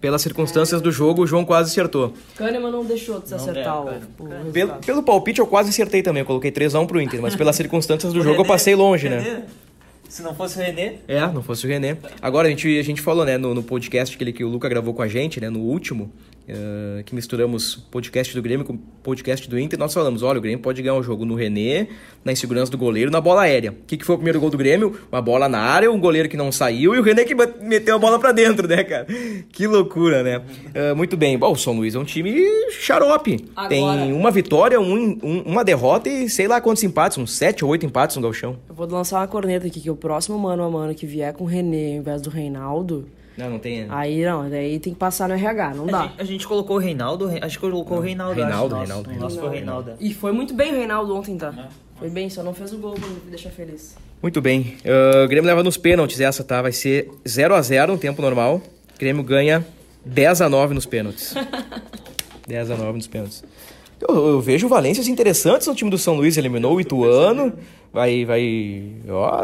Pelas 0.00 0.20
circunstâncias 0.20 0.80
é. 0.80 0.82
do 0.82 0.90
jogo, 0.90 1.22
o 1.22 1.26
João 1.28 1.44
quase 1.44 1.70
acertou. 1.70 2.12
Kahneman 2.34 2.72
não 2.72 2.84
deixou 2.84 3.20
de 3.20 3.28
se 3.28 3.34
acertar 3.36 3.80
o, 3.80 3.88
o 4.18 4.52
pelo, 4.52 4.74
pelo 4.84 5.02
palpite, 5.04 5.38
eu 5.38 5.46
quase 5.46 5.68
acertei 5.70 6.02
também. 6.02 6.22
Eu 6.22 6.26
coloquei 6.26 6.50
3x1 6.50 6.86
pro 6.88 7.00
Inter, 7.00 7.22
mas 7.22 7.36
pelas 7.36 7.54
circunstâncias 7.56 8.12
do 8.12 8.20
jogo, 8.20 8.40
eu 8.40 8.44
passei 8.44 8.74
longe, 8.74 9.08
né? 9.08 9.44
Se 10.08 10.22
não 10.22 10.34
fosse 10.34 10.58
o 10.58 10.62
Renê. 10.62 10.94
É, 11.06 11.20
não 11.20 11.42
fosse 11.42 11.66
o 11.66 11.68
Renê. 11.68 11.96
Agora, 12.20 12.48
a 12.48 12.50
gente, 12.50 12.78
a 12.78 12.82
gente 12.82 13.02
falou, 13.02 13.24
né, 13.24 13.36
no, 13.36 13.54
no 13.54 13.62
podcast 13.62 14.16
que, 14.16 14.24
ele, 14.24 14.32
que 14.32 14.42
o 14.42 14.48
Luca 14.48 14.68
gravou 14.68 14.94
com 14.94 15.02
a 15.02 15.08
gente, 15.08 15.38
né, 15.40 15.50
no 15.50 15.60
último, 15.60 16.10
Uh, 16.48 17.04
que 17.04 17.14
misturamos 17.14 17.76
podcast 17.76 18.34
do 18.34 18.40
Grêmio 18.40 18.64
com 18.64 18.74
podcast 18.74 19.46
do 19.50 19.58
Inter, 19.58 19.78
nós 19.78 19.92
falamos, 19.92 20.22
olha, 20.22 20.38
o 20.38 20.40
Grêmio 20.40 20.60
pode 20.60 20.80
ganhar 20.80 20.94
o 20.94 21.00
um 21.00 21.02
jogo 21.02 21.26
no 21.26 21.34
René, 21.34 21.88
na 22.24 22.32
insegurança 22.32 22.72
do 22.72 22.78
goleiro, 22.78 23.10
na 23.10 23.20
bola 23.20 23.42
aérea. 23.42 23.72
O 23.72 23.84
que, 23.86 23.98
que 23.98 24.04
foi 24.04 24.14
o 24.14 24.18
primeiro 24.18 24.40
gol 24.40 24.48
do 24.48 24.56
Grêmio? 24.56 24.98
Uma 25.12 25.20
bola 25.20 25.46
na 25.46 25.58
área, 25.58 25.92
um 25.92 26.00
goleiro 26.00 26.26
que 26.26 26.38
não 26.38 26.50
saiu 26.50 26.94
e 26.94 26.98
o 26.98 27.02
René 27.02 27.24
que 27.24 27.34
meteu 27.60 27.96
a 27.96 27.98
bola 27.98 28.18
para 28.18 28.32
dentro, 28.32 28.66
né, 28.66 28.82
cara? 28.82 29.06
Que 29.52 29.66
loucura, 29.66 30.22
né? 30.22 30.38
Uh, 30.38 30.96
muito 30.96 31.18
bem. 31.18 31.36
Bom, 31.36 31.52
o 31.52 31.56
São 31.56 31.74
Luís 31.74 31.94
é 31.94 31.98
um 31.98 32.04
time 32.04 32.34
xarope. 32.70 33.44
Agora... 33.54 33.68
Tem 33.68 34.12
uma 34.14 34.30
vitória, 34.30 34.80
um, 34.80 35.18
um, 35.22 35.42
uma 35.42 35.62
derrota 35.62 36.08
e 36.08 36.30
sei 36.30 36.48
lá 36.48 36.62
quantos 36.62 36.82
empates, 36.82 37.18
uns 37.18 37.32
sete 37.32 37.62
ou 37.62 37.70
oito 37.72 37.84
empates 37.84 38.16
no 38.16 38.22
galchão. 38.22 38.56
Eu 38.66 38.74
vou 38.74 38.86
lançar 38.86 39.20
uma 39.20 39.28
corneta 39.28 39.66
aqui, 39.66 39.82
que 39.82 39.90
o 39.90 39.96
próximo 39.96 40.38
mano 40.38 40.62
a 40.62 40.70
mano 40.70 40.94
que 40.94 41.04
vier 41.04 41.34
com 41.34 41.44
o 41.44 41.46
René 41.46 41.92
ao 41.92 41.98
invés 41.98 42.22
do 42.22 42.30
Reinaldo 42.30 43.06
não, 43.38 43.50
não 43.50 43.58
tem. 43.60 43.86
Aí 43.88 44.24
não, 44.24 44.50
daí 44.50 44.80
tem 44.80 44.92
que 44.92 44.98
passar 44.98 45.28
no 45.28 45.34
RH, 45.34 45.74
não 45.74 45.88
a 45.88 45.90
dá. 45.90 46.02
Gente, 46.02 46.20
a 46.20 46.24
gente 46.24 46.48
colocou 46.48 46.76
o 46.76 46.78
Reinaldo, 46.80 47.30
acho 47.40 47.56
que 47.56 47.60
colocou 47.60 47.98
o 47.98 48.00
Reinaldo. 48.00 48.34
Reinaldo, 48.34 48.74
acho, 48.74 48.84
Reinaldo, 48.84 49.08
Reinaldo. 49.08 49.34
Nosso 49.34 49.38
foi 49.38 49.48
o 49.48 49.52
Reinaldo. 49.52 49.92
E 50.00 50.12
foi 50.12 50.32
muito 50.32 50.52
bem 50.52 50.72
o 50.72 50.76
Reinaldo 50.76 51.16
ontem, 51.16 51.38
tá? 51.38 51.54
É. 51.56 51.98
Foi 52.00 52.10
bem, 52.10 52.28
só 52.28 52.42
não 52.42 52.52
fez 52.52 52.72
o 52.72 52.78
gol 52.78 52.94
pra 52.94 53.08
me 53.08 53.30
deixar 53.30 53.50
feliz. 53.50 53.96
Muito 54.20 54.40
bem. 54.40 54.76
Uh, 54.84 55.24
o 55.24 55.28
Grêmio 55.28 55.46
leva 55.46 55.62
nos 55.62 55.76
pênaltis 55.76 56.20
essa, 56.20 56.42
tá? 56.42 56.60
Vai 56.60 56.72
ser 56.72 57.08
0 57.28 57.54
a 57.54 57.62
0 57.62 57.92
no 57.92 57.98
tempo 57.98 58.20
normal. 58.20 58.56
O 58.94 58.98
Grêmio 58.98 59.22
ganha 59.22 59.64
10 60.04 60.40
a 60.40 60.48
9 60.48 60.74
nos 60.74 60.86
pênaltis. 60.86 61.34
10 62.48 62.72
a 62.72 62.76
9 62.76 62.92
nos 62.94 63.06
pênaltis. 63.06 63.44
Eu, 64.00 64.28
eu, 64.28 64.40
vejo 64.40 64.68
valências 64.68 65.08
interessantes 65.08 65.66
no 65.66 65.74
time 65.74 65.90
do 65.90 65.98
São 65.98 66.14
Luís. 66.14 66.36
Eliminou 66.36 66.76
o 66.76 66.80
Ituano. 66.80 67.52
Vai, 67.92 68.24
vai. 68.24 68.82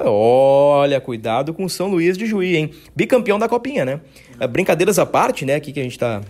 Olha, 0.06 1.00
cuidado 1.00 1.52
com 1.52 1.64
o 1.64 1.70
São 1.70 1.88
Luís 1.88 2.16
de 2.16 2.26
Juí, 2.26 2.56
hein? 2.56 2.70
Bicampeão 2.94 3.38
da 3.38 3.48
Copinha, 3.48 3.84
né? 3.84 4.00
É, 4.38 4.46
brincadeiras 4.46 4.98
à 4.98 5.06
parte, 5.06 5.44
né? 5.44 5.56
Aqui 5.56 5.72
que 5.72 5.80
a 5.80 5.82
gente 5.82 5.98
tá 5.98 6.20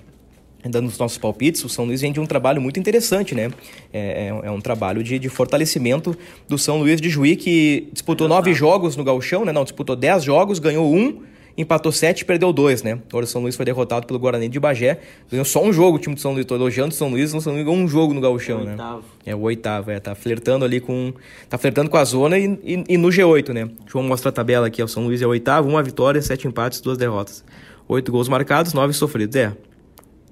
dando 0.70 0.88
os 0.88 0.96
nossos 0.96 1.18
palpites, 1.18 1.62
o 1.64 1.68
São 1.68 1.84
Luís 1.84 2.00
vem 2.00 2.12
de 2.12 2.20
um 2.20 2.26
trabalho 2.26 2.60
muito 2.60 2.80
interessante, 2.80 3.34
né? 3.34 3.50
É, 3.92 4.28
é, 4.28 4.46
é 4.46 4.50
um 4.50 4.60
trabalho 4.60 5.02
de, 5.02 5.18
de, 5.18 5.28
fortalecimento 5.28 6.16
do 6.48 6.56
São 6.56 6.78
Luís 6.78 7.00
de 7.00 7.10
Juí, 7.10 7.36
que 7.36 7.88
disputou 7.92 8.26
nove 8.26 8.54
jogos 8.54 8.96
no 8.96 9.04
Galchão, 9.04 9.44
né? 9.44 9.52
Não, 9.52 9.64
disputou 9.64 9.94
dez 9.94 10.24
jogos, 10.24 10.58
ganhou 10.58 10.90
um 10.90 11.20
empatou 11.56 11.92
7 11.92 12.20
e 12.20 12.24
perdeu 12.24 12.52
2, 12.52 12.82
né? 12.82 12.98
Agora 13.08 13.24
o 13.24 13.28
São 13.28 13.42
Luís 13.42 13.56
foi 13.56 13.64
derrotado 13.64 14.06
pelo 14.06 14.18
Guarani 14.18 14.48
de 14.48 14.58
Bagé. 14.58 15.00
Ganhou 15.30 15.44
só 15.44 15.62
um 15.62 15.72
jogo 15.72 15.96
o 15.96 16.00
time 16.00 16.14
do 16.14 16.20
São 16.20 16.32
Luís. 16.32 16.44
Tô 16.46 16.54
elogiando 16.54 16.92
o 16.92 16.96
São 16.96 17.08
Luís, 17.08 17.32
o 17.32 17.40
São 17.40 17.52
Luís 17.52 17.64
ganhou 17.64 17.80
um 17.80 17.88
jogo 17.88 18.12
no 18.12 18.20
Gauchão, 18.20 18.64
né? 18.64 18.76
É 19.24 19.34
o 19.34 19.40
oitavo, 19.40 19.90
é. 19.90 20.00
Tá 20.00 20.14
flertando 20.14 20.64
ali 20.64 20.80
com. 20.80 21.12
Tá 21.48 21.56
flertando 21.56 21.88
com 21.88 21.96
a 21.96 22.04
zona 22.04 22.38
e, 22.38 22.58
e, 22.64 22.84
e 22.90 22.96
no 22.96 23.08
G8, 23.08 23.52
né? 23.52 23.68
João 23.86 24.04
mostra 24.04 24.30
a 24.30 24.32
tabela 24.32 24.66
aqui. 24.66 24.82
O 24.82 24.88
São 24.88 25.04
Luís 25.04 25.22
é 25.22 25.26
o 25.26 25.30
oitavo, 25.30 25.68
uma 25.68 25.82
vitória, 25.82 26.20
sete 26.20 26.46
empates, 26.46 26.80
duas 26.80 26.98
derrotas. 26.98 27.44
Oito 27.88 28.10
gols 28.10 28.28
marcados, 28.28 28.72
nove 28.72 28.92
sofridos. 28.92 29.36
É. 29.36 29.52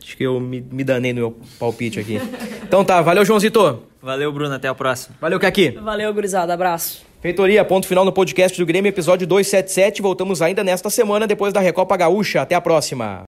Acho 0.03 0.16
que 0.16 0.25
eu 0.25 0.41
me, 0.41 0.61
me 0.61 0.83
danei 0.83 1.12
no 1.12 1.20
meu 1.20 1.37
palpite 1.59 2.01
aqui. 2.01 2.20
então 2.66 2.85
tá, 2.85 3.01
valeu, 3.01 3.25
Joãozito. 3.25 3.83
Valeu, 4.03 4.33
Bruno. 4.33 4.55
Até 4.55 4.66
a 4.66 4.75
próxima. 4.75 5.14
Valeu, 5.20 5.39
Kaki. 5.39 5.70
Valeu, 5.70 6.12
gurizada. 6.12 6.53
Abraço. 6.53 7.11
Feitoria, 7.23 7.64
ponto 7.64 7.87
final 7.87 8.05
no 8.05 8.11
podcast 8.11 8.59
do 8.59 8.66
Grêmio, 8.66 8.89
episódio 8.89 9.29
277. 9.29 10.03
Voltamos 10.03 10.43
ainda 10.43 10.64
nesta 10.64 10.91
semana, 10.91 11.25
depois 11.25 11.53
da 11.53 11.61
Recopa 11.61 11.97
Gaúcha. 11.97 12.43
Até 12.43 12.57
a 12.57 12.61
próxima. 12.61 13.23